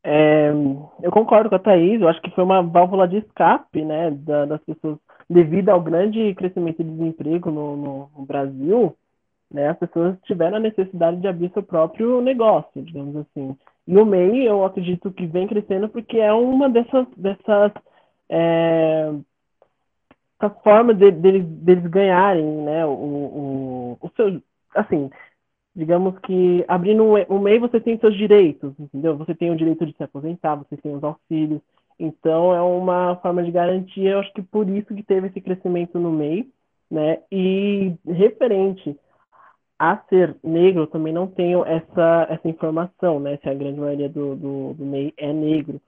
É, 0.03 0.53
eu 1.01 1.13
concordo 1.13 1.49
com 1.49 1.55
a 1.55 1.61
Thaís, 1.61 2.01
eu 2.01 2.09
acho 2.09 2.21
que 2.23 2.31
foi 2.33 2.43
uma 2.43 2.61
válvula 2.61 3.07
de 3.07 3.19
escape 3.19 3.85
né, 3.85 4.11
da, 4.11 4.47
das 4.47 4.61
pessoas, 4.65 4.99
devido 5.31 5.69
ao 5.69 5.81
grande 5.81 6.35
crescimento 6.35 6.83
de 6.83 6.91
desemprego 6.91 7.53
no, 7.53 7.77
no, 7.77 8.11
no 8.19 8.27
Brasil, 8.27 8.97
né, 9.49 9.69
as 9.69 9.79
pessoas 9.79 10.17
tiveram 10.25 10.57
a 10.57 10.61
necessidade 10.61 11.21
de 11.21 11.29
abrir 11.29 11.53
seu 11.53 11.63
próprio 11.63 12.21
negócio, 12.21 12.83
digamos 12.83 13.15
assim. 13.15 13.57
E 13.87 13.97
o 13.97 14.05
MEI, 14.05 14.49
eu 14.49 14.65
acredito 14.65 15.13
que 15.13 15.25
vem 15.25 15.47
crescendo 15.47 15.89
porque 15.89 16.19
é 16.19 16.33
uma 16.33 16.69
dessas, 16.69 17.07
dessas 17.17 17.73
é, 18.29 19.13
a 20.39 20.51
forma 20.51 20.95
de, 20.95 21.11
deles, 21.11 21.87
ganharem, 21.87 22.45
né, 22.45 22.85
o, 22.87 22.91
o, 22.91 23.99
o 24.01 24.11
seu, 24.17 24.43
assim, 24.75 25.11
digamos 25.75 26.19
que 26.21 26.65
abrindo 26.69 27.03
um, 27.03 27.39
MEI 27.39 27.59
você 27.59 27.81
tem 27.81 27.99
seus 27.99 28.17
direitos, 28.17 28.73
entendeu? 28.79 29.17
Você 29.17 29.35
tem 29.35 29.51
o 29.51 29.57
direito 29.57 29.87
de 29.87 29.97
se 29.97 30.03
aposentar, 30.03 30.57
você 30.57 30.77
tem 30.77 30.95
os 30.95 31.03
auxílios, 31.03 31.61
então 31.99 32.55
é 32.55 32.61
uma 32.61 33.17
forma 33.17 33.43
de 33.43 33.51
garantia, 33.51 34.13
eu 34.13 34.21
acho 34.21 34.33
que 34.33 34.43
por 34.43 34.69
isso 34.69 34.95
que 34.95 35.03
teve 35.03 35.29
esse 35.29 35.41
crescimento 35.41 35.99
no 35.99 36.11
MEI, 36.11 36.49
né, 36.91 37.23
e 37.31 37.95
referente 38.07 38.97
a 39.79 39.97
ser 40.09 40.37
negro, 40.43 40.83
eu 40.83 40.87
também 40.87 41.13
não 41.13 41.27
tenho 41.27 41.65
essa, 41.65 42.27
essa 42.31 42.49
informação, 42.49 43.19
né, 43.19 43.39
se 43.39 43.49
a 43.49 43.55
grande 43.55 43.81
maioria 43.81 44.09
do, 44.09 44.37
do, 44.37 44.75
do 44.75 44.85
MEI 44.85 45.13
é 45.17 45.33
negro, 45.33 45.81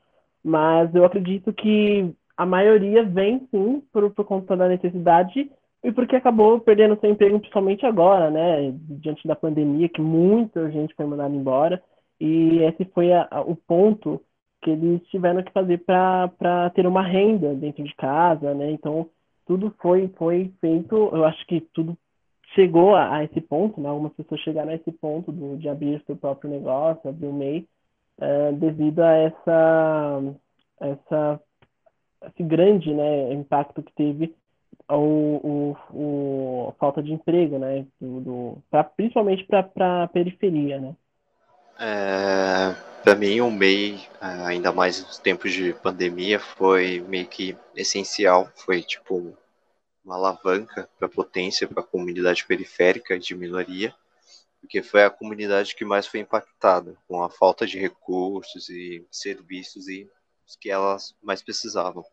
mas 0.42 0.94
eu 0.94 1.04
acredito 1.04 1.52
que 1.52 2.14
a 2.36 2.44
maioria 2.44 3.02
vem 3.02 3.46
sim 3.50 3.82
por, 3.92 4.10
por 4.12 4.24
conta 4.24 4.56
da 4.56 4.68
necessidade 4.68 5.50
e 5.82 5.92
porque 5.92 6.16
acabou 6.16 6.60
perdendo 6.60 6.98
seu 7.00 7.10
emprego 7.10 7.38
principalmente 7.38 7.86
agora, 7.86 8.30
né, 8.30 8.74
diante 9.00 9.26
da 9.26 9.36
pandemia, 9.36 9.88
que 9.88 10.00
muita 10.00 10.70
gente 10.70 10.94
foi 10.94 11.06
mandada 11.06 11.34
embora, 11.34 11.82
e 12.20 12.58
esse 12.62 12.84
foi 12.86 13.12
a, 13.12 13.28
a, 13.30 13.40
o 13.40 13.54
ponto 13.54 14.20
que 14.62 14.70
eles 14.70 15.00
tiveram 15.08 15.42
que 15.42 15.52
fazer 15.52 15.84
para 15.84 16.70
ter 16.74 16.86
uma 16.86 17.02
renda 17.02 17.54
dentro 17.54 17.84
de 17.84 17.94
casa, 17.94 18.52
né, 18.54 18.70
então 18.72 19.08
tudo 19.46 19.72
foi, 19.80 20.08
foi 20.16 20.52
feito, 20.60 20.96
eu 21.12 21.24
acho 21.24 21.46
que 21.46 21.60
tudo 21.72 21.96
chegou 22.54 22.96
a, 22.96 23.18
a 23.18 23.24
esse 23.24 23.40
ponto, 23.40 23.80
né, 23.80 23.88
algumas 23.88 24.12
pessoas 24.14 24.40
chegaram 24.40 24.70
a 24.70 24.74
esse 24.74 24.90
ponto 24.90 25.30
do, 25.30 25.56
de 25.56 25.68
abrir 25.68 26.02
seu 26.04 26.16
próprio 26.16 26.50
negócio, 26.50 27.08
abrir 27.08 27.26
o 27.26 27.32
MEI, 27.32 27.66
uh, 28.18 28.52
devido 28.56 29.00
a 29.00 29.12
essa, 29.12 30.22
essa 30.80 31.40
esse 32.28 32.42
grande 32.42 32.92
né, 32.92 33.32
impacto 33.32 33.82
que 33.82 33.92
teve 33.92 34.34
o, 34.88 35.74
o, 35.92 36.68
a 36.68 36.72
falta 36.72 37.02
de 37.02 37.12
emprego, 37.12 37.58
né, 37.58 37.86
do, 38.00 38.20
do 38.20 38.58
pra, 38.70 38.84
principalmente 38.84 39.44
para 39.44 40.04
a 40.04 40.08
periferia, 40.08 40.80
né. 40.80 40.94
É, 41.78 42.74
para 43.02 43.14
mim, 43.14 43.40
o 43.40 43.50
MEI, 43.50 44.00
ainda 44.20 44.72
mais 44.72 45.02
nos 45.02 45.18
tempos 45.18 45.52
de 45.52 45.74
pandemia, 45.74 46.38
foi 46.38 47.04
meio 47.06 47.26
que 47.26 47.56
essencial, 47.74 48.48
foi 48.54 48.82
tipo 48.82 49.36
uma 50.04 50.14
alavanca 50.14 50.88
para 50.96 51.06
a 51.06 51.10
potência 51.10 51.66
para 51.66 51.80
a 51.80 51.86
comunidade 51.86 52.46
periférica 52.46 53.18
de 53.18 53.34
minoria, 53.34 53.94
porque 54.60 54.82
foi 54.82 55.02
a 55.02 55.10
comunidade 55.10 55.74
que 55.74 55.84
mais 55.84 56.06
foi 56.06 56.20
impactada 56.20 56.96
com 57.06 57.22
a 57.22 57.28
falta 57.28 57.66
de 57.66 57.78
recursos 57.78 58.68
e 58.68 59.04
serviços 59.10 59.88
e 59.88 60.08
os 60.46 60.56
que 60.56 60.70
elas 60.70 61.14
mais 61.22 61.42
precisavam. 61.42 62.04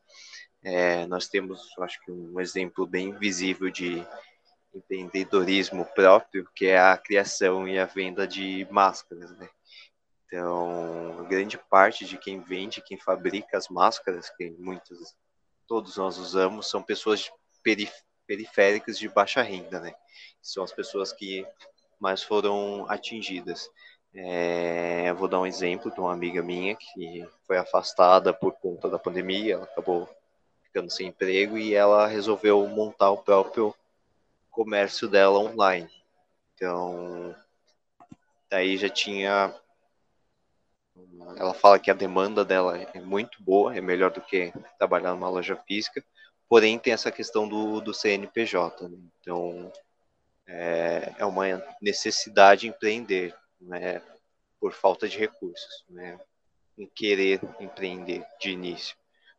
É, 0.64 1.06
nós 1.08 1.28
temos, 1.28 1.62
acho 1.80 2.00
que, 2.04 2.12
um 2.12 2.40
exemplo 2.40 2.88
bem 2.88 3.14
visível 3.14 3.70
de 3.70 4.06
empreendedorismo 4.74 5.86
próprio, 5.94 6.50
que 6.56 6.68
é 6.68 6.80
a 6.80 6.98
criação 6.98 7.68
e 7.68 7.78
a 7.78 7.86
venda 7.86 8.28
de 8.28 8.68
máscaras, 8.72 9.32
né? 9.38 9.48
Então, 10.26 11.28
grande 11.30 11.60
parte 11.70 12.06
de 12.06 12.18
quem 12.18 12.42
vende, 12.42 12.82
quem 12.82 12.98
fabrica 12.98 13.56
as 13.56 13.68
máscaras, 13.68 14.32
que 14.32 14.50
muitos, 14.58 15.16
todos 15.68 15.98
nós 15.98 16.18
usamos, 16.18 16.70
são 16.70 16.82
pessoas 16.82 17.32
perif 17.62 17.94
periféricas 18.26 18.98
de 18.98 19.10
baixa 19.10 19.42
renda, 19.42 19.82
né? 19.82 19.94
São 20.42 20.64
as 20.64 20.72
pessoas 20.72 21.12
que 21.12 21.46
mais 22.00 22.24
foram 22.24 22.90
atingidas. 22.90 23.70
É, 24.16 25.12
vou 25.14 25.28
dar 25.28 25.40
um 25.40 25.46
exemplo 25.46 25.92
de 25.92 26.00
uma 26.00 26.14
amiga 26.14 26.44
minha 26.44 26.76
que 26.76 27.28
foi 27.48 27.58
afastada 27.58 28.32
por 28.32 28.54
conta 28.54 28.88
da 28.88 29.00
pandemia, 29.00 29.56
ela 29.56 29.64
acabou 29.64 30.08
ficando 30.64 30.92
sem 30.92 31.08
emprego 31.08 31.58
e 31.58 31.74
ela 31.74 32.06
resolveu 32.06 32.68
montar 32.68 33.10
o 33.10 33.18
próprio 33.18 33.74
comércio 34.52 35.08
dela 35.08 35.40
online. 35.40 35.90
Então, 36.54 37.36
daí 38.50 38.78
já 38.78 38.90
tinha. 38.90 39.54
Ela 41.36 41.54
fala 41.54 41.80
que 41.80 41.90
a 41.90 41.96
demanda 41.96 42.46
dela 42.46 42.78
é 42.78 43.00
muito 43.00 43.42
boa, 43.42 43.76
é 43.76 43.82
melhor 43.82 44.12
do 44.12 44.22
que 44.22 44.54
trabalhar 44.78 45.12
numa 45.12 45.30
loja 45.30 45.56
física, 45.68 46.04
porém 46.48 46.78
tem 46.78 46.94
essa 46.94 47.12
questão 47.12 47.48
do, 47.48 47.82
do 47.82 47.94
CNPJ. 47.94 48.88
Né? 48.88 48.98
Então, 49.20 49.72
é, 50.46 51.14
é 51.18 51.26
uma 51.26 51.46
necessidade 51.82 52.68
empreender 52.68 53.36
né, 53.66 54.02
por 54.60 54.74
falta 54.74 55.08
de 55.08 55.18
recursos, 55.18 55.84
né, 55.90 56.20
em 56.78 56.88
querer 56.88 57.40
empreender 57.60 58.26
de 58.40 58.52
início. 58.52 58.96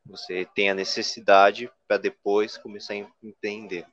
Você 0.07 0.47
tem 0.55 0.69
a 0.69 0.75
necessidade 0.75 1.71
para 1.89 1.97
depois 1.97 2.59
começar 2.59 2.95
a 2.95 3.07
empreender. 3.23 3.87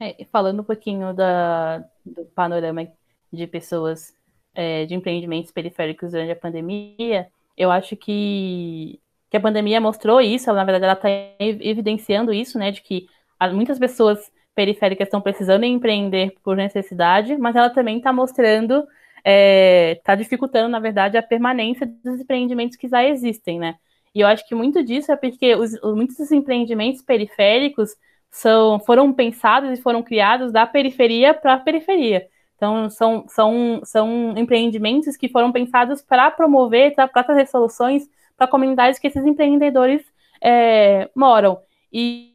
É, 0.00 0.24
falando 0.26 0.60
um 0.60 0.64
pouquinho 0.64 1.12
da, 1.12 1.78
do 2.06 2.24
panorama 2.26 2.86
de 3.32 3.46
pessoas 3.46 4.14
é, 4.54 4.86
de 4.86 4.94
empreendimentos 4.94 5.50
periféricos 5.50 6.12
durante 6.12 6.30
a 6.30 6.36
pandemia, 6.36 7.30
eu 7.56 7.70
acho 7.70 7.96
que, 7.96 9.00
que 9.28 9.36
a 9.36 9.40
pandemia 9.40 9.80
mostrou 9.80 10.20
isso, 10.20 10.52
na 10.52 10.64
verdade 10.64 10.84
ela 10.84 10.94
está 10.94 11.08
evidenciando 11.38 12.32
isso, 12.32 12.58
né, 12.58 12.70
de 12.70 12.80
que 12.80 13.08
muitas 13.52 13.78
pessoas 13.78 14.32
periféricas 14.58 15.06
estão 15.06 15.20
precisando 15.20 15.62
empreender 15.62 16.34
por 16.42 16.56
necessidade, 16.56 17.36
mas 17.38 17.54
ela 17.54 17.70
também 17.70 17.98
está 17.98 18.12
mostrando, 18.12 18.80
está 18.80 18.88
é, 19.24 20.00
tá 20.02 20.16
dificultando, 20.16 20.68
na 20.68 20.80
verdade, 20.80 21.16
a 21.16 21.22
permanência 21.22 21.86
dos 22.02 22.20
empreendimentos 22.20 22.76
que 22.76 22.88
já 22.88 23.04
existem, 23.04 23.56
né? 23.60 23.76
E 24.12 24.18
eu 24.20 24.26
acho 24.26 24.44
que 24.48 24.56
muito 24.56 24.82
disso 24.82 25.12
é 25.12 25.16
porque 25.16 25.54
os, 25.54 25.80
muitos 25.94 26.16
dos 26.16 26.32
empreendimentos 26.32 27.00
periféricos 27.02 27.90
são, 28.32 28.80
foram 28.80 29.12
pensados 29.12 29.78
e 29.78 29.80
foram 29.80 30.02
criados 30.02 30.50
da 30.50 30.66
periferia 30.66 31.32
para 31.32 31.54
a 31.54 31.60
periferia. 31.60 32.26
Então, 32.56 32.90
são, 32.90 33.28
são, 33.28 33.80
são 33.84 34.34
empreendimentos 34.36 35.16
que 35.16 35.28
foram 35.28 35.52
pensados 35.52 36.02
para 36.02 36.32
promover, 36.32 36.96
para 36.96 37.22
trazer 37.22 37.46
soluções 37.46 38.10
para 38.36 38.48
comunidades 38.48 38.98
que 38.98 39.06
esses 39.06 39.24
empreendedores 39.24 40.04
é, 40.42 41.08
moram. 41.14 41.60
E 41.92 42.34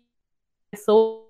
pessoas 0.72 1.23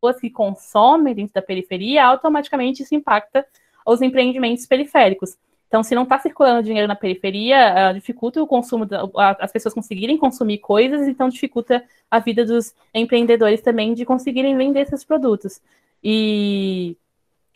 pessoas 0.00 0.20
que 0.20 0.30
consomem 0.30 1.14
dentro 1.14 1.34
da 1.34 1.42
periferia, 1.42 2.04
automaticamente 2.04 2.82
isso 2.82 2.94
impacta 2.94 3.46
os 3.84 4.02
empreendimentos 4.02 4.66
periféricos. 4.66 5.36
Então, 5.68 5.82
se 5.82 5.94
não 5.94 6.04
está 6.04 6.18
circulando 6.18 6.62
dinheiro 6.62 6.86
na 6.86 6.94
periferia, 6.94 7.90
uh, 7.90 7.94
dificulta 7.94 8.40
o 8.40 8.46
consumo, 8.46 8.86
da, 8.86 9.08
as 9.40 9.50
pessoas 9.50 9.74
conseguirem 9.74 10.16
consumir 10.16 10.58
coisas, 10.58 11.08
então 11.08 11.28
dificulta 11.28 11.84
a 12.10 12.18
vida 12.18 12.44
dos 12.44 12.74
empreendedores 12.94 13.60
também 13.60 13.92
de 13.92 14.04
conseguirem 14.04 14.56
vender 14.56 14.80
esses 14.80 15.04
produtos. 15.04 15.60
E 16.02 16.96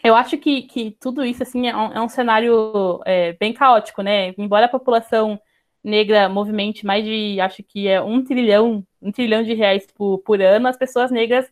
eu 0.02 0.14
acho 0.16 0.36
que, 0.38 0.62
que 0.62 0.96
tudo 1.00 1.24
isso 1.24 1.42
assim 1.42 1.68
é 1.68 1.76
um, 1.76 1.92
é 1.92 2.00
um 2.00 2.08
cenário 2.08 3.00
é, 3.04 3.32
bem 3.34 3.52
caótico, 3.52 4.02
né? 4.02 4.34
Embora 4.36 4.66
a 4.66 4.68
população 4.68 5.40
negra 5.82 6.28
movimente 6.28 6.84
mais 6.84 7.04
de, 7.04 7.40
acho 7.40 7.62
que 7.62 7.86
é 7.86 8.02
um 8.02 8.24
trilhão, 8.24 8.84
um 9.00 9.12
trilhão 9.12 9.42
de 9.42 9.54
reais 9.54 9.86
por, 9.94 10.18
por 10.18 10.40
ano, 10.42 10.68
as 10.68 10.76
pessoas 10.76 11.10
negras 11.10 11.46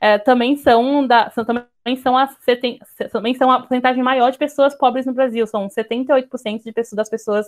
é, 0.00 0.18
também 0.18 0.56
são 0.56 1.06
da, 1.06 1.30
são, 1.30 1.44
também 1.44 1.96
são 1.96 2.16
a, 2.16 2.28
também 3.10 3.34
são 3.34 3.50
a 3.50 3.58
porcentagem 3.60 4.02
maior 4.02 4.30
de 4.30 4.38
pessoas 4.38 4.74
pobres 4.76 5.06
no 5.06 5.12
Brasil, 5.12 5.46
são 5.46 5.68
78% 5.68 6.62
de 6.62 6.72
pessoas, 6.72 6.96
das 6.96 7.08
pessoas 7.10 7.46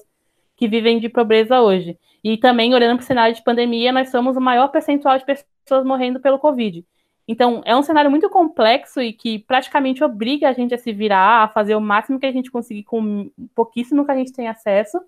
que 0.56 0.66
vivem 0.66 0.98
de 0.98 1.08
pobreza 1.08 1.60
hoje. 1.60 1.98
E 2.24 2.36
também, 2.36 2.74
olhando 2.74 2.96
para 2.96 3.04
o 3.04 3.06
cenário 3.06 3.34
de 3.34 3.44
pandemia, 3.44 3.92
nós 3.92 4.10
somos 4.10 4.36
o 4.36 4.40
maior 4.40 4.68
percentual 4.68 5.18
de 5.18 5.24
pessoas 5.24 5.84
morrendo 5.84 6.18
pelo 6.18 6.38
Covid. 6.38 6.84
Então, 7.28 7.60
é 7.64 7.76
um 7.76 7.82
cenário 7.82 8.10
muito 8.10 8.30
complexo 8.30 9.00
e 9.02 9.12
que 9.12 9.40
praticamente 9.40 10.02
obriga 10.02 10.48
a 10.48 10.52
gente 10.52 10.74
a 10.74 10.78
se 10.78 10.92
virar, 10.92 11.42
a 11.42 11.48
fazer 11.48 11.74
o 11.74 11.80
máximo 11.80 12.20
que 12.20 12.26
a 12.26 12.32
gente 12.32 12.50
conseguir 12.50 12.84
com 12.84 13.30
pouquíssimo 13.54 14.04
que 14.04 14.12
a 14.12 14.16
gente 14.16 14.32
tem 14.32 14.48
acesso. 14.48 15.00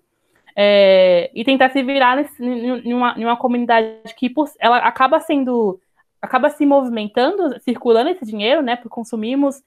É, 0.55 1.31
e 1.33 1.45
tentar 1.45 1.69
se 1.69 1.81
virar 1.81 2.17
nesse, 2.17 2.41
numa, 2.41 3.15
numa 3.15 3.37
comunidade 3.37 4.13
que 4.17 4.29
por, 4.29 4.49
ela 4.59 4.77
acaba 4.79 5.19
sendo 5.19 5.79
acaba 6.21 6.49
se 6.49 6.65
movimentando, 6.65 7.59
circulando 7.61 8.09
esse 8.09 8.25
dinheiro, 8.25 8.61
né? 8.61 8.75
Porque 8.75 8.89
consumimos 8.89 9.61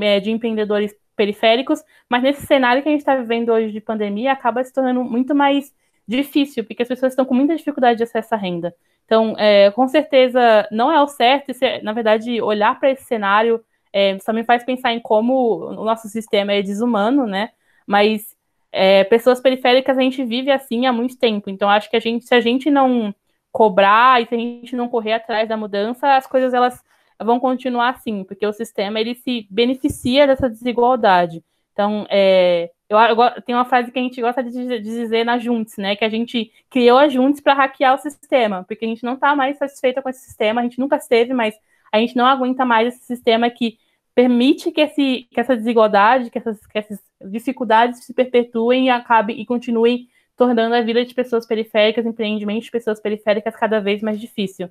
é, 0.00 0.20
de 0.20 0.30
empreendedores 0.30 0.94
periféricos, 1.16 1.82
mas 2.08 2.22
nesse 2.22 2.46
cenário 2.46 2.82
que 2.82 2.88
a 2.88 2.92
gente 2.92 3.00
está 3.00 3.16
vivendo 3.16 3.50
hoje 3.50 3.72
de 3.72 3.80
pandemia, 3.80 4.32
acaba 4.32 4.62
se 4.62 4.72
tornando 4.72 5.02
muito 5.02 5.34
mais 5.34 5.72
difícil, 6.06 6.64
porque 6.64 6.82
as 6.82 6.88
pessoas 6.88 7.12
estão 7.12 7.24
com 7.24 7.34
muita 7.34 7.56
dificuldade 7.56 7.98
de 7.98 8.04
acesso 8.04 8.34
à 8.34 8.38
renda. 8.38 8.74
Então, 9.04 9.34
é, 9.38 9.70
com 9.72 9.88
certeza, 9.88 10.68
não 10.70 10.92
é 10.92 11.02
o 11.02 11.08
certo, 11.08 11.52
é, 11.62 11.82
na 11.82 11.92
verdade, 11.92 12.40
olhar 12.40 12.78
para 12.78 12.90
esse 12.90 13.04
cenário 13.04 13.62
é, 13.92 14.16
também 14.18 14.44
faz 14.44 14.64
pensar 14.64 14.92
em 14.92 15.00
como 15.00 15.56
o 15.70 15.84
nosso 15.84 16.08
sistema 16.08 16.52
é 16.52 16.62
desumano, 16.62 17.26
né? 17.26 17.50
Mas 17.86 18.36
é, 18.70 19.04
pessoas 19.04 19.40
periféricas 19.40 19.96
a 19.96 20.02
gente 20.02 20.24
vive 20.24 20.50
assim 20.50 20.86
há 20.86 20.92
muito 20.92 21.18
tempo. 21.18 21.50
Então, 21.50 21.68
acho 21.68 21.90
que 21.90 21.96
a 21.96 22.00
gente, 22.00 22.26
se 22.26 22.34
a 22.34 22.40
gente 22.40 22.70
não 22.70 23.14
cobrar 23.50 24.22
e 24.22 24.26
se 24.26 24.34
a 24.34 24.38
gente 24.38 24.76
não 24.76 24.88
correr 24.88 25.14
atrás 25.14 25.48
da 25.48 25.56
mudança, 25.56 26.16
as 26.16 26.26
coisas 26.26 26.54
elas 26.54 26.82
vão 27.20 27.40
continuar 27.40 27.90
assim, 27.90 28.24
porque 28.24 28.46
o 28.46 28.52
sistema 28.52 29.00
ele 29.00 29.14
se 29.14 29.46
beneficia 29.50 30.26
dessa 30.26 30.48
desigualdade. 30.48 31.42
Então, 31.72 32.06
é, 32.08 32.70
eu, 32.88 32.98
eu, 32.98 33.42
tem 33.42 33.54
uma 33.54 33.64
frase 33.64 33.92
que 33.92 33.98
a 33.98 34.02
gente 34.02 34.20
gosta 34.20 34.42
de, 34.42 34.50
de, 34.50 34.80
dizer 34.80 35.24
na 35.24 35.38
Junts, 35.38 35.76
né? 35.76 35.94
Que 35.94 36.04
a 36.04 36.08
gente 36.08 36.50
criou 36.70 36.98
a 36.98 37.08
Junts 37.08 37.40
para 37.40 37.54
hackear 37.54 37.94
o 37.94 37.98
sistema, 37.98 38.64
porque 38.66 38.84
a 38.84 38.88
gente 38.88 39.04
não 39.04 39.14
está 39.14 39.36
mais 39.36 39.58
satisfeita 39.58 40.00
com 40.00 40.08
esse 40.08 40.20
sistema, 40.20 40.60
a 40.60 40.64
gente 40.64 40.78
nunca 40.78 40.96
esteve, 40.96 41.32
mas 41.32 41.54
a 41.92 41.98
gente 41.98 42.16
não 42.16 42.26
aguenta 42.26 42.64
mais 42.64 42.88
esse 42.88 43.04
sistema 43.04 43.50
que 43.50 43.78
permite 44.14 44.72
que, 44.72 44.80
esse, 44.80 45.28
que 45.30 45.38
essa 45.38 45.56
desigualdade, 45.56 46.30
que 46.30 46.38
essas, 46.38 46.66
que 46.66 46.78
essas 46.78 46.98
dificuldades 47.20 48.04
se 48.04 48.12
perpetuem 48.12 48.86
e 48.86 48.90
acabem 48.90 49.40
e 49.40 49.46
continuem 49.46 50.08
tornando 50.38 50.76
a 50.76 50.80
vida 50.80 51.04
de 51.04 51.12
pessoas 51.12 51.44
periféricas, 51.44 52.06
empreendimentos 52.06 52.66
de 52.66 52.70
pessoas 52.70 53.00
periféricas 53.00 53.56
cada 53.56 53.80
vez 53.80 54.00
mais 54.00 54.20
difícil. 54.20 54.70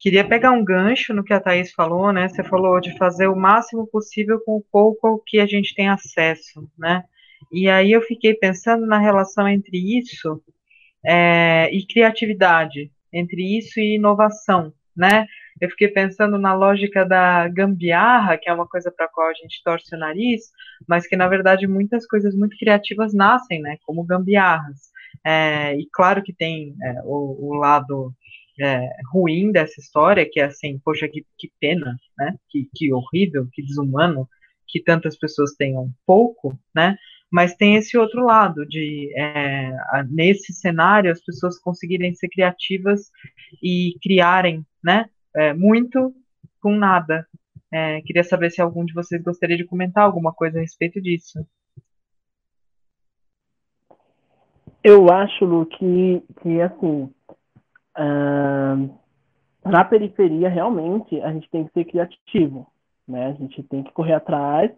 Queria 0.00 0.26
pegar 0.26 0.50
um 0.50 0.64
gancho 0.64 1.14
no 1.14 1.22
que 1.22 1.32
a 1.32 1.40
Thaís 1.40 1.72
falou, 1.72 2.12
né? 2.12 2.28
Você 2.28 2.42
falou 2.42 2.80
de 2.80 2.98
fazer 2.98 3.28
o 3.28 3.36
máximo 3.36 3.86
possível 3.86 4.40
com 4.44 4.56
o 4.56 4.64
pouco 4.70 5.22
que 5.24 5.38
a 5.38 5.46
gente 5.46 5.74
tem 5.74 5.88
acesso, 5.88 6.68
né? 6.76 7.04
E 7.52 7.70
aí 7.70 7.92
eu 7.92 8.02
fiquei 8.02 8.34
pensando 8.34 8.84
na 8.84 8.98
relação 8.98 9.46
entre 9.48 9.78
isso 9.96 10.42
é, 11.06 11.72
e 11.72 11.86
criatividade, 11.86 12.90
entre 13.12 13.56
isso 13.56 13.78
e 13.78 13.94
inovação, 13.94 14.74
né? 14.94 15.24
Eu 15.60 15.70
fiquei 15.70 15.88
pensando 15.88 16.38
na 16.38 16.54
lógica 16.54 17.04
da 17.04 17.48
gambiarra, 17.48 18.36
que 18.36 18.48
é 18.48 18.52
uma 18.52 18.66
coisa 18.66 18.90
para 18.90 19.06
a 19.06 19.08
qual 19.08 19.28
a 19.28 19.34
gente 19.34 19.62
torce 19.64 19.94
o 19.94 19.98
nariz, 19.98 20.50
mas 20.88 21.06
que 21.06 21.16
na 21.16 21.28
verdade 21.28 21.66
muitas 21.66 22.06
coisas 22.06 22.34
muito 22.34 22.56
criativas 22.56 23.14
nascem, 23.14 23.60
né? 23.60 23.76
Como 23.84 24.04
gambiarras. 24.04 24.92
É, 25.24 25.76
e 25.76 25.88
claro 25.92 26.22
que 26.22 26.32
tem 26.32 26.74
é, 26.82 27.02
o, 27.04 27.52
o, 27.52 27.54
lado 27.54 28.12
é, 28.60 28.88
ruim 29.12 29.52
dessa 29.52 29.80
história, 29.80 30.28
que 30.30 30.40
é 30.40 30.44
assim, 30.44 30.78
poxa, 30.84 31.08
que, 31.08 31.24
que 31.38 31.50
pena, 31.60 31.96
né? 32.18 32.34
Que, 32.50 32.68
que 32.74 32.92
horrível, 32.92 33.48
que 33.52 33.62
desumano 33.62 34.28
que 34.66 34.82
tantas 34.82 35.16
pessoas 35.16 35.52
tenham 35.54 35.90
pouco, 36.06 36.58
né? 36.74 36.96
Mas 37.30 37.54
tem 37.56 37.76
esse 37.76 37.96
outro 37.96 38.24
lado 38.24 38.66
de 38.66 39.10
é, 39.16 39.72
nesse 40.08 40.52
cenário 40.52 41.10
as 41.10 41.22
pessoas 41.22 41.58
conseguirem 41.58 42.14
ser 42.14 42.28
criativas 42.28 43.10
e 43.62 43.96
criarem, 44.02 44.64
né? 44.82 45.06
É, 45.36 45.52
muito 45.52 46.14
com 46.60 46.74
nada. 46.76 47.26
É, 47.72 48.00
queria 48.02 48.22
saber 48.22 48.50
se 48.50 48.62
algum 48.62 48.84
de 48.84 48.94
vocês 48.94 49.22
gostaria 49.22 49.56
de 49.56 49.64
comentar 49.64 50.04
alguma 50.04 50.32
coisa 50.32 50.58
a 50.58 50.60
respeito 50.60 51.00
disso. 51.00 51.44
Eu 54.82 55.10
acho, 55.10 55.44
Lu, 55.44 55.64
que, 55.66 56.22
que 56.42 56.60
assim, 56.60 57.10
uh, 57.98 58.98
na 59.64 59.84
periferia, 59.84 60.48
realmente, 60.48 61.20
a 61.22 61.32
gente 61.32 61.48
tem 61.50 61.64
que 61.64 61.72
ser 61.72 61.84
criativo, 61.86 62.66
né? 63.08 63.28
A 63.28 63.32
gente 63.32 63.62
tem 63.62 63.82
que 63.82 63.92
correr 63.92 64.12
atrás 64.12 64.70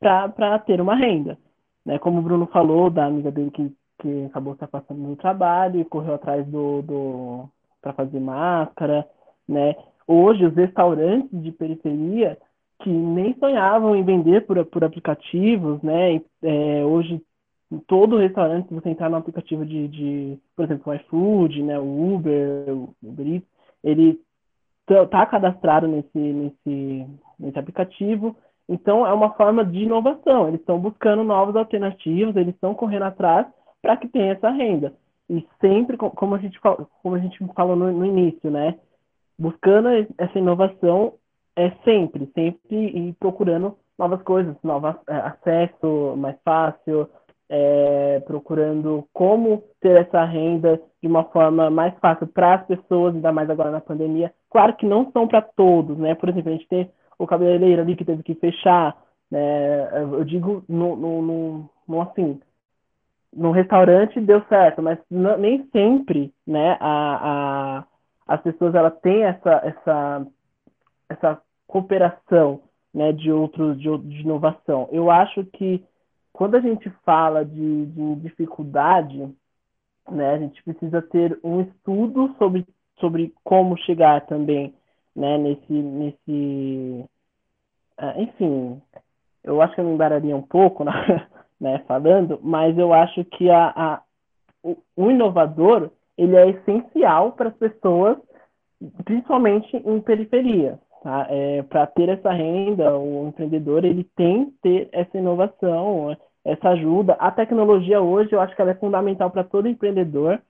para 0.00 0.58
ter 0.58 0.80
uma 0.80 0.96
renda. 0.96 1.38
Né? 1.86 1.98
Como 2.00 2.18
o 2.18 2.22
Bruno 2.22 2.46
falou, 2.48 2.90
da 2.90 3.06
amiga 3.06 3.30
dele 3.30 3.52
que, 3.52 3.72
que 4.00 4.24
acabou 4.24 4.56
se 4.56 4.64
afastando 4.64 5.00
no 5.00 5.16
trabalho 5.16 5.80
e 5.80 5.84
correu 5.84 6.14
atrás 6.14 6.44
do, 6.46 6.82
do 6.82 7.48
para 7.80 7.92
fazer 7.92 8.20
máscara, 8.20 9.08
né? 9.48 9.74
Hoje, 10.06 10.46
os 10.46 10.54
restaurantes 10.54 11.30
de 11.42 11.52
periferia 11.52 12.38
que 12.82 12.90
nem 12.90 13.34
sonhavam 13.38 13.94
em 13.94 14.04
vender 14.04 14.44
por, 14.46 14.64
por 14.66 14.84
aplicativos, 14.84 15.80
né? 15.82 16.20
É, 16.42 16.84
hoje, 16.84 17.22
todo 17.86 18.18
restaurante, 18.18 18.68
se 18.68 18.74
você 18.74 18.90
entrar 18.90 19.08
no 19.08 19.16
aplicativo 19.16 19.64
de, 19.64 19.88
de 19.88 20.38
por 20.56 20.64
exemplo, 20.64 20.92
o 20.92 20.94
iFood, 20.94 21.62
né? 21.62 21.78
O 21.78 22.14
Uber, 22.14 22.68
o 22.68 22.94
Uber 23.02 23.26
Eats, 23.26 23.48
ele 23.84 24.20
está 24.88 25.24
cadastrado 25.26 25.86
nesse, 25.86 26.18
nesse, 26.18 27.06
nesse 27.38 27.58
aplicativo 27.58 28.36
então, 28.68 29.06
é 29.06 29.12
uma 29.12 29.34
forma 29.34 29.64
de 29.64 29.80
inovação. 29.80 30.48
Eles 30.48 30.60
estão 30.60 30.78
buscando 30.78 31.24
novas 31.24 31.56
alternativas, 31.56 32.36
eles 32.36 32.54
estão 32.54 32.74
correndo 32.74 33.04
atrás 33.04 33.46
para 33.80 33.96
que 33.96 34.08
tenha 34.08 34.32
essa 34.32 34.50
renda. 34.50 34.94
E 35.28 35.46
sempre, 35.60 35.96
como 35.96 36.34
a 36.34 36.38
gente, 36.38 36.58
como 36.60 37.14
a 37.14 37.18
gente 37.18 37.38
falou 37.54 37.76
no, 37.76 37.92
no 37.92 38.06
início, 38.06 38.50
né? 38.50 38.78
Buscando 39.38 39.88
essa 40.18 40.38
inovação 40.38 41.14
é 41.56 41.70
sempre, 41.84 42.30
sempre 42.34 42.86
e 42.86 43.12
procurando 43.14 43.76
novas 43.98 44.22
coisas, 44.22 44.56
novos 44.62 44.94
é, 45.08 45.14
acesso 45.14 46.14
mais 46.16 46.36
fácil, 46.44 47.08
é, 47.48 48.20
procurando 48.26 49.06
como 49.12 49.62
ter 49.80 50.00
essa 50.00 50.24
renda 50.24 50.80
de 51.02 51.08
uma 51.08 51.24
forma 51.24 51.68
mais 51.68 51.94
fácil 51.98 52.26
para 52.26 52.54
as 52.54 52.66
pessoas, 52.66 53.14
ainda 53.14 53.30
mais 53.30 53.50
agora 53.50 53.70
na 53.70 53.80
pandemia. 53.80 54.32
Claro 54.50 54.74
que 54.76 54.86
não 54.86 55.10
são 55.12 55.28
para 55.28 55.42
todos, 55.42 55.98
né? 55.98 56.14
Por 56.14 56.28
exemplo, 56.28 56.50
a 56.50 56.52
gente 56.52 56.68
tem 56.68 56.90
o 57.18 57.26
cabeleireiro 57.26 57.82
ali 57.82 57.94
que 57.94 58.04
teve 58.04 58.22
que 58.22 58.34
fechar, 58.36 58.96
né? 59.30 59.90
Eu 60.00 60.24
digo 60.24 60.64
no, 60.68 60.96
no, 60.96 61.22
no, 61.22 61.70
no 61.86 62.00
assim, 62.00 62.40
no 63.34 63.50
restaurante 63.50 64.20
deu 64.20 64.42
certo, 64.48 64.82
mas 64.82 64.98
não, 65.10 65.36
nem 65.36 65.66
sempre, 65.72 66.32
né? 66.46 66.76
A, 66.80 67.78
a, 67.80 67.84
as 68.26 68.40
pessoas 68.42 68.74
ela 68.74 68.90
têm 68.90 69.24
essa 69.24 69.50
essa 69.64 70.26
essa 71.08 71.42
cooperação, 71.66 72.62
né? 72.92 73.12
De 73.12 73.30
outros 73.30 73.78
de, 73.78 73.98
de 73.98 74.20
inovação. 74.20 74.88
Eu 74.92 75.10
acho 75.10 75.44
que 75.46 75.84
quando 76.32 76.56
a 76.56 76.60
gente 76.60 76.88
fala 77.04 77.44
de, 77.44 77.86
de 77.86 78.14
dificuldade, 78.16 79.34
né? 80.10 80.34
A 80.34 80.38
gente 80.38 80.62
precisa 80.62 81.02
ter 81.02 81.38
um 81.44 81.60
estudo 81.60 82.34
sobre 82.38 82.66
sobre 82.98 83.34
como 83.42 83.76
chegar 83.78 84.26
também 84.26 84.74
né, 85.14 85.38
nesse, 85.38 85.72
nesse 85.72 87.04
uh, 88.00 88.20
enfim, 88.20 88.80
eu 89.44 89.60
acho 89.60 89.74
que 89.74 89.80
eu 89.80 89.84
me 89.84 89.92
embararia 89.92 90.36
um 90.36 90.42
pouco, 90.42 90.84
né, 91.60 91.78
falando, 91.86 92.40
mas 92.42 92.76
eu 92.78 92.92
acho 92.92 93.24
que 93.24 93.50
a, 93.50 93.72
a, 93.74 94.02
o, 94.62 94.76
o 94.96 95.10
inovador, 95.10 95.90
ele 96.16 96.36
é 96.36 96.50
essencial 96.50 97.32
para 97.32 97.48
as 97.48 97.56
pessoas, 97.56 98.16
principalmente 99.04 99.76
em 99.76 100.00
periferia, 100.00 100.78
tá? 101.02 101.26
É, 101.30 101.62
para 101.62 101.86
ter 101.86 102.08
essa 102.08 102.30
renda, 102.32 102.96
o 102.96 103.28
empreendedor, 103.28 103.84
ele 103.84 104.04
tem 104.16 104.46
que 104.46 104.52
ter 104.62 104.88
essa 104.92 105.16
inovação, 105.16 106.16
essa 106.44 106.70
ajuda. 106.70 107.14
A 107.14 107.30
tecnologia 107.30 108.00
hoje, 108.00 108.32
eu 108.32 108.40
acho 108.40 108.54
que 108.54 108.62
ela 108.62 108.72
é 108.72 108.74
fundamental 108.74 109.30
para 109.30 109.44
todo 109.44 109.68
empreendedor, 109.68 110.40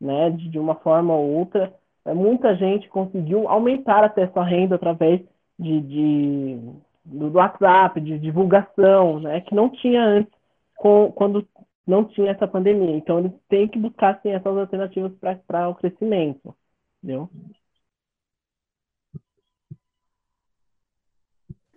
né, 0.00 0.30
de, 0.30 0.48
de 0.48 0.58
uma 0.58 0.74
forma 0.76 1.14
ou 1.14 1.38
outra, 1.38 1.72
é, 2.04 2.12
muita 2.12 2.56
gente 2.56 2.88
conseguiu 2.88 3.48
aumentar 3.48 4.02
até 4.02 4.26
sua 4.28 4.44
renda 4.44 4.74
através 4.74 5.20
de, 5.58 5.80
de 5.80 6.58
do 7.04 7.32
WhatsApp, 7.32 8.00
de 8.00 8.18
divulgação, 8.18 9.20
né, 9.20 9.40
que 9.40 9.54
não 9.54 9.68
tinha 9.68 10.04
antes 10.04 10.32
com, 10.76 11.12
quando 11.12 11.46
não 11.86 12.04
tinha 12.04 12.30
essa 12.30 12.46
pandemia. 12.46 12.96
Então, 12.96 13.18
eles 13.18 13.32
têm 13.48 13.68
que 13.68 13.78
buscar 13.78 14.20
sim, 14.22 14.30
essas 14.30 14.56
alternativas 14.56 15.12
para 15.46 15.68
o 15.68 15.74
crescimento. 15.74 16.56
Entendeu? 17.02 17.28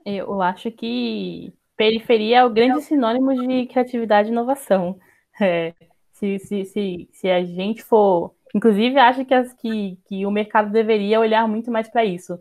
Eu 0.05 0.41
acho 0.41 0.71
que 0.71 1.51
periferia 1.75 2.39
é 2.39 2.45
o 2.45 2.49
grande 2.49 2.81
sinônimo 2.83 3.33
de 3.33 3.65
criatividade 3.67 4.29
e 4.29 4.31
inovação. 4.31 4.99
É, 5.41 5.73
se, 6.13 6.39
se, 6.39 6.63
se, 6.63 7.09
se 7.11 7.29
a 7.29 7.43
gente 7.43 7.83
for 7.83 8.33
Inclusive, 8.55 8.97
acho 8.97 9.25
que, 9.25 9.33
as, 9.33 9.51
que, 9.51 9.97
que 10.07 10.25
o 10.25 10.31
mercado 10.31 10.71
deveria 10.71 11.19
olhar 11.19 11.45
muito 11.45 11.69
mais 11.69 11.89
para 11.89 12.05
isso. 12.05 12.39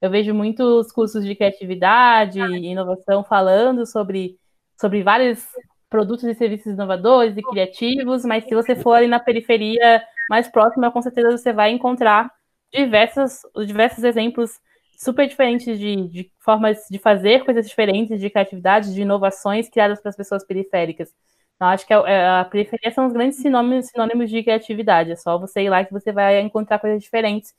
Eu 0.00 0.10
vejo 0.10 0.32
muitos 0.32 0.90
cursos 0.90 1.22
de 1.22 1.34
criatividade 1.34 2.40
e 2.40 2.68
inovação 2.68 3.22
falando 3.22 3.84
sobre, 3.86 4.38
sobre 4.80 5.02
várias 5.02 5.46
produtos 5.90 6.24
e 6.24 6.34
serviços 6.34 6.72
inovadores 6.72 7.36
e 7.36 7.42
criativos, 7.42 8.24
mas 8.24 8.44
se 8.44 8.54
você 8.54 8.76
for 8.76 8.92
ali 8.92 9.08
na 9.08 9.18
periferia 9.18 10.02
mais 10.30 10.48
próxima, 10.48 10.90
com 10.90 11.02
certeza 11.02 11.36
você 11.36 11.52
vai 11.52 11.72
encontrar 11.72 12.30
diversos, 12.72 13.40
diversos 13.66 14.04
exemplos 14.04 14.52
super 14.96 15.26
diferentes 15.26 15.78
de, 15.78 16.08
de 16.08 16.30
formas 16.38 16.86
de 16.88 16.98
fazer 16.98 17.44
coisas 17.44 17.66
diferentes, 17.68 18.20
de 18.20 18.30
criatividade, 18.30 18.94
de 18.94 19.02
inovações 19.02 19.68
criadas 19.68 20.00
para 20.00 20.10
as 20.10 20.16
pessoas 20.16 20.44
periféricas. 20.44 21.12
Então, 21.56 21.68
acho 21.68 21.86
que 21.86 21.92
a, 21.92 21.98
é, 22.06 22.40
a, 22.40 22.44
periferia 22.44 22.90
são 22.90 23.06
os 23.06 23.12
grandes 23.12 23.38
sinônimos, 23.38 23.86
sinônimos 23.88 24.30
de 24.30 24.42
criatividade. 24.42 25.12
É 25.12 25.16
só 25.16 25.38
você 25.38 25.62
ir 25.62 25.68
lá 25.68 25.84
que 25.84 25.92
você 25.92 26.12
vai 26.12 26.40
encontrar 26.40 26.78
coisas 26.78 27.02
diferentes, 27.02 27.52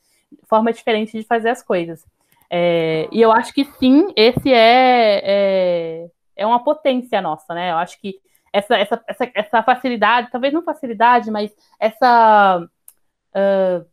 forma 0.48 0.72
diferente 0.72 1.16
de 1.18 1.24
fazer 1.24 1.50
as 1.50 1.62
coisas. 1.62 2.04
É, 2.50 3.08
e 3.12 3.20
eu 3.20 3.30
acho 3.32 3.52
que 3.52 3.64
sim, 3.64 4.12
esse 4.16 4.52
é, 4.52 5.22
é, 5.24 6.06
é, 6.36 6.46
uma 6.46 6.62
potência 6.62 7.20
nossa, 7.20 7.54
né? 7.54 7.70
Eu 7.70 7.76
acho 7.76 8.00
que 8.00 8.20
essa, 8.52 8.76
essa, 8.76 9.02
essa, 9.06 9.30
essa 9.34 9.62
facilidade, 9.62 10.30
talvez 10.30 10.52
não 10.52 10.62
facilidade, 10.62 11.30
mas 11.30 11.50
essa, 11.80 12.60
uh, 12.60 13.86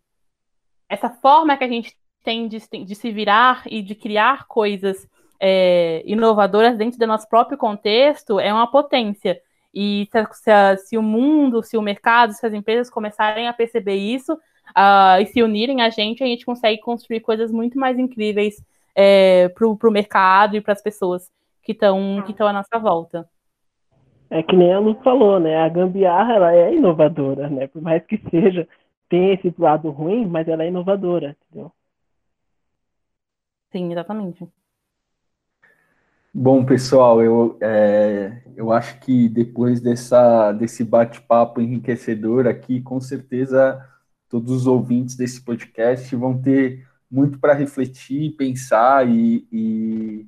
essa 0.89 1.09
forma 1.09 1.55
que 1.55 1.63
a 1.63 1.67
gente 1.67 1.95
tem 2.23 2.47
de, 2.47 2.59
de 2.85 2.95
se 2.95 3.11
virar 3.11 3.63
e 3.65 3.81
de 3.81 3.95
criar 3.95 4.45
coisas 4.47 5.07
é, 5.39 6.03
inovadoras 6.05 6.77
dentro 6.77 6.99
do 6.99 7.07
nosso 7.07 7.27
próprio 7.29 7.57
contexto 7.57 8.39
é 8.39 8.53
uma 8.53 8.69
potência. 8.69 9.39
E 9.73 10.09
se, 10.11 10.27
se, 10.33 10.77
se, 10.87 10.97
o 10.97 11.01
mundo, 11.01 11.63
se 11.63 11.77
o 11.77 11.81
mercado, 11.81 12.33
se 12.33 12.45
as 12.45 12.53
empresas 12.53 12.89
começarem 12.89 13.47
a 13.47 13.53
perceber 13.53 13.95
isso 13.95 14.33
uh, 14.33 15.21
e 15.21 15.25
se 15.27 15.41
unirem 15.41 15.81
a 15.81 15.89
gente, 15.89 16.23
a 16.23 16.27
gente 16.27 16.45
consegue 16.45 16.81
construir 16.81 17.21
coisas 17.21 17.51
muito 17.51 17.79
mais 17.79 17.97
incríveis 17.97 18.61
é, 18.93 19.47
para 19.49 19.67
o 19.67 19.91
mercado 19.91 20.57
e 20.57 20.61
para 20.61 20.73
as 20.73 20.81
pessoas 20.81 21.31
que 21.63 21.71
estão 21.71 22.23
que 22.23 22.41
à 22.41 22.53
nossa 22.53 22.79
volta. 22.79 23.29
É 24.29 24.43
que 24.43 24.55
nem 24.55 24.71
a 24.73 24.79
Lu 24.79 24.95
falou, 25.03 25.39
né? 25.39 25.57
A 25.57 25.69
gambiarra 25.69 26.33
ela 26.33 26.55
é 26.55 26.73
inovadora, 26.73 27.49
né? 27.49 27.67
Por 27.67 27.81
mais 27.81 28.05
que 28.05 28.21
seja, 28.29 28.67
tem 29.09 29.33
esse 29.33 29.53
lado 29.57 29.89
ruim, 29.89 30.25
mas 30.27 30.47
ela 30.47 30.63
é 30.63 30.67
inovadora, 30.67 31.35
entendeu? 31.49 31.71
Sim, 33.71 33.91
exatamente. 33.91 34.47
Bom, 36.31 36.63
pessoal, 36.63 37.21
eu, 37.23 37.57
é, 37.59 38.43
eu 38.55 38.71
acho 38.71 38.99
que 38.99 39.27
depois 39.27 39.81
dessa, 39.81 40.51
desse 40.51 40.83
bate-papo 40.83 41.59
enriquecedor 41.59 42.45
aqui, 42.47 42.81
com 42.81 43.01
certeza 43.01 43.83
todos 44.29 44.51
os 44.51 44.67
ouvintes 44.67 45.15
desse 45.15 45.43
podcast 45.43 46.15
vão 46.15 46.39
ter 46.39 46.87
muito 47.09 47.39
para 47.39 47.53
refletir, 47.53 48.35
pensar 48.37 49.09
e, 49.09 49.47
e, 49.51 50.27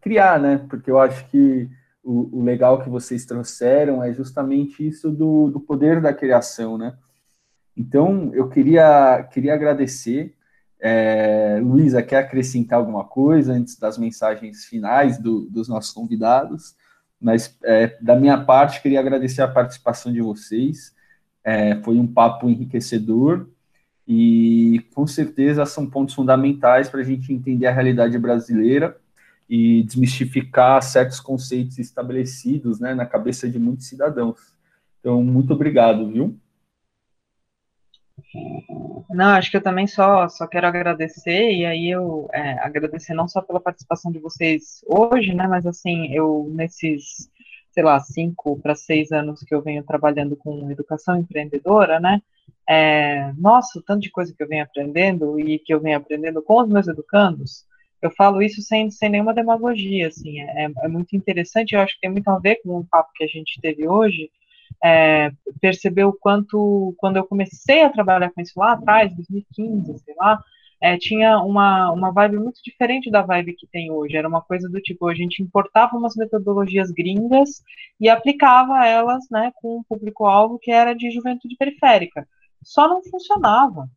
criar, 0.00 0.40
né? 0.40 0.64
Porque 0.68 0.90
eu 0.90 0.98
acho 0.98 1.26
que 1.28 1.68
o, 2.02 2.38
o, 2.38 2.42
legal 2.42 2.82
que 2.82 2.88
vocês 2.88 3.24
trouxeram 3.24 4.02
é 4.02 4.12
justamente 4.12 4.86
isso 4.86 5.10
do, 5.10 5.50
do 5.50 5.60
poder 5.60 6.00
da 6.00 6.12
criação, 6.12 6.78
né? 6.78 6.94
Então, 7.76 8.30
eu 8.34 8.48
queria, 8.48 9.22
queria 9.32 9.54
agradecer 9.54 10.34
é, 10.80 11.60
Luísa, 11.62 12.02
quer 12.02 12.18
acrescentar 12.18 12.78
alguma 12.78 13.04
coisa 13.04 13.52
antes 13.52 13.78
das 13.78 13.98
mensagens 13.98 14.64
finais 14.64 15.18
do, 15.18 15.42
dos 15.42 15.68
nossos 15.68 15.92
convidados? 15.92 16.74
Mas, 17.20 17.56
é, 17.62 17.98
da 18.00 18.16
minha 18.16 18.42
parte, 18.42 18.80
queria 18.80 19.00
agradecer 19.00 19.42
a 19.42 19.48
participação 19.48 20.10
de 20.12 20.22
vocês. 20.22 20.94
É, 21.44 21.76
foi 21.82 21.98
um 21.98 22.06
papo 22.06 22.48
enriquecedor 22.48 23.46
e, 24.08 24.84
com 24.94 25.06
certeza, 25.06 25.66
são 25.66 25.86
pontos 25.86 26.14
fundamentais 26.14 26.88
para 26.88 27.00
a 27.00 27.04
gente 27.04 27.32
entender 27.32 27.66
a 27.66 27.72
realidade 27.72 28.18
brasileira 28.18 28.99
e 29.50 29.82
desmistificar 29.82 30.80
certos 30.80 31.18
conceitos 31.18 31.76
estabelecidos 31.76 32.78
né, 32.78 32.94
na 32.94 33.04
cabeça 33.04 33.50
de 33.50 33.58
muitos 33.58 33.88
cidadãos. 33.88 34.38
Então, 35.00 35.24
muito 35.24 35.52
obrigado, 35.52 36.08
viu? 36.08 36.38
Não, 39.10 39.30
acho 39.30 39.50
que 39.50 39.56
eu 39.56 39.62
também 39.62 39.88
só, 39.88 40.28
só 40.28 40.46
quero 40.46 40.68
agradecer, 40.68 41.52
e 41.52 41.66
aí 41.66 41.90
eu 41.90 42.28
é, 42.32 42.52
agradecer 42.60 43.12
não 43.12 43.26
só 43.26 43.42
pela 43.42 43.58
participação 43.58 44.12
de 44.12 44.20
vocês 44.20 44.84
hoje, 44.86 45.34
né, 45.34 45.48
mas 45.48 45.66
assim, 45.66 46.14
eu 46.14 46.48
nesses, 46.54 47.28
sei 47.72 47.82
lá, 47.82 47.98
cinco 47.98 48.56
para 48.60 48.76
seis 48.76 49.10
anos 49.10 49.42
que 49.42 49.52
eu 49.52 49.62
venho 49.62 49.82
trabalhando 49.82 50.36
com 50.36 50.70
educação 50.70 51.16
empreendedora, 51.16 51.98
né, 51.98 52.22
é, 52.68 53.32
nossa, 53.36 53.80
o 53.80 53.82
tanto 53.82 54.02
de 54.02 54.12
coisa 54.12 54.32
que 54.32 54.40
eu 54.40 54.46
venho 54.46 54.62
aprendendo 54.62 55.40
e 55.40 55.58
que 55.58 55.74
eu 55.74 55.80
venho 55.80 55.96
aprendendo 55.96 56.40
com 56.40 56.60
os 56.62 56.68
meus 56.68 56.86
educandos, 56.86 57.64
eu 58.02 58.10
falo 58.10 58.42
isso 58.42 58.62
sem, 58.62 58.90
sem 58.90 59.10
nenhuma 59.10 59.34
demagogia, 59.34 60.08
assim, 60.08 60.40
é, 60.40 60.70
é 60.82 60.88
muito 60.88 61.14
interessante, 61.14 61.74
eu 61.74 61.80
acho 61.80 61.94
que 61.94 62.00
tem 62.00 62.10
muito 62.10 62.28
a 62.28 62.38
ver 62.38 62.60
com 62.62 62.78
o 62.78 62.84
papo 62.84 63.10
que 63.14 63.24
a 63.24 63.26
gente 63.26 63.60
teve 63.60 63.86
hoje, 63.86 64.30
é, 64.82 65.30
o 66.06 66.12
quanto, 66.12 66.94
quando 66.98 67.16
eu 67.16 67.24
comecei 67.24 67.82
a 67.82 67.90
trabalhar 67.90 68.30
com 68.30 68.40
isso 68.40 68.58
lá 68.58 68.72
atrás, 68.72 69.14
2015, 69.14 69.98
sei 69.98 70.14
lá, 70.16 70.42
é, 70.80 70.96
tinha 70.96 71.38
uma, 71.40 71.92
uma 71.92 72.10
vibe 72.10 72.38
muito 72.38 72.60
diferente 72.64 73.10
da 73.10 73.20
vibe 73.20 73.54
que 73.54 73.66
tem 73.66 73.90
hoje. 73.92 74.16
Era 74.16 74.26
uma 74.26 74.40
coisa 74.40 74.68
do 74.68 74.80
tipo, 74.80 75.06
a 75.08 75.14
gente 75.14 75.42
importava 75.42 75.96
umas 75.96 76.16
metodologias 76.16 76.90
gringas 76.90 77.62
e 78.00 78.08
aplicava 78.08 78.86
elas 78.86 79.26
né, 79.30 79.52
com 79.56 79.78
um 79.78 79.82
público-alvo 79.82 80.58
que 80.58 80.70
era 80.70 80.94
de 80.94 81.10
juventude 81.10 81.54
periférica. 81.56 82.26
Só 82.62 82.88
não 82.88 83.02
funcionava. 83.02 83.88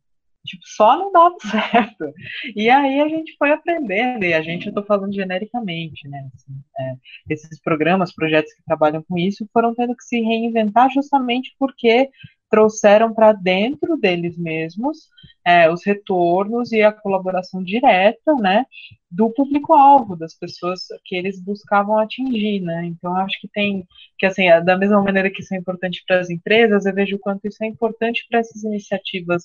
Tipo, 0.44 0.62
só 0.66 0.96
não 0.98 1.10
dava 1.10 1.36
certo. 1.50 2.12
E 2.54 2.68
aí 2.68 3.00
a 3.00 3.08
gente 3.08 3.34
foi 3.38 3.50
aprendendo, 3.50 4.24
e 4.24 4.34
a 4.34 4.42
gente, 4.42 4.66
eu 4.66 4.70
estou 4.70 4.84
falando 4.84 5.12
genericamente, 5.12 6.06
né? 6.08 6.28
Assim, 6.34 6.52
é, 6.78 6.94
esses 7.30 7.60
programas, 7.60 8.14
projetos 8.14 8.52
que 8.52 8.62
trabalham 8.64 9.02
com 9.02 9.18
isso, 9.18 9.48
foram 9.52 9.74
tendo 9.74 9.96
que 9.96 10.04
se 10.04 10.20
reinventar 10.20 10.90
justamente 10.90 11.54
porque 11.58 12.10
trouxeram 12.50 13.12
para 13.12 13.32
dentro 13.32 13.96
deles 13.96 14.38
mesmos 14.38 15.08
é, 15.44 15.70
os 15.70 15.84
retornos 15.84 16.72
e 16.72 16.82
a 16.82 16.92
colaboração 16.92 17.62
direta, 17.62 18.34
né, 18.34 18.64
do 19.10 19.30
público-alvo, 19.30 20.16
das 20.16 20.34
pessoas 20.34 20.86
que 21.04 21.14
eles 21.14 21.40
buscavam 21.40 21.98
atingir, 21.98 22.60
né, 22.60 22.86
então 22.86 23.14
acho 23.16 23.38
que 23.40 23.48
tem, 23.48 23.86
que 24.18 24.24
assim, 24.24 24.46
da 24.64 24.76
mesma 24.76 25.02
maneira 25.02 25.30
que 25.30 25.42
isso 25.42 25.54
é 25.54 25.58
importante 25.58 26.02
para 26.06 26.20
as 26.20 26.30
empresas, 26.30 26.86
eu 26.86 26.94
vejo 26.94 27.16
o 27.16 27.18
quanto 27.18 27.46
isso 27.46 27.62
é 27.62 27.66
importante 27.66 28.26
para 28.28 28.40
essas 28.40 28.64
iniciativas 28.64 29.44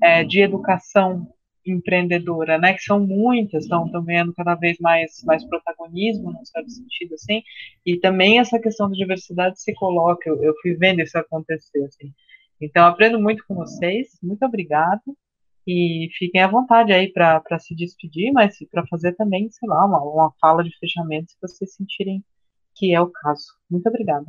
é, 0.00 0.22
de 0.22 0.40
educação 0.40 1.26
empreendedora, 1.66 2.56
né, 2.58 2.72
que 2.74 2.82
são 2.82 3.00
muitas, 3.00 3.64
estão 3.64 3.90
ganhando 4.02 4.32
cada 4.32 4.54
vez 4.54 4.78
mais, 4.78 5.22
mais 5.24 5.44
protagonismo, 5.44 6.32
num 6.32 6.44
certo 6.44 6.70
sentido, 6.70 7.14
assim, 7.14 7.42
e 7.84 7.98
também 7.98 8.38
essa 8.38 8.58
questão 8.58 8.88
da 8.88 8.96
diversidade 8.96 9.60
se 9.60 9.74
coloca, 9.74 10.28
eu, 10.28 10.42
eu 10.42 10.54
fui 10.62 10.74
vendo 10.74 11.00
isso 11.02 11.18
acontecer, 11.18 11.84
assim, 11.84 12.12
então, 12.60 12.86
aprendo 12.86 13.20
muito 13.20 13.44
com 13.46 13.54
vocês. 13.54 14.08
Muito 14.22 14.44
obrigado. 14.44 15.02
E 15.66 16.08
fiquem 16.18 16.42
à 16.42 16.48
vontade 16.48 16.92
aí 16.92 17.12
para 17.12 17.58
se 17.58 17.74
despedir, 17.74 18.32
mas 18.32 18.56
para 18.70 18.86
fazer 18.86 19.14
também, 19.14 19.50
sei 19.50 19.68
lá, 19.68 19.84
uma, 19.84 20.02
uma 20.02 20.32
fala 20.40 20.64
de 20.64 20.76
fechamento, 20.78 21.30
se 21.30 21.38
vocês 21.40 21.74
sentirem 21.74 22.24
que 22.74 22.94
é 22.94 23.00
o 23.00 23.08
caso. 23.08 23.44
Muito 23.70 23.86
obrigada. 23.88 24.26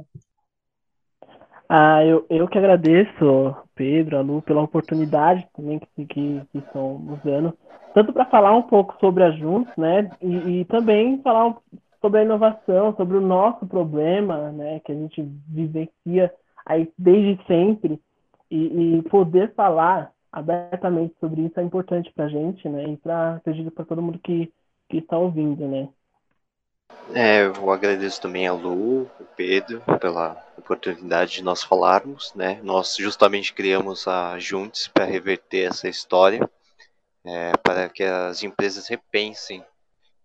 Ah, 1.69 2.03
eu, 2.03 2.25
eu 2.29 2.49
que 2.49 2.57
agradeço, 2.57 3.55
Pedro, 3.73 4.17
a 4.17 4.21
Lu, 4.21 4.41
pela 4.41 4.61
oportunidade 4.61 5.47
também 5.55 5.79
que, 5.79 6.05
que, 6.05 6.41
que 6.51 6.57
estão 6.57 6.99
nos 6.99 7.21
dando, 7.21 7.57
tanto 7.93 8.11
para 8.11 8.25
falar 8.25 8.53
um 8.53 8.63
pouco 8.63 8.97
sobre 8.99 9.23
a 9.23 9.31
Juntos, 9.31 9.73
né, 9.77 10.11
e, 10.21 10.59
e, 10.59 10.65
também 10.65 11.21
falar 11.21 11.55
sobre 12.01 12.19
a 12.19 12.23
inovação, 12.23 12.93
sobre 12.97 13.15
o 13.15 13.21
nosso 13.21 13.65
problema, 13.65 14.51
né, 14.51 14.81
que 14.81 14.91
a 14.91 14.95
gente 14.95 15.21
vivencia 15.47 16.33
aí 16.65 16.91
desde 16.97 17.41
sempre, 17.45 18.01
e, 18.51 18.97
e 18.97 19.01
poder 19.03 19.53
falar 19.55 20.11
abertamente 20.31 21.15
sobre 21.19 21.43
isso 21.43 21.59
é 21.59 21.63
importante 21.63 22.11
para 22.13 22.25
a 22.25 22.29
gente, 22.29 22.67
né? 22.69 22.83
E 22.89 22.97
para 22.97 23.35
acredito 23.35 23.71
para 23.71 23.85
todo 23.85 24.01
mundo 24.01 24.19
que 24.19 24.51
que 24.89 24.97
está 24.97 25.17
ouvindo, 25.17 25.65
né? 25.67 25.87
É, 27.13 27.45
eu 27.45 27.71
agradeço 27.71 28.21
também 28.21 28.45
a 28.45 28.53
Lu, 28.53 29.03
o 29.03 29.25
Pedro, 29.37 29.81
pela 29.99 30.45
oportunidade 30.57 31.35
de 31.35 31.43
nós 31.43 31.63
falarmos, 31.63 32.33
né? 32.35 32.59
Nós 32.61 32.97
justamente 32.97 33.53
criamos 33.53 34.07
a 34.07 34.37
Juntes 34.37 34.89
para 34.89 35.05
reverter 35.05 35.69
essa 35.69 35.87
história, 35.87 36.49
é, 37.23 37.53
para 37.63 37.87
que 37.87 38.03
as 38.03 38.43
empresas 38.43 38.87
repensem 38.87 39.63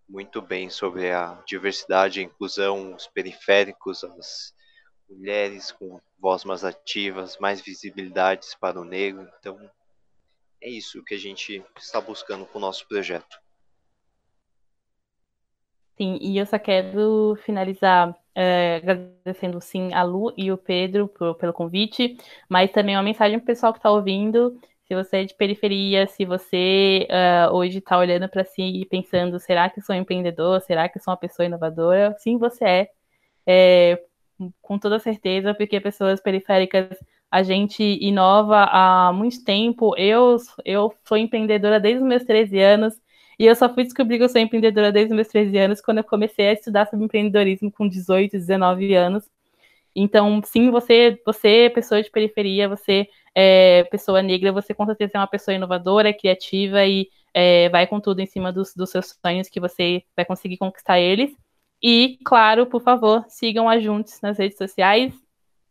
muito 0.07 0.41
bem 0.41 0.69
sobre 0.69 1.11
a 1.11 1.37
diversidade, 1.45 2.19
a 2.19 2.23
inclusão, 2.23 2.93
os 2.93 3.07
periféricos, 3.07 4.03
as 4.03 4.53
mulheres 5.09 5.71
com 5.71 5.99
voz 6.19 6.43
mais 6.43 6.63
ativas, 6.63 7.37
mais 7.39 7.61
visibilidades 7.61 8.55
para 8.55 8.79
o 8.79 8.83
negro. 8.83 9.27
Então, 9.39 9.57
é 10.61 10.69
isso 10.69 11.03
que 11.03 11.15
a 11.15 11.19
gente 11.19 11.63
está 11.77 12.01
buscando 12.01 12.45
com 12.45 12.57
o 12.57 12.61
nosso 12.61 12.87
projeto. 12.87 13.39
Sim, 15.97 16.19
e 16.21 16.37
eu 16.37 16.45
só 16.45 16.59
quero 16.59 17.35
finalizar 17.43 18.15
é, 18.35 18.75
agradecendo 18.75 19.59
sim 19.59 19.91
a 19.93 20.03
Lu 20.03 20.31
e 20.37 20.51
o 20.51 20.57
Pedro 20.57 21.07
por, 21.07 21.33
pelo 21.35 21.51
convite, 21.51 22.15
mas 22.47 22.71
também 22.71 22.95
uma 22.95 23.01
mensagem 23.01 23.39
para 23.39 23.43
o 23.43 23.47
pessoal 23.47 23.73
que 23.73 23.79
está 23.79 23.89
ouvindo. 23.89 24.59
Se 24.87 24.93
você 24.95 25.17
é 25.17 25.23
de 25.25 25.33
periferia, 25.33 26.05
se 26.07 26.23
você 26.23 27.07
uh, 27.09 27.53
hoje 27.53 27.79
está 27.79 27.97
olhando 27.97 28.29
para 28.29 28.45
si 28.45 28.61
e 28.61 28.85
pensando, 28.85 29.39
será 29.39 29.69
que 29.69 29.81
sou 29.81 29.95
um 29.95 29.99
empreendedor? 29.99 30.61
Será 30.61 30.87
que 30.87 30.99
sou 30.99 31.11
uma 31.11 31.19
pessoa 31.19 31.45
inovadora? 31.45 32.15
Sim, 32.19 32.37
você 32.37 32.63
é. 32.63 32.89
é 33.45 34.03
com 34.61 34.79
toda 34.79 34.99
certeza, 34.99 35.53
porque 35.53 35.79
pessoas 35.79 36.21
periféricas 36.21 36.97
a 37.29 37.43
gente 37.43 37.83
inova 37.83 38.63
há 38.71 39.11
muito 39.13 39.43
tempo. 39.43 39.95
Eu, 39.97 40.37
eu 40.65 40.93
sou 41.05 41.17
empreendedora 41.17 41.79
desde 41.79 42.01
os 42.01 42.07
meus 42.07 42.23
13 42.23 42.59
anos, 42.59 43.01
e 43.39 43.45
eu 43.45 43.55
só 43.55 43.71
fui 43.73 43.83
descobrir 43.83 44.17
que 44.17 44.23
eu 44.23 44.29
sou 44.29 44.41
empreendedora 44.41 44.91
desde 44.91 45.11
os 45.13 45.15
meus 45.15 45.27
13 45.27 45.57
anos 45.57 45.81
quando 45.81 45.99
eu 45.99 46.03
comecei 46.03 46.49
a 46.49 46.53
estudar 46.53 46.87
sobre 46.87 47.05
empreendedorismo 47.05 47.71
com 47.71 47.87
18, 47.87 48.31
19 48.31 48.95
anos. 48.95 49.29
Então, 49.95 50.41
sim, 50.45 50.69
você, 50.71 51.19
você 51.25 51.71
pessoa 51.73 52.01
de 52.01 52.11
periferia, 52.11 52.69
você 52.69 53.07
é 53.35 53.83
pessoa 53.85 54.21
negra, 54.21 54.51
você 54.51 54.73
com 54.73 54.85
certeza 54.85 55.13
é 55.15 55.19
uma 55.19 55.27
pessoa 55.27 55.55
inovadora, 55.55 56.13
criativa 56.13 56.85
e 56.85 57.09
é, 57.33 57.69
vai 57.69 57.87
com 57.87 57.99
tudo 57.99 58.19
em 58.19 58.25
cima 58.25 58.51
dos, 58.53 58.73
dos 58.75 58.89
seus 58.91 59.15
sonhos 59.23 59.49
que 59.49 59.59
você 59.59 60.03
vai 60.15 60.25
conseguir 60.25 60.57
conquistar 60.57 60.99
eles. 60.99 61.35
E, 61.81 62.17
claro, 62.25 62.65
por 62.65 62.81
favor, 62.81 63.25
sigam 63.27 63.69
a 63.69 63.79
Juntos 63.79 64.19
nas 64.21 64.37
redes 64.37 64.57
sociais. 64.57 65.13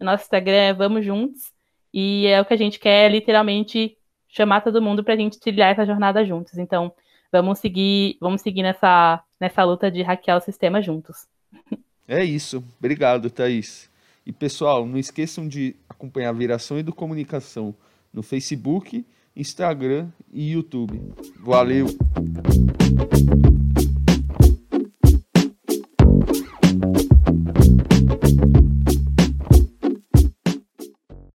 Nosso 0.01 0.25
Instagram 0.25 0.57
é 0.57 0.73
Vamos 0.73 1.05
Juntos. 1.05 1.53
E 1.93 2.27
é 2.27 2.41
o 2.41 2.45
que 2.45 2.55
a 2.55 2.59
gente 2.59 2.79
quer, 2.79 3.11
literalmente, 3.11 3.97
chamar 4.29 4.61
todo 4.61 4.83
mundo 4.83 5.03
para 5.03 5.15
a 5.15 5.17
gente 5.17 5.41
trilhar 5.41 5.73
essa 5.73 5.87
jornada 5.87 6.25
juntos. 6.25 6.59
Então, 6.59 6.93
vamos 7.33 7.59
seguir, 7.59 8.19
vamos 8.21 8.43
seguir 8.43 8.63
nessa, 8.63 9.23
nessa 9.41 9.65
luta 9.65 9.91
de 9.91 10.03
hackear 10.03 10.37
o 10.37 10.43
sistema 10.43 10.83
juntos. 10.83 11.27
É 12.07 12.23
isso. 12.23 12.63
Obrigado, 12.79 13.31
Thaís. 13.31 13.91
E 14.25 14.33
pessoal, 14.33 14.85
não 14.87 14.99
esqueçam 14.99 15.49
de 15.49 15.75
acompanhar 15.89 16.31
a 16.31 16.33
Viração 16.33 16.79
e 16.79 16.83
do 16.83 16.95
Comunicação 16.95 17.75
no 18.13 18.23
Facebook, 18.23 19.05
Instagram 19.35 20.09
e 20.33 20.53
YouTube. 20.53 21.01
Valeu! 21.41 21.87